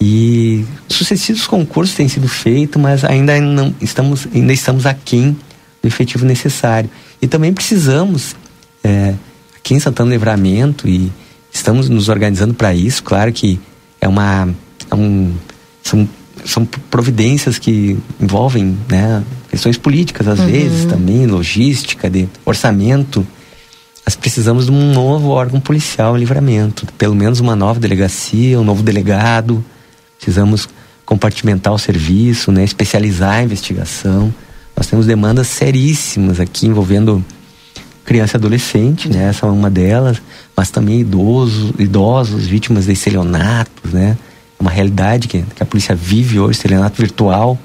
[0.00, 5.36] e sucessivos concursos têm sido feitos, mas ainda não estamos ainda estamos aquém
[5.82, 6.88] do efetivo necessário
[7.20, 8.36] e também precisamos
[8.82, 9.14] é,
[9.56, 11.12] aqui em Santana Livramento e
[11.52, 13.02] estamos nos organizando para isso.
[13.02, 13.60] Claro que
[14.00, 14.48] é uma
[14.90, 15.34] é um,
[15.82, 16.08] são
[16.44, 20.46] são providências que envolvem né, questões políticas às uhum.
[20.46, 23.26] vezes também logística de orçamento
[24.08, 28.64] nós precisamos de um novo órgão policial em livramento, pelo menos uma nova delegacia, um
[28.64, 29.62] novo delegado.
[30.16, 30.66] Precisamos
[31.04, 34.32] compartimentar o serviço, né, especializar a investigação.
[34.74, 37.22] Nós temos demandas seríssimas aqui envolvendo
[38.02, 40.22] criança e adolescente, né, essa é uma delas,
[40.56, 44.16] mas também idosos, idosos vítimas de estelionatos, né,
[44.58, 47.58] é uma realidade que, que a polícia vive hoje, estelionato virtual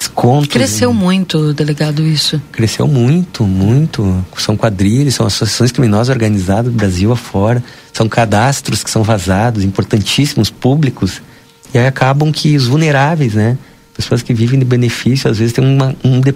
[0.00, 0.48] descontos.
[0.48, 2.40] Cresceu muito, delegado, isso.
[2.50, 4.24] Cresceu muito, muito.
[4.38, 7.62] São quadrilhas, são associações criminosas organizadas do Brasil afora.
[7.92, 11.22] São cadastros que são vazados, importantíssimos, públicos.
[11.72, 13.58] E aí acabam que os vulneráveis, né?
[13.94, 16.34] Pessoas que vivem de benefício, às vezes têm uma, um, de,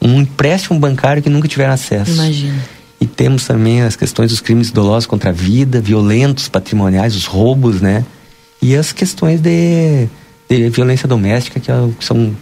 [0.00, 2.12] um empréstimo bancário que nunca tiveram acesso.
[2.12, 2.64] Imagina.
[2.98, 7.82] E temos também as questões dos crimes dolosos contra a vida, violentos, patrimoniais, os roubos,
[7.82, 8.04] né?
[8.62, 10.08] E as questões de,
[10.48, 12.34] de violência doméstica, que é são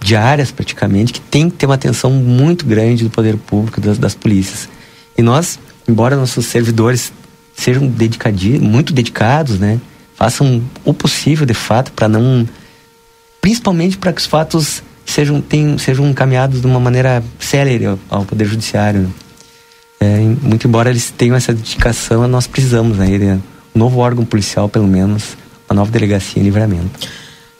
[0.00, 4.14] diárias praticamente, que tem que ter uma atenção muito grande do poder público, das, das
[4.14, 4.68] polícias.
[5.16, 7.12] E nós, embora nossos servidores
[7.54, 9.80] sejam dedicados, muito dedicados, né,
[10.14, 12.48] façam o possível de fato para não,
[13.40, 18.24] principalmente para que os fatos sejam tenham, sejam encaminhados de uma maneira célere ao, ao
[18.24, 19.12] poder judiciário.
[20.00, 23.42] É, muito embora eles tenham essa dedicação, nós precisamos né, de um
[23.74, 25.36] novo órgão policial, pelo menos,
[25.68, 27.08] uma nova delegacia em livramento.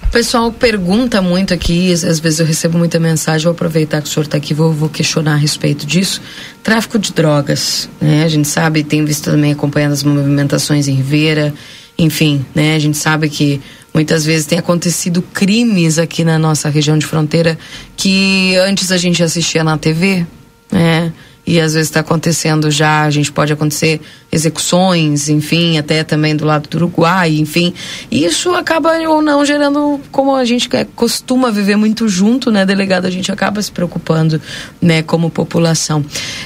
[0.09, 4.11] O pessoal pergunta muito aqui, às vezes eu recebo muita mensagem, vou aproveitar que o
[4.11, 6.23] senhor está aqui, vou, vou, questionar a respeito disso.
[6.63, 8.25] Tráfico de drogas, né?
[8.25, 11.53] A gente sabe, tem visto também acompanhando as movimentações em Ribeira,
[11.99, 12.75] enfim, né?
[12.75, 13.61] A gente sabe que
[13.93, 17.59] muitas vezes tem acontecido crimes aqui na nossa região de fronteira
[17.95, 20.27] que antes a gente assistia na TV,
[20.73, 21.13] né?
[21.49, 26.45] E às vezes está acontecendo já, a gente pode acontecer execuções, enfim, até também do
[26.45, 27.73] lado do Uruguai, enfim.
[28.11, 33.07] E isso acaba ou não gerando, como a gente costuma viver muito junto, né, delegado,
[33.07, 34.39] a gente acaba se preocupando,
[34.79, 36.05] né, como população.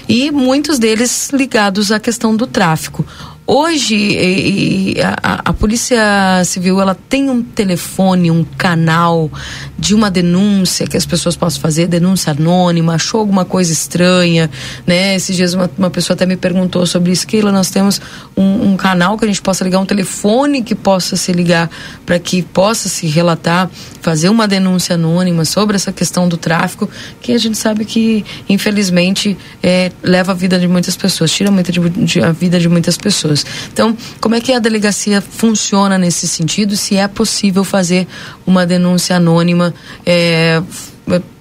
[0.09, 3.05] E muitos deles ligados à questão do tráfico.
[3.45, 5.99] Hoje, e, e, a, a, Polícia
[6.45, 9.29] Civil ela tem um telefone, um canal
[9.77, 14.49] de uma denúncia que as pessoas possam fazer, denúncia anônima, achou alguma coisa estranha,
[14.87, 15.17] né?
[15.17, 18.01] Esses dias uma, uma pessoa até me perguntou sobre isso, Keila, nós temos
[18.37, 21.69] um, um, canal que a gente possa ligar, um telefone que possa se ligar
[22.07, 23.69] para que possa se relatar,
[24.01, 26.89] fazer uma denúncia anônima sobre essa questão do tráfico,
[27.21, 31.73] que a gente sabe que, infelizmente, é, leva a vida de muitas pessoas, tira muita
[31.73, 33.32] de, de, a vida de muitas pessoas
[33.73, 36.77] Então, como é que a delegacia funciona nesse sentido?
[36.77, 38.07] Se é possível fazer
[38.47, 40.63] uma denúncia anônima é,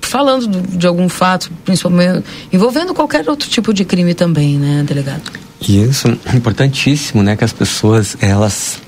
[0.01, 5.31] falando de algum fato, principalmente envolvendo qualquer outro tipo de crime também, né, delegado?
[5.61, 8.79] Isso, importantíssimo, né, que as pessoas elas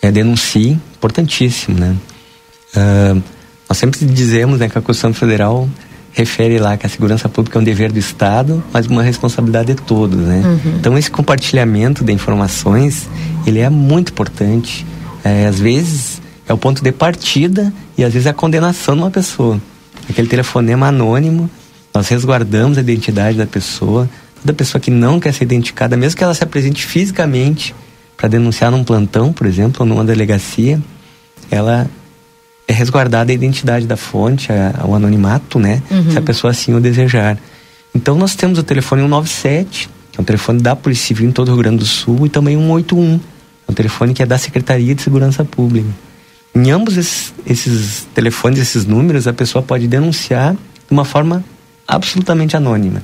[0.00, 1.96] é, denunciem, importantíssimo, né?
[2.74, 3.22] Uh,
[3.68, 5.68] Nós sempre dizemos né, que a Constituição Federal
[6.12, 9.82] refere lá que a segurança pública é um dever do Estado, mas uma responsabilidade de
[9.82, 10.42] todos, né?
[10.44, 10.76] Uhum.
[10.78, 13.08] Então esse compartilhamento de informações,
[13.46, 14.86] ele é muito importante.
[15.24, 19.02] É, às vezes é o ponto de partida e às vezes é a condenação de
[19.02, 19.60] uma pessoa.
[20.08, 21.48] Aquele telefonema anônimo,
[21.94, 24.08] nós resguardamos a identidade da pessoa.
[24.40, 27.74] Toda pessoa que não quer ser identificada, mesmo que ela se apresente fisicamente
[28.16, 30.80] para denunciar num plantão, por exemplo, ou numa delegacia,
[31.50, 31.88] ela
[32.66, 35.82] é resguardada a identidade da fonte, a, o anonimato, né?
[35.90, 36.12] Uhum.
[36.12, 37.38] Se a pessoa assim o desejar.
[37.94, 41.48] Então nós temos o telefone 197, que é um telefone da Polícia Civil em todo
[41.48, 43.20] o Rio Grande do Sul, e também 181,
[43.68, 45.88] é um telefone que é da Secretaria de Segurança Pública.
[46.54, 50.58] Em ambos esses, esses telefones, esses números, a pessoa pode denunciar de
[50.90, 51.42] uma forma
[51.88, 53.02] absolutamente anônima.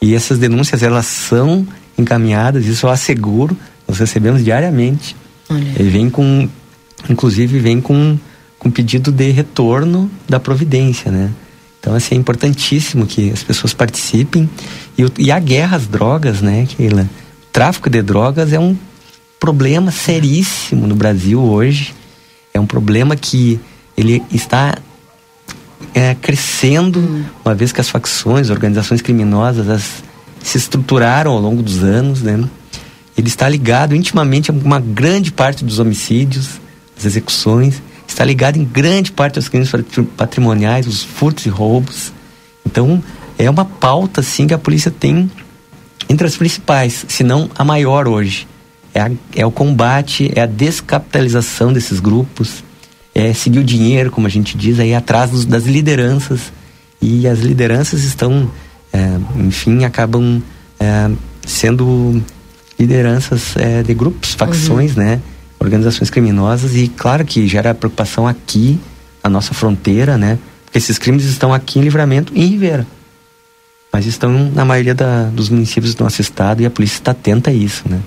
[0.00, 1.66] E essas denúncias, elas são
[1.96, 3.56] encaminhadas, isso eu asseguro,
[3.86, 5.16] nós recebemos diariamente.
[5.50, 5.82] Olha.
[5.82, 6.48] E vem com,
[7.10, 8.16] inclusive vem com
[8.68, 11.30] com pedido de retorno da providência, né?
[11.80, 14.48] Então, assim, é importantíssimo que as pessoas participem.
[14.96, 17.02] E, e a guerra às drogas, né, Keila?
[17.02, 18.76] O tráfico de drogas é um
[19.40, 21.94] problema seríssimo no Brasil hoje.
[22.52, 23.58] É um problema que
[23.96, 24.76] ele está
[25.94, 27.24] é, crescendo, hum.
[27.44, 30.04] uma vez que as facções, organizações criminosas, as,
[30.42, 32.44] se estruturaram ao longo dos anos, né?
[33.16, 36.60] Ele está ligado intimamente a uma grande parte dos homicídios,
[36.94, 39.70] das execuções está ligado em grande parte aos crimes
[40.16, 42.12] patrimoniais, os furtos e roubos.
[42.66, 43.02] Então,
[43.38, 45.30] é uma pauta, assim, que a polícia tem
[46.08, 48.48] entre as principais, se não a maior hoje.
[48.94, 52.64] É, a, é o combate, é a descapitalização desses grupos,
[53.14, 56.52] é seguir o dinheiro, como a gente diz, aí atrás dos, das lideranças.
[57.00, 58.50] E as lideranças estão,
[58.92, 60.42] é, enfim, acabam
[60.80, 61.10] é,
[61.46, 62.22] sendo
[62.78, 65.04] lideranças é, de grupos, facções, uhum.
[65.04, 65.20] né?
[65.58, 68.78] Organizações criminosas e claro que gera preocupação aqui
[69.22, 70.38] na nossa fronteira, né?
[70.64, 72.86] Porque esses crimes estão aqui em Livramento e em Ribeira.
[73.92, 77.50] Mas estão na maioria da, dos municípios do nosso estado e a polícia está atenta
[77.50, 78.00] a isso, né?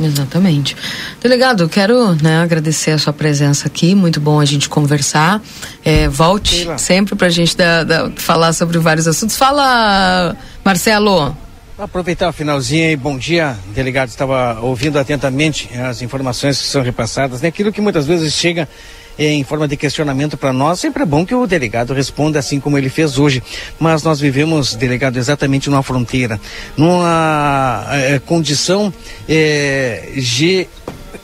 [0.00, 0.76] Exatamente.
[1.20, 5.42] Delegado, quero né, agradecer a sua presença aqui, muito bom a gente conversar.
[5.84, 9.36] É, volte sempre para a gente da, da, falar sobre vários assuntos.
[9.36, 11.36] Fala, Marcelo.
[11.78, 14.08] Aproveitar o finalzinho e bom dia, delegado.
[14.08, 17.46] Estava ouvindo atentamente as informações que são repassadas, né?
[17.46, 18.68] Aquilo que muitas vezes chega
[19.16, 22.76] em forma de questionamento para nós, sempre é bom que o delegado responda assim como
[22.76, 23.40] ele fez hoje.
[23.78, 26.40] Mas nós vivemos, delegado, exatamente numa fronteira,
[26.76, 28.92] numa é, condição
[29.28, 30.14] é,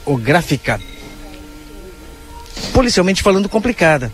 [0.06, 0.80] geográfica,
[2.72, 4.12] policialmente falando, complicada.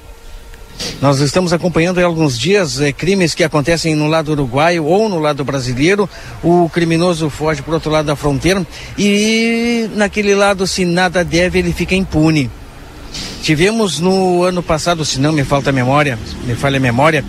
[1.01, 5.19] Nós estamos acompanhando há alguns dias eh, crimes que acontecem no lado uruguaio ou no
[5.19, 6.09] lado brasileiro.
[6.43, 8.67] O criminoso foge para outro lado da fronteira
[8.99, 12.51] e naquele lado, se nada deve, ele fica impune.
[13.43, 17.25] Tivemos no ano passado, se não me falta memória, me falha a memória,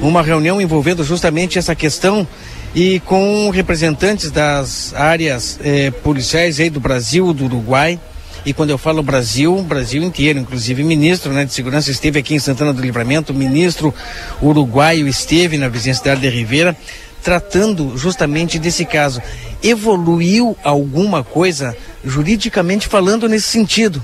[0.00, 2.26] uma reunião envolvendo justamente essa questão
[2.74, 7.98] e com representantes das áreas eh, policiais aí do Brasil, do Uruguai
[8.46, 12.32] e quando eu falo Brasil, Brasil inteiro, inclusive o ministro né, de Segurança esteve aqui
[12.32, 13.92] em Santana do Livramento, o ministro
[14.40, 16.76] uruguaio esteve na vizinha cidade de Ribeira,
[17.24, 19.20] tratando justamente desse caso.
[19.60, 24.00] Evoluiu alguma coisa, juridicamente falando, nesse sentido?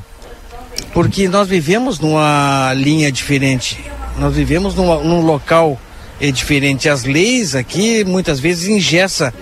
[0.93, 3.79] Porque nós vivemos numa linha diferente,
[4.19, 5.81] nós vivemos numa, num local
[6.21, 6.89] é, diferente.
[6.89, 9.33] As leis aqui muitas vezes engessa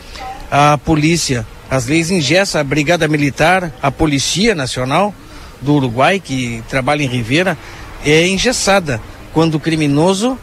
[0.51, 5.15] a polícia as leis engessam a Brigada Militar, a Polícia Nacional
[5.63, 7.57] do Uruguai, que trabalha em Ribeira,
[8.05, 9.01] é engessada
[9.33, 10.37] quando o criminoso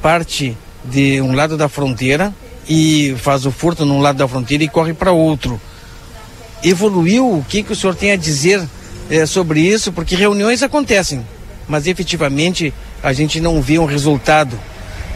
[0.00, 2.32] parte de um lado da fronteira
[2.68, 5.60] e faz o furto num lado da fronteira e corre para outro.
[6.62, 7.26] Evoluiu?
[7.26, 8.62] O que, que o senhor tem a dizer
[9.10, 9.92] é, sobre isso?
[9.92, 11.26] Porque reuniões acontecem,
[11.66, 12.72] mas efetivamente
[13.02, 14.56] a gente não vê um resultado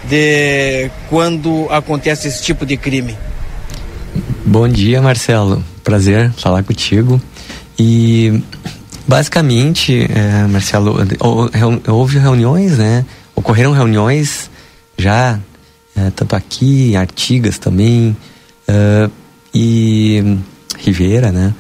[0.09, 3.16] de quando acontece esse tipo de crime.
[4.44, 5.62] Bom dia, Marcelo.
[5.85, 7.23] Prazer falar contigo.
[7.78, 8.43] E
[9.06, 10.97] basicamente, é, Marcelo,
[11.86, 13.06] houve reuniões, né?
[13.36, 14.51] Ocorreram reuniões
[14.98, 15.39] já,
[15.94, 18.16] é, tanto aqui, em Artigas também,
[18.66, 19.09] é,
[19.55, 20.39] e
[20.77, 21.55] Rivera, né?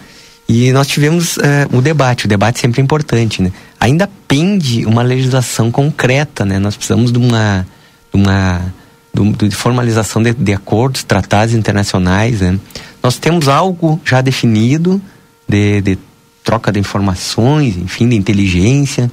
[0.48, 3.52] E nós tivemos é, o debate, o debate sempre é importante, né?
[3.78, 6.58] Ainda pende uma legislação concreta, né?
[6.58, 7.64] Nós precisamos de uma,
[8.12, 8.74] de uma
[9.12, 12.40] do, de formalização de, de, acordos, tratados internacionais.
[12.40, 12.58] Né?
[13.02, 15.00] Nós temos algo já definido
[15.48, 15.98] de, de,
[16.42, 19.10] troca de informações, enfim, de inteligência.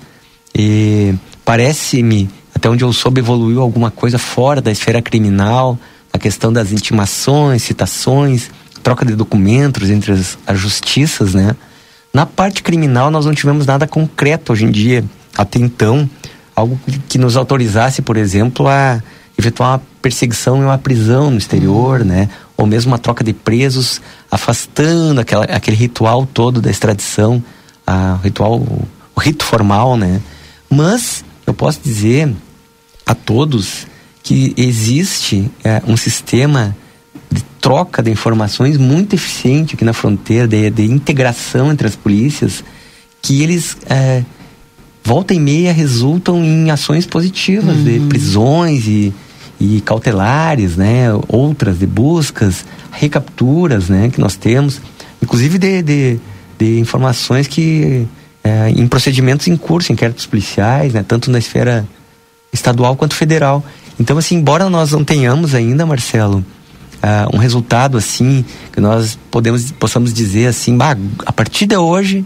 [0.55, 1.13] E
[1.43, 5.77] parece-me, até onde eu soube, evoluiu alguma coisa fora da esfera criminal,
[6.11, 8.49] a questão das intimações, citações,
[8.81, 11.55] troca de documentos entre as, as justiças, né?
[12.11, 15.05] Na parte criminal, nós não tivemos nada concreto hoje em dia.
[15.37, 16.09] Até então,
[16.55, 19.01] algo que, nos autorizasse, por exemplo, a
[19.37, 22.29] efetuar uma perseguição e uma prisão no exterior, né?
[22.57, 27.43] Ou mesmo uma troca de presos, afastando aquela, aquele ritual todo da extradição,
[27.85, 30.21] a, ritual, o rito formal, né?
[30.69, 32.33] Mas eu posso dizer
[33.05, 33.87] a todos
[34.21, 36.75] que existe é, um sistema
[37.31, 42.63] de troca de informações muito eficiente aqui na fronteira, de, de integração entre as polícias,
[43.21, 44.23] que eles é,
[45.03, 47.83] volta e meia resultam em ações positivas uhum.
[47.83, 49.13] de prisões e,
[49.59, 51.07] e cautelares, né?
[51.27, 54.09] Outras de buscas, recapturas, né?
[54.09, 54.81] Que nós temos,
[55.21, 56.19] inclusive de, de,
[56.57, 58.07] de informações que
[58.43, 61.03] é, em procedimentos em curso, inquéritos policiais, né?
[61.05, 61.85] Tanto na esfera
[62.53, 63.63] estadual quanto federal.
[63.99, 66.43] Então, assim, embora nós não tenhamos ainda, Marcelo,
[67.03, 72.25] uh, um resultado assim, que nós podemos, possamos dizer assim, bah, a partir de hoje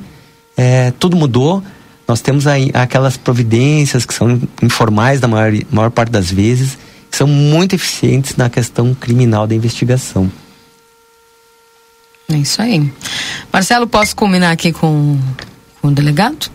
[0.56, 1.64] é, tudo mudou,
[2.08, 6.78] nós temos aí aquelas providências que são informais da maior, maior parte das vezes,
[7.16, 10.32] são muito eficientes na questão criminal da investigação.
[12.30, 12.92] É isso aí.
[13.52, 15.20] Marcelo, posso combinar aqui com,
[15.82, 16.52] com o delegado?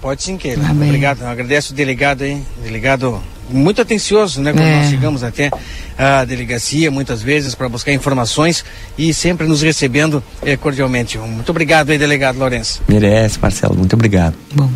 [0.00, 0.64] Pode sim, Keila.
[0.68, 1.22] Ah, Obrigado.
[1.22, 2.40] Eu agradeço o delegado aí.
[2.62, 4.52] Delegado muito atencioso, né?
[4.52, 4.76] Quando é.
[4.76, 5.50] nós chegamos até
[5.96, 8.64] a delegacia, muitas vezes, para buscar informações
[8.98, 11.18] e sempre nos recebendo eh, cordialmente.
[11.18, 12.82] Muito obrigado aí, delegado Lourenço.
[12.88, 13.76] Merece, Marcelo.
[13.76, 14.34] Muito obrigado.
[14.54, 14.70] Bom.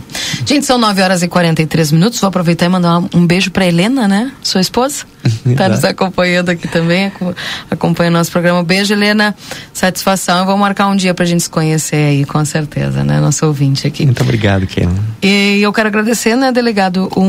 [0.46, 2.20] Gente, são 9 horas e 43 minutos.
[2.20, 4.32] Vou aproveitar e mandar um beijo para Helena, né?
[4.42, 5.04] Sua esposa.
[5.46, 7.12] Está nos acompanhando aqui também,
[7.70, 8.62] acompanha nosso programa.
[8.62, 9.34] Beijo, Helena.
[9.72, 10.40] Satisfação.
[10.40, 13.20] Eu vou marcar um dia para a gente se conhecer aí, com certeza, né?
[13.20, 14.04] Nosso ouvinte aqui.
[14.04, 14.94] Muito obrigado, Keila.
[15.22, 17.22] E eu quero agradecer, né, delegado, o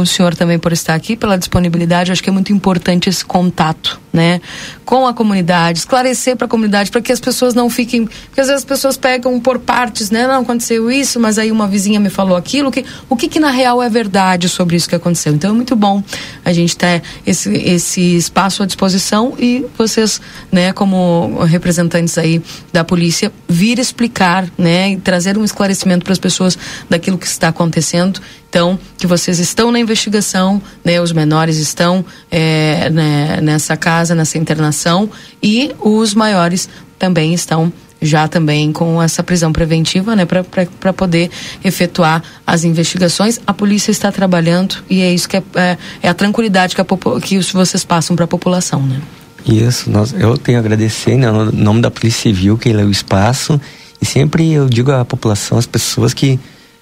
[0.00, 2.12] um senhor também por estar aqui, pela disponibilidade.
[2.12, 4.40] acho que é muito importante esse contato, né,
[4.84, 8.46] com a comunidade, esclarecer para a comunidade, para que as pessoas não fiquem, porque às
[8.46, 12.10] vezes as pessoas pegam por partes, né, não aconteceu isso, mas aí uma vizinha me
[12.10, 15.34] falou aquilo, que o que que na real é verdade sobre isso que aconteceu.
[15.34, 16.02] Então é muito bom
[16.44, 22.40] a gente ter esse esse espaço à disposição e vocês, né, como representantes aí
[22.72, 26.56] da polícia, vir explicar, né, e trazer um esclarecimento para as pessoas
[26.88, 28.20] daquilo que está acontecendo.
[28.48, 34.38] Então, que vocês estão na investigação, né, os menores estão é, né, nessa casa, nessa
[34.38, 35.10] internação,
[35.42, 36.68] e os maiores
[36.98, 41.30] também estão já também com essa prisão preventiva, né, para poder
[41.64, 43.40] efetuar as investigações.
[43.46, 46.84] A polícia está trabalhando e é isso que é, é, é a tranquilidade que, a,
[47.22, 49.00] que vocês passam para a população, né?
[49.46, 52.90] Isso, nós, eu tenho a agradecer, né, no nome da Polícia Civil, que é o
[52.90, 53.60] espaço,
[54.00, 56.38] e sempre eu digo à população, às pessoas que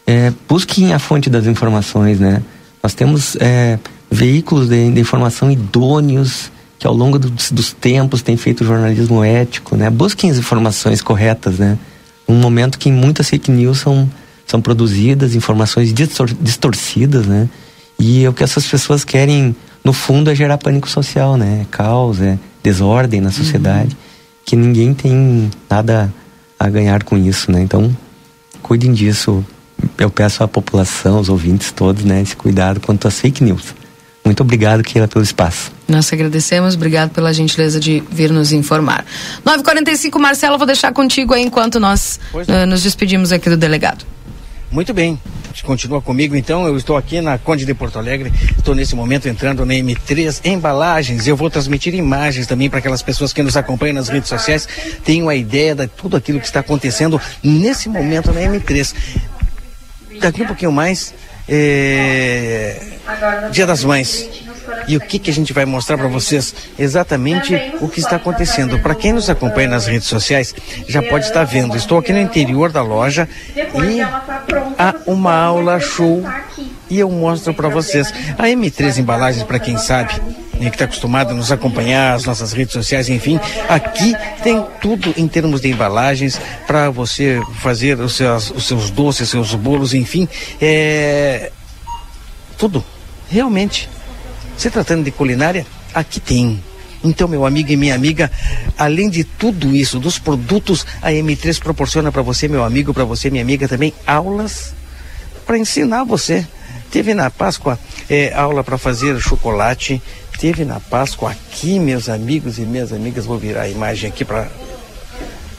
[0.06, 2.42] é, busquem a fonte das informações, né?
[2.82, 3.78] Nós temos é,
[4.10, 6.50] veículos de, de, informação idôneos
[6.84, 9.88] que ao longo dos, dos, tempos têm feito jornalismo ético, né?
[9.88, 11.78] Busquem as informações corretas, né?
[12.28, 14.06] Um momento que muitas fake news são,
[14.46, 17.48] são produzidas, informações distor, distorcidas, né?
[17.98, 21.62] E o que essas pessoas querem, no fundo, é gerar pânico social, né?
[21.62, 24.42] É caos, é desordem na sociedade, uhum.
[24.44, 26.12] que ninguém tem nada
[26.60, 27.62] a ganhar com isso, né?
[27.62, 27.96] Então,
[28.62, 29.42] cuidem disso
[29.96, 33.74] eu peço à população, aos ouvintes todos, né, esse cuidado quanto às fake news.
[34.24, 35.70] Muito obrigado, Keila, pelo espaço.
[35.86, 39.04] Nós agradecemos, obrigado pela gentileza de vir nos informar.
[39.44, 44.04] 9h45, Marcelo, vou deixar contigo aí enquanto nós uh, nos despedimos aqui do delegado.
[44.70, 45.20] Muito bem.
[45.62, 49.64] Continua comigo então, eu estou aqui na Conde de Porto Alegre, estou nesse momento entrando
[49.64, 51.28] na M3 Embalagens.
[51.28, 54.68] Eu vou transmitir imagens também para aquelas pessoas que nos acompanham nas redes sociais,
[55.04, 58.94] tenham a ideia de tudo aquilo que está acontecendo nesse momento na M3
[60.20, 61.14] daqui um pouquinho mais,
[61.48, 62.80] é,
[63.50, 64.28] Dia das Mães.
[64.88, 66.54] E o que, que a gente vai mostrar para vocês?
[66.78, 68.78] Exatamente o que está acontecendo.
[68.78, 70.54] Para quem nos acompanha nas redes sociais,
[70.88, 71.76] já pode estar vendo.
[71.76, 74.00] Estou aqui no interior da loja e
[74.78, 76.22] há uma aula show
[76.90, 78.12] e eu mostro para vocês.
[78.38, 80.20] A M3 Embalagens, para quem sabe,
[80.70, 83.38] que está acostumado a nos acompanhar, as nossas redes sociais, enfim,
[83.68, 89.28] aqui tem tudo em termos de embalagens para você fazer os seus, os seus doces,
[89.28, 90.28] seus bolos, enfim,
[90.60, 91.50] é
[92.56, 92.84] tudo,
[93.28, 93.88] realmente.
[94.56, 96.62] Se tratando de culinária, aqui tem.
[97.02, 98.30] Então, meu amigo e minha amiga,
[98.78, 103.28] além de tudo isso, dos produtos, a M3 proporciona para você, meu amigo, para você,
[103.30, 104.72] minha amiga, também aulas
[105.44, 106.46] para ensinar você.
[106.90, 107.78] Teve na Páscoa
[108.08, 110.00] é, aula para fazer chocolate,
[110.38, 114.48] teve na Páscoa aqui, meus amigos e minhas amigas, vou virar a imagem aqui para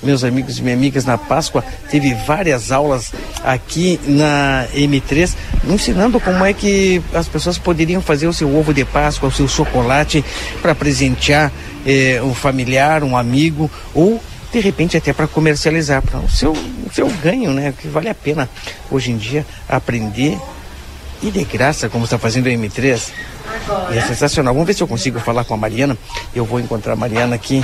[0.04, 3.12] meus amigos e minhas amigas na Páscoa, teve várias aulas
[3.44, 5.34] aqui na M3,
[5.68, 9.48] ensinando como é que as pessoas poderiam fazer o seu ovo de Páscoa, o seu
[9.48, 10.24] chocolate,
[10.62, 11.52] para presentear
[11.86, 14.22] eh, um familiar, um amigo, ou
[14.52, 17.74] de repente até para comercializar, para o seu, o seu ganho, né?
[17.78, 18.50] Que vale a pena
[18.90, 20.38] hoje em dia aprender
[21.22, 23.12] E de graça, como está fazendo a M3,
[23.92, 24.54] é sensacional.
[24.54, 25.98] Vamos ver se eu consigo falar com a Mariana.
[26.36, 27.64] Eu vou encontrar a Mariana aqui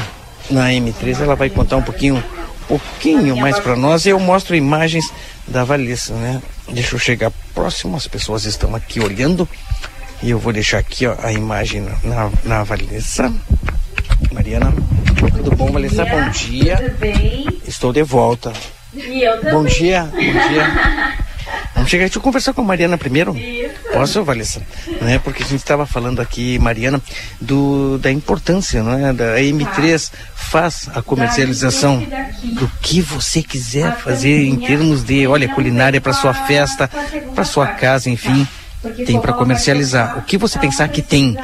[0.49, 1.22] na M3.
[1.22, 4.06] Ela vai contar um pouquinho, um pouquinho mais para nós.
[4.06, 5.06] E eu mostro imagens
[5.48, 6.41] da Valissa, né?
[6.69, 7.95] Deixa eu chegar próximo.
[7.98, 9.48] As pessoas estão aqui olhando.
[10.23, 13.32] E eu vou deixar aqui ó, a imagem na, na Valissa.
[14.32, 14.73] Mariana,
[15.36, 16.06] tudo bom, Valissa?
[16.06, 16.78] Bom dia.
[16.78, 17.48] Tudo bem?
[17.68, 18.53] Estou de volta.
[18.94, 19.53] E eu também.
[19.53, 21.22] Bom dia, bom dia.
[21.73, 23.36] Vamos chegar, deixa eu conversar com a Mariana primeiro.
[23.36, 23.72] Isso.
[23.91, 24.61] Posso, Valessa?
[25.02, 25.19] Né?
[25.19, 27.02] Porque a gente estava falando aqui, Mariana,
[27.40, 29.14] do, da importância, não é?
[29.14, 32.06] Da M3 faz a comercialização
[32.44, 36.90] do que você quiser fazer em termos de, olha, culinária para sua festa,
[37.36, 38.48] para sua casa, enfim.
[39.05, 40.17] Tem para comercializar.
[40.17, 41.37] O que você pensar que tem.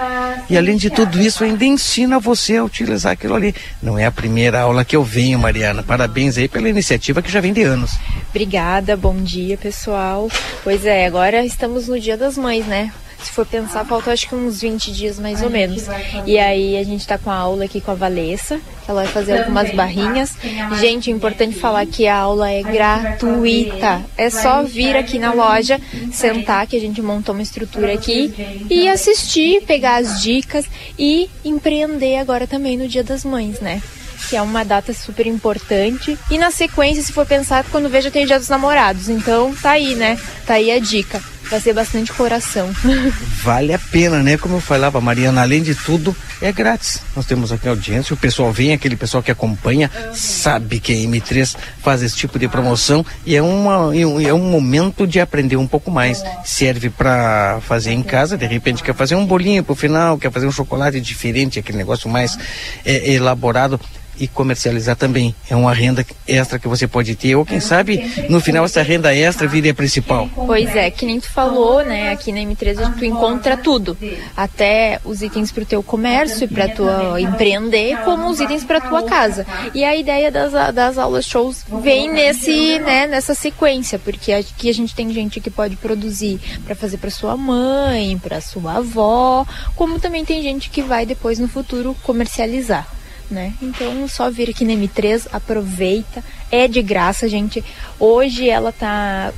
[0.49, 3.53] E além de tudo isso, ainda ensina você a utilizar aquilo ali.
[3.81, 5.83] Não é a primeira aula que eu venho, Mariana.
[5.83, 7.91] Parabéns aí pela iniciativa que já vem de anos.
[8.29, 10.29] Obrigada, bom dia pessoal.
[10.63, 12.91] Pois é, agora estamos no Dia das Mães, né?
[13.21, 15.85] Se for pensar, faltam acho que uns 20 dias mais ou menos.
[16.25, 19.11] E aí a gente tá com a aula aqui com a Valessa, que ela vai
[19.11, 20.33] fazer algumas barrinhas.
[20.79, 24.03] Gente, é importante falar que a aula é gratuita.
[24.15, 25.79] É só vir aqui na loja,
[26.11, 28.33] sentar, que a gente montou uma estrutura aqui,
[28.69, 30.65] e assistir, pegar as dicas
[30.97, 33.81] e empreender agora também no Dia das Mães, né?
[34.29, 36.17] que é uma data super importante.
[36.29, 39.09] E na sequência, se for pensar, quando veja tem o Dia dos Namorados.
[39.09, 40.19] Então tá aí, né?
[40.45, 41.21] Tá aí a dica.
[41.49, 42.69] Vai ser bastante coração.
[43.43, 44.37] Vale a pena, né?
[44.37, 47.01] Como eu falava, Mariana, além de tudo, é grátis.
[47.15, 51.55] Nós temos aqui audiência, o pessoal vem, aquele pessoal que acompanha, sabe que a M3
[51.81, 55.89] faz esse tipo de promoção e é, uma, é um momento de aprender um pouco
[55.89, 56.23] mais.
[56.43, 60.47] Serve para fazer em casa, de repente quer fazer um bolinho pro final, quer fazer
[60.47, 62.37] um chocolate diferente, aquele negócio mais
[62.85, 63.79] é, elaborado
[64.19, 65.35] e comercializar também.
[65.49, 69.13] É uma renda extra que você pode ter, ou quem sabe no final essa renda
[69.15, 70.29] extra vire a principal.
[70.35, 72.11] Pois é, que nem tu falou, né?
[72.11, 73.97] Aqui na M3 tu encontra tudo,
[74.35, 76.83] até os itens para o teu comércio, para tu
[77.19, 79.45] empreender, como os itens para tua casa.
[79.73, 84.73] E a ideia das, das aulas shows vem nesse, né, nessa sequência, porque aqui a
[84.73, 89.45] gente tem gente que pode produzir para fazer para sua mãe, para sua avó,
[89.75, 92.96] como também tem gente que vai depois no futuro comercializar
[93.29, 93.53] né?
[93.61, 97.63] Então, só vir aqui na M3, aproveita, é de graça, gente.
[97.99, 99.33] Hoje ela tá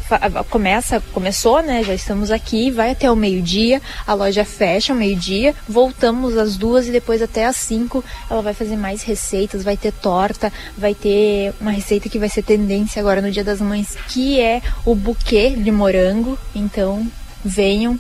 [0.50, 1.84] começa, começou, né?
[1.84, 6.88] Já estamos aqui, vai até o meio-dia, a loja fecha ao meio-dia, voltamos às duas
[6.88, 8.04] e depois até às cinco.
[8.30, 12.44] Ela vai fazer mais receitas, vai ter torta, vai ter uma receita que vai ser
[12.44, 16.38] tendência agora no Dia das Mães, que é o buquê de morango.
[16.54, 17.08] Então,
[17.44, 18.00] venham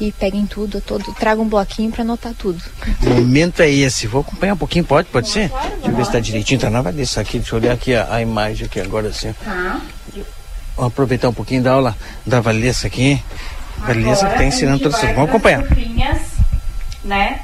[0.00, 2.58] e peguem tudo, todo, tragam um bloquinho para anotar tudo.
[3.02, 4.06] O momento é esse.
[4.06, 5.08] Vou acompanhar um pouquinho, pode?
[5.08, 5.50] Pode ser?
[5.50, 7.38] Claro, deixa eu ver se tá direitinho, tá na desse aqui.
[7.38, 9.34] Deixa eu olhar aqui a, a imagem aqui agora assim.
[9.44, 9.80] Tá.
[10.74, 13.22] Vamos aproveitar um pouquinho da aula da Valessa aqui.
[13.76, 15.06] Valessa que tá ensinando tudo isso.
[15.08, 15.62] Vamos acompanhar.
[17.04, 17.42] né?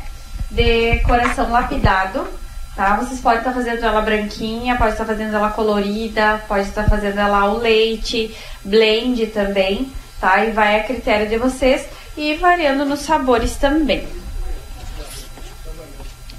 [0.50, 2.26] De coração lapidado.
[2.74, 2.96] Tá?
[2.96, 6.84] Vocês podem estar tá fazendo ela branquinha, pode estar tá fazendo ela colorida, pode estar
[6.84, 10.44] tá fazendo ela ao leite, blend também, tá?
[10.44, 11.86] E vai a critério de vocês
[12.16, 14.06] e variando nos sabores também.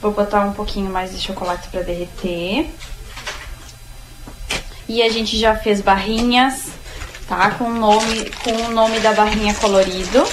[0.02, 2.70] Vou botar um pouquinho mais de chocolate para derreter.
[4.88, 6.68] E a gente já fez barrinhas,
[7.28, 7.52] tá?
[7.52, 10.24] Com o nome, com o nome da barrinha colorido.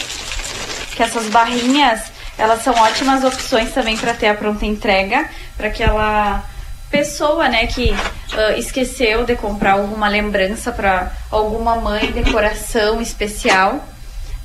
[0.94, 2.02] Que essas barrinhas,
[2.38, 6.44] elas são ótimas opções também para ter a pronta entrega, para aquela
[6.90, 13.84] pessoa, né, que uh, esqueceu de comprar alguma lembrança para alguma mãe, decoração especial,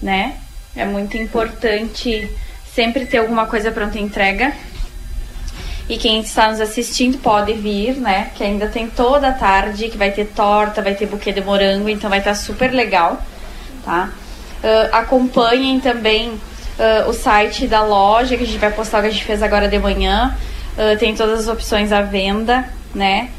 [0.02, 0.40] né?
[0.76, 2.30] É muito importante
[2.74, 4.54] sempre ter alguma coisa pronta entrega.
[5.90, 8.30] E quem está nos assistindo pode vir, né?
[8.36, 11.90] Que ainda tem toda a tarde, que vai ter torta, vai ter buquê de morango,
[11.90, 13.20] então vai estar super legal,
[13.84, 14.12] tá?
[14.64, 19.08] Uh, acompanhem também uh, o site da loja, que a gente vai postar o que
[19.08, 20.38] a gente fez agora de manhã.
[20.78, 23.30] Uh, tem todas as opções à venda, né?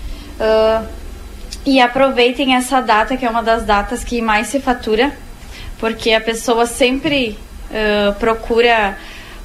[1.66, 5.12] e aproveitem essa data, que é uma das datas que mais se fatura
[5.80, 7.38] porque a pessoa sempre
[7.70, 8.96] uh, procura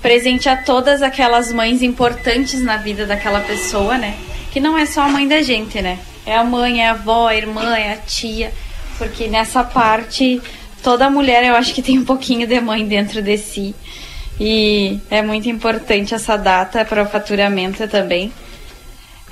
[0.02, 4.16] presentear todas aquelas mães importantes na vida daquela pessoa, né?
[4.52, 5.98] Que não é só a mãe da gente, né?
[6.26, 8.52] É a mãe, é a avó, a irmã, é a tia.
[8.98, 10.42] Porque nessa parte,
[10.84, 13.74] toda mulher eu acho que tem um pouquinho de mãe dentro de si.
[14.40, 18.32] E é muito importante essa data para o faturamento também.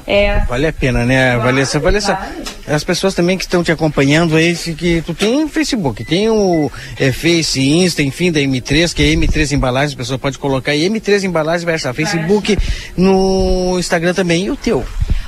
[0.06, 0.40] É.
[0.42, 1.80] Vale a pena, né, Valessa?
[1.80, 2.20] Valessa,
[2.68, 7.12] as pessoas também que estão te acompanhando aí, que tu tem Facebook, tem o é,
[7.12, 11.24] Face, Insta, enfim, da M3, que é M3 Embalagens, a pessoa pode colocar aí M3
[11.24, 12.58] Embalagens, vai achar Facebook,
[12.98, 14.86] no Instagram também, e o teu?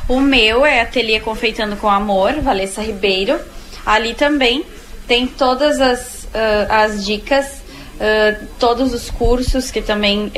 [0.07, 3.39] O meu é Ateliê Confeitando com Amor, Valessa Ribeiro.
[3.85, 4.63] Ali também
[5.07, 7.65] tem todas as, uh, as dicas
[7.95, 10.31] uh, todos os cursos que também uh,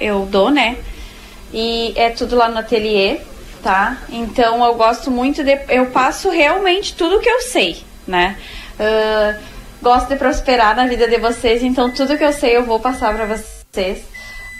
[0.00, 0.76] eu dou, né?
[1.52, 3.20] E é tudo lá no ateliê,
[3.62, 3.98] tá?
[4.08, 5.58] Então eu gosto muito de.
[5.68, 8.36] Eu passo realmente tudo que eu sei, né?
[8.78, 9.38] Uh,
[9.82, 13.14] gosto de prosperar na vida de vocês, então tudo que eu sei eu vou passar
[13.14, 14.04] para vocês.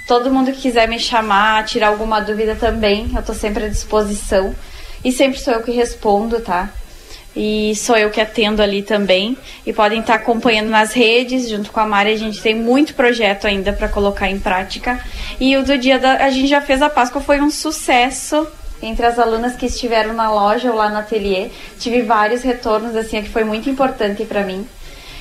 [0.07, 4.55] Todo mundo que quiser me chamar, tirar alguma dúvida também, eu tô sempre à disposição.
[5.05, 6.71] E sempre sou eu que respondo, tá?
[7.37, 9.37] E sou eu que atendo ali também.
[9.67, 12.13] E podem estar acompanhando nas redes, junto com a Mari.
[12.13, 14.99] A gente tem muito projeto ainda para colocar em prática.
[15.39, 16.25] E o do dia da.
[16.25, 18.47] A gente já fez a Páscoa, foi um sucesso
[18.83, 21.51] entre as alunas que estiveram na loja ou lá no ateliê.
[21.79, 24.67] Tive vários retornos, assim, que foi muito importante para mim.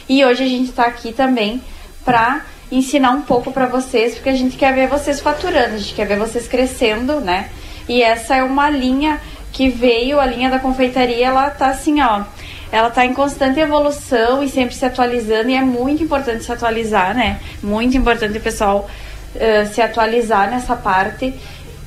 [0.07, 1.61] E hoje a gente está aqui também
[2.03, 2.41] para
[2.72, 6.06] ensinar um pouco para vocês, porque a gente quer ver vocês faturando, a gente quer
[6.06, 7.49] ver vocês crescendo, né?
[7.88, 9.19] E essa é uma linha
[9.52, 12.23] que veio, a linha da confeitaria, ela tá assim, ó,
[12.72, 17.15] ela tá em constante evolução e sempre se atualizando, e é muito importante se atualizar,
[17.15, 17.40] né?
[17.64, 18.90] Muito importante o pessoal
[19.36, 21.34] uh, se atualizar nessa parte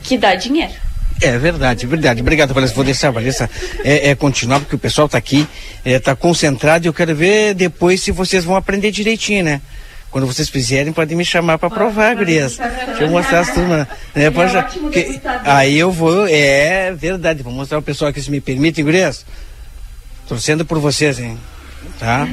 [0.02, 0.87] que dá dinheiro.
[1.20, 2.20] É verdade, verdade.
[2.20, 2.74] Obrigado, Vanessa.
[2.74, 3.50] Vou deixar a Vanessa
[3.84, 5.46] é, é, continuar, porque o pessoal está aqui,
[5.84, 9.60] está é, concentrado e eu quero ver depois se vocês vão aprender direitinho, né?
[10.10, 12.56] Quando vocês fizerem, podem me chamar para provar, gurias.
[12.56, 13.86] Deixa eu mostrar as turmas.
[14.14, 14.24] Né?
[14.24, 18.84] É que, aí eu vou, é verdade, vou mostrar o pessoal aqui, se me permitem,
[18.84, 19.26] gurias.
[20.26, 21.38] Torcendo por vocês, hein?
[21.98, 22.26] Tá?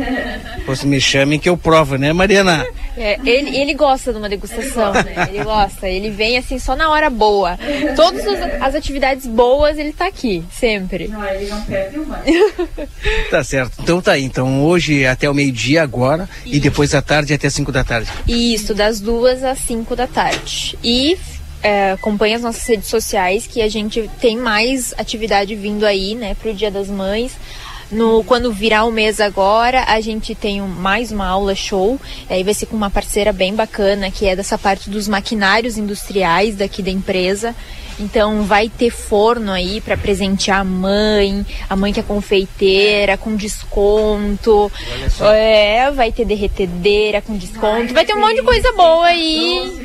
[0.57, 2.65] Depois me chamem que eu provo, né, Mariana?
[2.98, 5.27] É, ele, ele gosta de uma degustação, né?
[5.30, 5.88] Ele gosta.
[5.88, 7.57] Ele vem assim só na hora boa.
[7.95, 8.26] Todas
[8.61, 11.07] as atividades boas ele tá aqui, sempre.
[11.07, 12.19] Não, ele não perde uma.
[13.30, 13.73] tá certo.
[13.82, 14.23] Então tá aí.
[14.23, 16.56] Então hoje até o meio-dia agora Isso.
[16.56, 18.10] e depois à tarde até 5 da tarde.
[18.27, 20.77] Isso, das duas às 5 da tarde.
[20.84, 21.18] E
[21.61, 26.36] é, acompanhe as nossas redes sociais que a gente tem mais atividade vindo aí, né,
[26.36, 27.34] pro Dia das Mães.
[27.91, 31.99] No, quando virar o mês agora, a gente tem um, mais uma aula show.
[32.30, 36.56] Aí vai ser com uma parceira bem bacana, que é dessa parte dos maquinários industriais
[36.56, 37.56] daqui da empresa.
[37.99, 43.36] Então vai ter forno aí para presentear a mãe, a mãe que é confeiteira, com
[43.36, 44.72] desconto.
[45.22, 47.94] É, vai ter derretedeira com desconto.
[47.94, 49.80] Vai ter um monte de coisa boa aí.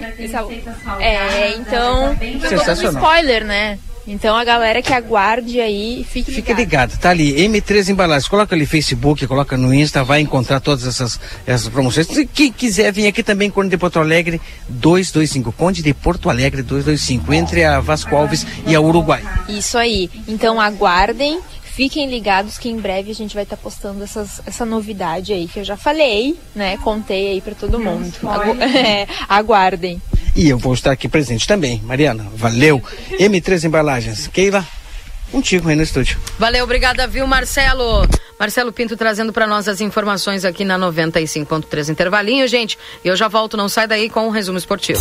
[0.99, 2.17] É, então.
[2.49, 3.03] Sensacional.
[3.03, 3.79] spoiler, né?
[4.11, 6.99] Então a galera que aguarde aí, fique, fique ligado.
[6.99, 8.27] Tá ali, M3 Embalagens.
[8.27, 12.09] Coloca ali Facebook, coloca no Insta, vai encontrar todas essas, essas promoções.
[12.09, 15.53] Se quem quiser vir aqui também, Conde de Porto Alegre 225.
[15.53, 19.23] Conde de Porto Alegre 225, entre a Vasco Alves e a Uruguai.
[19.49, 20.11] Isso aí.
[20.27, 21.41] Então aguardem.
[21.63, 25.47] Fiquem ligados que em breve a gente vai estar tá postando essas, essa novidade aí
[25.47, 26.77] que eu já falei, né?
[26.79, 28.13] Contei aí para todo mundo.
[28.25, 30.03] Agu é, aguardem.
[30.35, 31.81] E eu vou estar aqui presente também.
[31.85, 32.83] Mariana, valeu.
[33.13, 34.27] M3 Embalagens.
[34.29, 34.67] Keila,
[35.31, 36.19] contigo aí no estúdio.
[36.39, 38.07] Valeu, obrigada, viu, Marcelo?
[38.39, 42.79] Marcelo Pinto trazendo para nós as informações aqui na 95.3 Intervalinho, gente.
[43.05, 45.01] E eu já volto, não sai daí com o um resumo esportivo.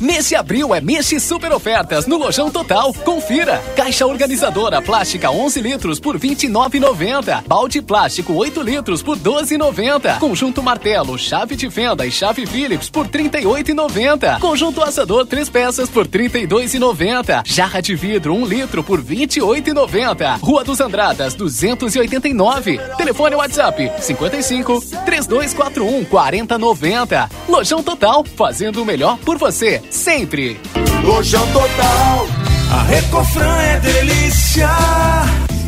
[0.00, 2.90] Nesse abril é mês de super ofertas no Lojão Total.
[3.04, 3.58] Confira.
[3.76, 7.44] Caixa organizadora plástica 11 litros por 29,90.
[7.46, 10.18] Balde plástico 8 litros por 12,90.
[10.18, 14.40] Conjunto martelo, chave de fenda e chave Phillips por 38,90.
[14.40, 17.42] Conjunto assador 3 peças por 32,90.
[17.44, 20.40] Jarra de vidro 1 litro por 28,90.
[20.40, 22.78] Rua dos Andradas 289.
[22.96, 27.30] Telefone WhatsApp 55 3241 4090.
[27.46, 30.60] Lojão Total, fazendo o melhor por você sempre.
[31.04, 32.26] Lojão Total,
[32.72, 34.68] a Recofran é delícia.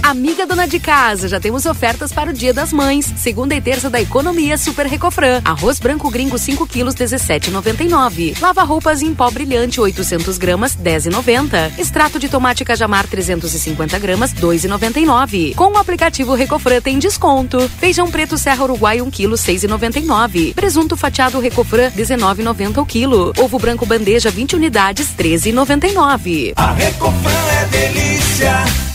[0.03, 3.07] Amiga dona de casa, já temos ofertas para o Dia das Mães.
[3.17, 5.41] Segunda e terça da economia Super Recofran.
[5.45, 8.39] Arroz branco gringo 5 quilos 17,99.
[8.41, 11.79] Lava roupas em pó brilhante 800 gramas 10,90.
[11.79, 15.55] Extrato de tomate cajamar 350 gramas 2,99.
[15.55, 17.71] Com o aplicativo Recofran tem desconto.
[17.79, 20.53] Feijão preto Serra Uruguai 1 quilo 6,99.
[20.53, 23.33] Presunto fatiado Recofran 19,90 o quilo.
[23.39, 26.55] Ovo branco bandeja 20 unidades 13,99.
[26.57, 27.31] A Recofran
[27.63, 28.92] é delícia.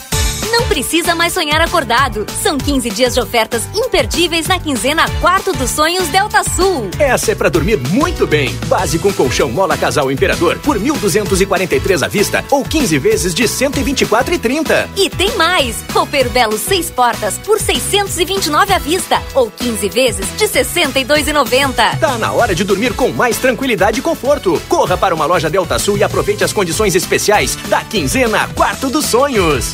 [0.52, 2.26] Não precisa mais sonhar acordado.
[2.42, 6.90] São 15 dias de ofertas imperdíveis na quinzena Quarto dos Sonhos Delta Sul.
[6.98, 8.54] Essa é pra dormir muito bem.
[8.68, 14.88] Base com colchão Mola Casal Imperador por 1.243 à vista ou 15 vezes de 124,30.
[14.96, 15.84] E tem mais!
[15.92, 22.00] Roupeiro Belo 6 portas por 629 à vista ou 15 vezes de 62,90.
[22.00, 24.62] Tá na hora de dormir com mais tranquilidade e conforto.
[24.70, 29.06] Corra para uma loja Delta Sul e aproveite as condições especiais da quinzena Quarto dos
[29.06, 29.74] Sonhos.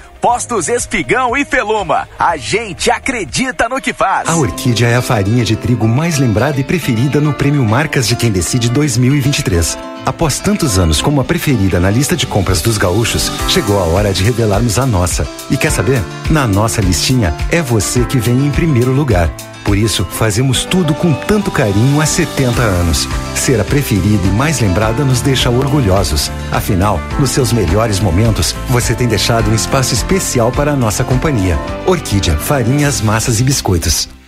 [0.21, 2.07] Postos Espigão e Feluma.
[2.19, 4.29] A gente acredita no que faz.
[4.29, 8.15] A Orquídea é a farinha de trigo mais lembrada e preferida no Prêmio Marcas de
[8.15, 9.75] Quem Decide 2023.
[10.05, 14.13] Após tantos anos como a preferida na lista de compras dos gaúchos, chegou a hora
[14.13, 15.27] de revelarmos a nossa.
[15.49, 16.03] E quer saber?
[16.29, 19.27] Na nossa listinha, é você que vem em primeiro lugar.
[19.63, 23.07] Por isso, fazemos tudo com tanto carinho há 70 anos.
[23.35, 26.31] Ser a preferida e mais lembrada nos deixa orgulhosos.
[26.51, 31.57] Afinal, nos seus melhores momentos, você tem deixado um espaço especial para a nossa companhia.
[31.85, 34.20] Orquídea, farinhas, massas e biscoitos.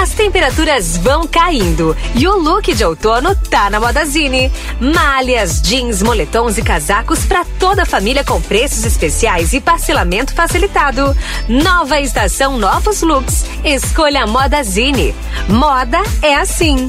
[0.00, 4.50] As temperaturas vão caindo e o look de outono tá na Modazine.
[4.80, 11.14] Malhas, jeans, moletons e casacos para toda a família com preços especiais e parcelamento facilitado.
[11.46, 13.44] Nova estação, novos looks.
[13.62, 15.14] Escolha a Modazine.
[15.46, 16.88] Moda é assim.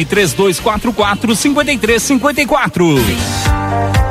[0.05, 4.10] 3244 5354.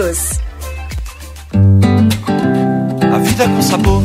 [3.13, 4.01] A vida com sabor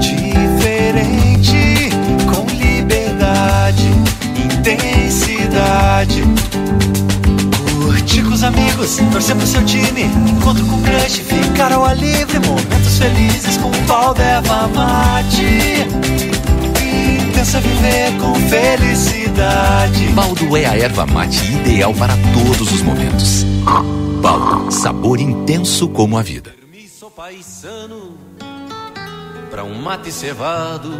[0.00, 1.90] diferente,
[2.24, 3.86] com liberdade,
[4.34, 6.24] intensidade.
[7.82, 12.38] Curtir com os amigos, torcer pro seu time, encontro com crush, ficar ao ar livre,
[12.38, 15.86] momentos felizes com o pau deva mate.
[17.28, 20.08] Intensa viver com felicidade.
[20.14, 23.44] Baldo é a erva mate ideal para todos os momentos.
[24.24, 26.54] Baldo, sabor intenso como a vida.
[26.98, 28.16] Sou paisano
[29.50, 30.90] pra um mate cevado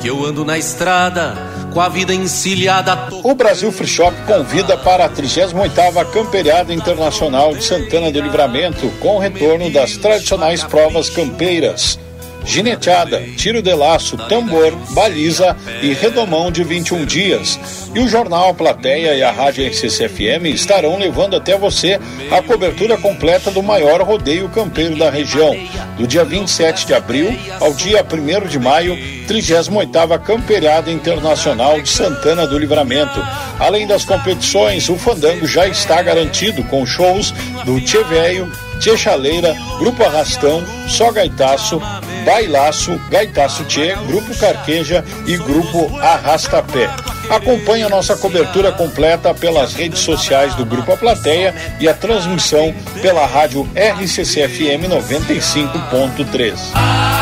[0.00, 1.36] que eu ando na estrada
[1.72, 2.98] com a vida encilhada.
[3.22, 9.14] O Brasil Free Shop convida para a 38ª Camperiada Internacional de Santana do Livramento, com
[9.14, 11.96] o retorno das tradicionais provas campeiras.
[12.44, 17.58] Gineteada, tiro de laço, tambor, baliza e redomão de 21 dias.
[17.94, 22.00] E o jornal A Plateia e a Rádio RCCFM estarão levando até você
[22.30, 25.54] a cobertura completa do maior rodeio campeiro da região,
[25.98, 28.96] do dia 27 de abril ao dia 1 de maio,
[29.26, 33.20] 38ª Campeirada Internacional de Santana do Livramento.
[33.58, 37.32] Além das competições, o fandango já está garantido com shows
[37.64, 38.50] do Tchê Velho,
[38.82, 41.80] Tchê Chaleira, Grupo Arrastão, Só Gaitaço,
[42.26, 46.90] Bailaço, Gaitaço Tchê, Grupo Carqueja e Grupo Arrastapé.
[47.30, 52.74] Acompanhe a nossa cobertura completa pelas redes sociais do Grupo A Plateia e a transmissão
[53.00, 57.21] pela rádio RCCFM 95.3.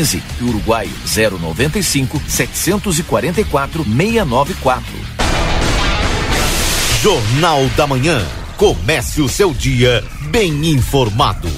[0.05, 4.85] 615 e Uruguai 095 744 694.
[7.01, 8.25] Jornal da Manhã.
[8.57, 11.49] Comece o seu dia bem informado.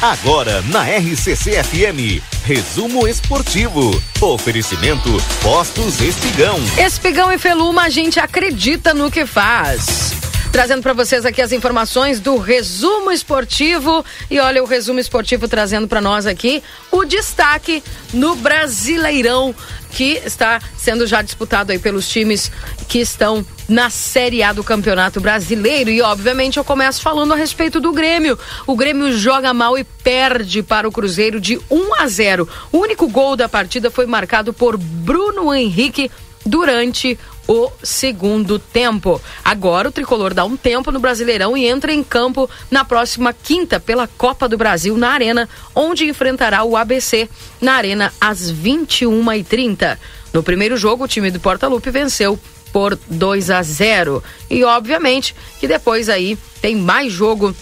[0.00, 4.02] Agora na RCC FM, resumo esportivo.
[4.18, 5.10] Oferecimento
[5.42, 6.58] Postos Espigão.
[6.78, 10.29] Espigão e Feluma, a gente acredita no que faz.
[10.52, 14.04] Trazendo para vocês aqui as informações do resumo esportivo.
[14.28, 16.60] E olha o resumo esportivo trazendo para nós aqui
[16.90, 17.82] o destaque
[18.12, 19.54] no Brasileirão,
[19.92, 22.50] que está sendo já disputado aí pelos times
[22.88, 25.88] que estão na Série A do Campeonato Brasileiro.
[25.88, 28.36] E, obviamente, eu começo falando a respeito do Grêmio.
[28.66, 32.48] O Grêmio joga mal e perde para o Cruzeiro de 1 a 0.
[32.72, 36.10] O único gol da partida foi marcado por Bruno Henrique
[36.44, 39.20] durante o segundo tempo.
[39.44, 43.80] Agora o tricolor dá um tempo no Brasileirão e entra em campo na próxima quinta
[43.80, 47.28] pela Copa do Brasil na Arena, onde enfrentará o ABC
[47.60, 49.98] na Arena às 21h30.
[50.32, 52.38] No primeiro jogo, o time do Porta Lupe venceu
[52.72, 54.22] por 2 a 0.
[54.48, 57.54] E obviamente que depois aí tem mais jogo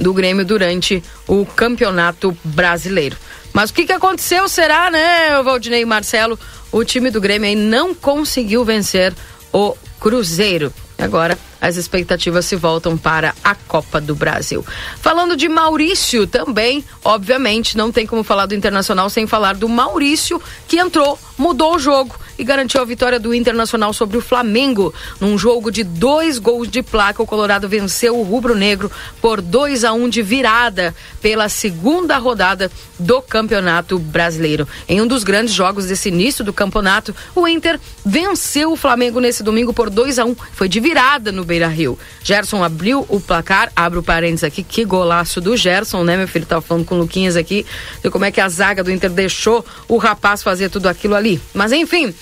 [0.00, 3.16] do Grêmio durante o Campeonato Brasileiro.
[3.52, 6.38] Mas o que, que aconteceu será, né, Valdinei e Marcelo?
[6.72, 9.14] o time do Grêmio aí não conseguiu vencer
[9.52, 10.72] o Cruzeiro.
[10.98, 14.64] Agora as expectativas se voltam para a Copa do Brasil.
[15.00, 20.42] Falando de Maurício também, obviamente, não tem como falar do Internacional sem falar do Maurício,
[20.66, 24.92] que entrou, mudou o jogo e garantiu a vitória do Internacional sobre o Flamengo.
[25.20, 28.90] Num jogo de dois gols de placa, o Colorado venceu o Rubro Negro
[29.20, 34.66] por 2 a 1 um de virada pela segunda rodada do Campeonato Brasileiro.
[34.88, 39.42] Em um dos grandes jogos desse início do campeonato, o Inter venceu o Flamengo nesse
[39.42, 40.36] domingo por 2 a 1 um.
[40.52, 41.98] Foi de virada no Beira Rio.
[42.22, 46.46] Gerson abriu o placar, abre o parênteses aqui, que golaço do Gerson, né, meu filho?
[46.46, 47.66] Tava falando com o Luquinhas aqui,
[48.02, 51.40] de como é que a zaga do Inter deixou o rapaz fazer tudo aquilo ali.
[51.54, 52.14] Mas enfim,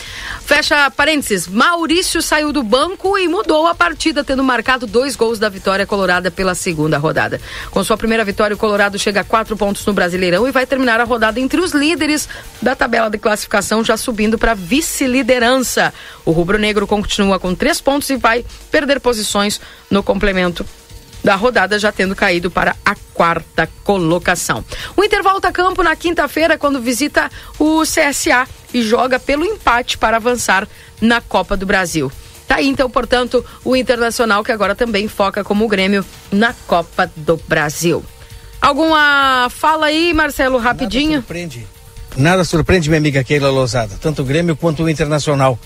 [0.44, 1.46] fecha parênteses.
[1.46, 6.30] Maurício saiu do banco e mudou a partida, tendo marcado dois gols da vitória colorada
[6.30, 7.40] pela segunda rodada.
[7.70, 11.00] Com sua primeira vitória, o Colorado chega a quatro pontos no Brasileirão e vai terminar
[11.00, 12.28] a rodada entre os líderes
[12.60, 15.94] da tabela de classificação, já subindo para vice-liderança.
[16.24, 19.60] O rubro-negro continua com três pontos e vai perder posições
[19.90, 20.66] no complemento
[21.22, 24.64] da rodada, já tendo caído para a quarta colocação.
[24.96, 29.98] O Inter volta a campo na quinta-feira, quando visita o CSA e joga pelo empate
[29.98, 30.66] para avançar
[31.00, 32.10] na Copa do Brasil.
[32.48, 37.10] Tá aí, então, portanto, o Internacional, que agora também foca como o Grêmio na Copa
[37.14, 38.04] do Brasil.
[38.60, 41.12] Alguma fala aí, Marcelo, rapidinho?
[41.12, 41.66] Nada surpreende.
[42.16, 45.58] Nada surpreende, minha amiga Keila Lousada, tanto o Grêmio quanto o Internacional.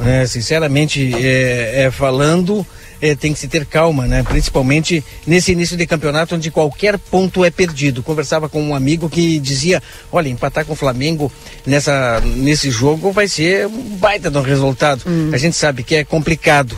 [0.00, 2.66] É, sinceramente, é, é falando,
[3.00, 4.22] é, tem que se ter calma, né?
[4.22, 8.02] Principalmente nesse início de campeonato onde qualquer ponto é perdido.
[8.02, 11.30] Conversava com um amigo que dizia, olha, empatar com o Flamengo
[11.66, 15.02] nessa, nesse jogo vai ser um baita de um resultado.
[15.06, 15.30] Hum.
[15.32, 16.76] A gente sabe que é complicado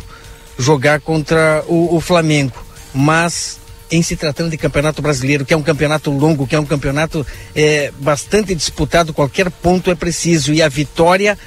[0.59, 3.59] jogar contra o, o Flamengo, mas
[3.91, 7.27] em se tratando de campeonato brasileiro, que é um campeonato longo, que é um campeonato
[7.55, 11.39] é, bastante disputado, qualquer ponto é preciso e a vitória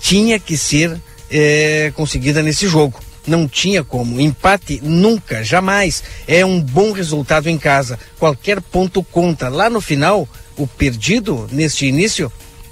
[0.00, 0.98] tinha que ser
[1.30, 2.98] é, conseguida nesse jogo.
[3.30, 4.20] Não tinha como.
[4.20, 6.02] Empate nunca, jamais.
[6.26, 7.96] É um bom resultado em casa.
[8.18, 9.48] Qualquer ponto conta.
[9.48, 12.30] Lá no final, o perdido neste início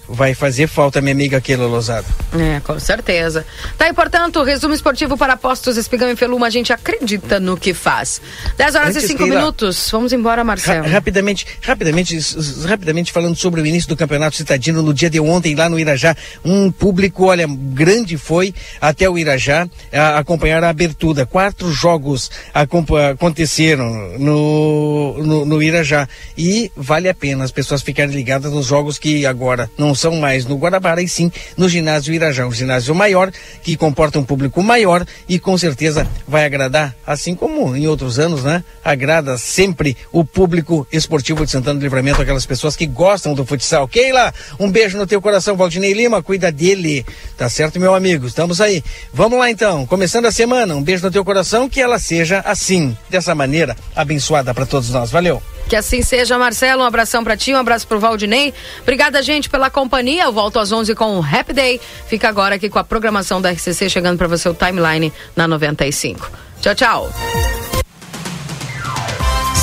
[0.09, 2.07] vai fazer falta, minha amiga Keila Lozada.
[2.39, 3.45] É, com certeza.
[3.77, 6.47] Tá aí, portanto, resumo esportivo para postos Espigão e Feluma.
[6.47, 8.21] A gente acredita no que faz.
[8.57, 9.89] 10 horas Antes, e 5 Keila, minutos.
[9.91, 10.85] Vamos embora, Marcelo.
[10.85, 12.19] Ra- rapidamente, rapidamente,
[12.67, 16.17] rapidamente falando sobre o início do campeonato citadino no dia de ontem lá no Irajá,
[16.45, 21.27] um público, olha, grande foi até o Irajá a, acompanhar a abertura.
[21.27, 28.53] Quatro jogos aconteceram no, no, no Irajá e vale a pena as pessoas ficarem ligadas
[28.53, 32.53] nos jogos que agora não são mais no Guarabara e sim no ginásio Irajá, um
[32.53, 33.31] ginásio maior
[33.63, 38.45] que comporta um público maior e com certeza vai agradar, assim como em outros anos,
[38.45, 38.63] né?
[38.85, 43.89] Agrada sempre o público esportivo de Santana do Livramento, aquelas pessoas que gostam do futsal.
[43.89, 47.05] Keila, um beijo no teu coração, Valdinei Lima, cuida dele,
[47.37, 48.27] tá certo, meu amigo?
[48.27, 48.83] Estamos aí.
[49.13, 52.97] Vamos lá então, começando a semana, um beijo no teu coração, que ela seja assim,
[53.11, 55.11] dessa maneira, abençoada para todos nós.
[55.11, 55.43] Valeu.
[55.69, 56.83] Que assim seja, Marcelo.
[56.83, 58.55] Um abração pra ti, um abraço pro Valdinei.
[58.81, 60.25] Obrigada, gente, pela companhia.
[60.25, 61.81] Eu volto às 11 com o Happy Day.
[62.07, 66.31] Fica agora aqui com a programação da RCC chegando pra você o timeline na 95.
[66.61, 67.13] Tchau, tchau.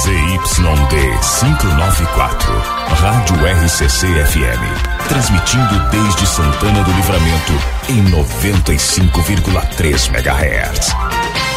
[0.05, 0.95] ZYD
[1.39, 2.53] 594,
[3.01, 5.07] Rádio RCC FM.
[5.07, 7.53] Transmitindo desde Santana do Livramento
[7.89, 11.54] em 95,3 MHz.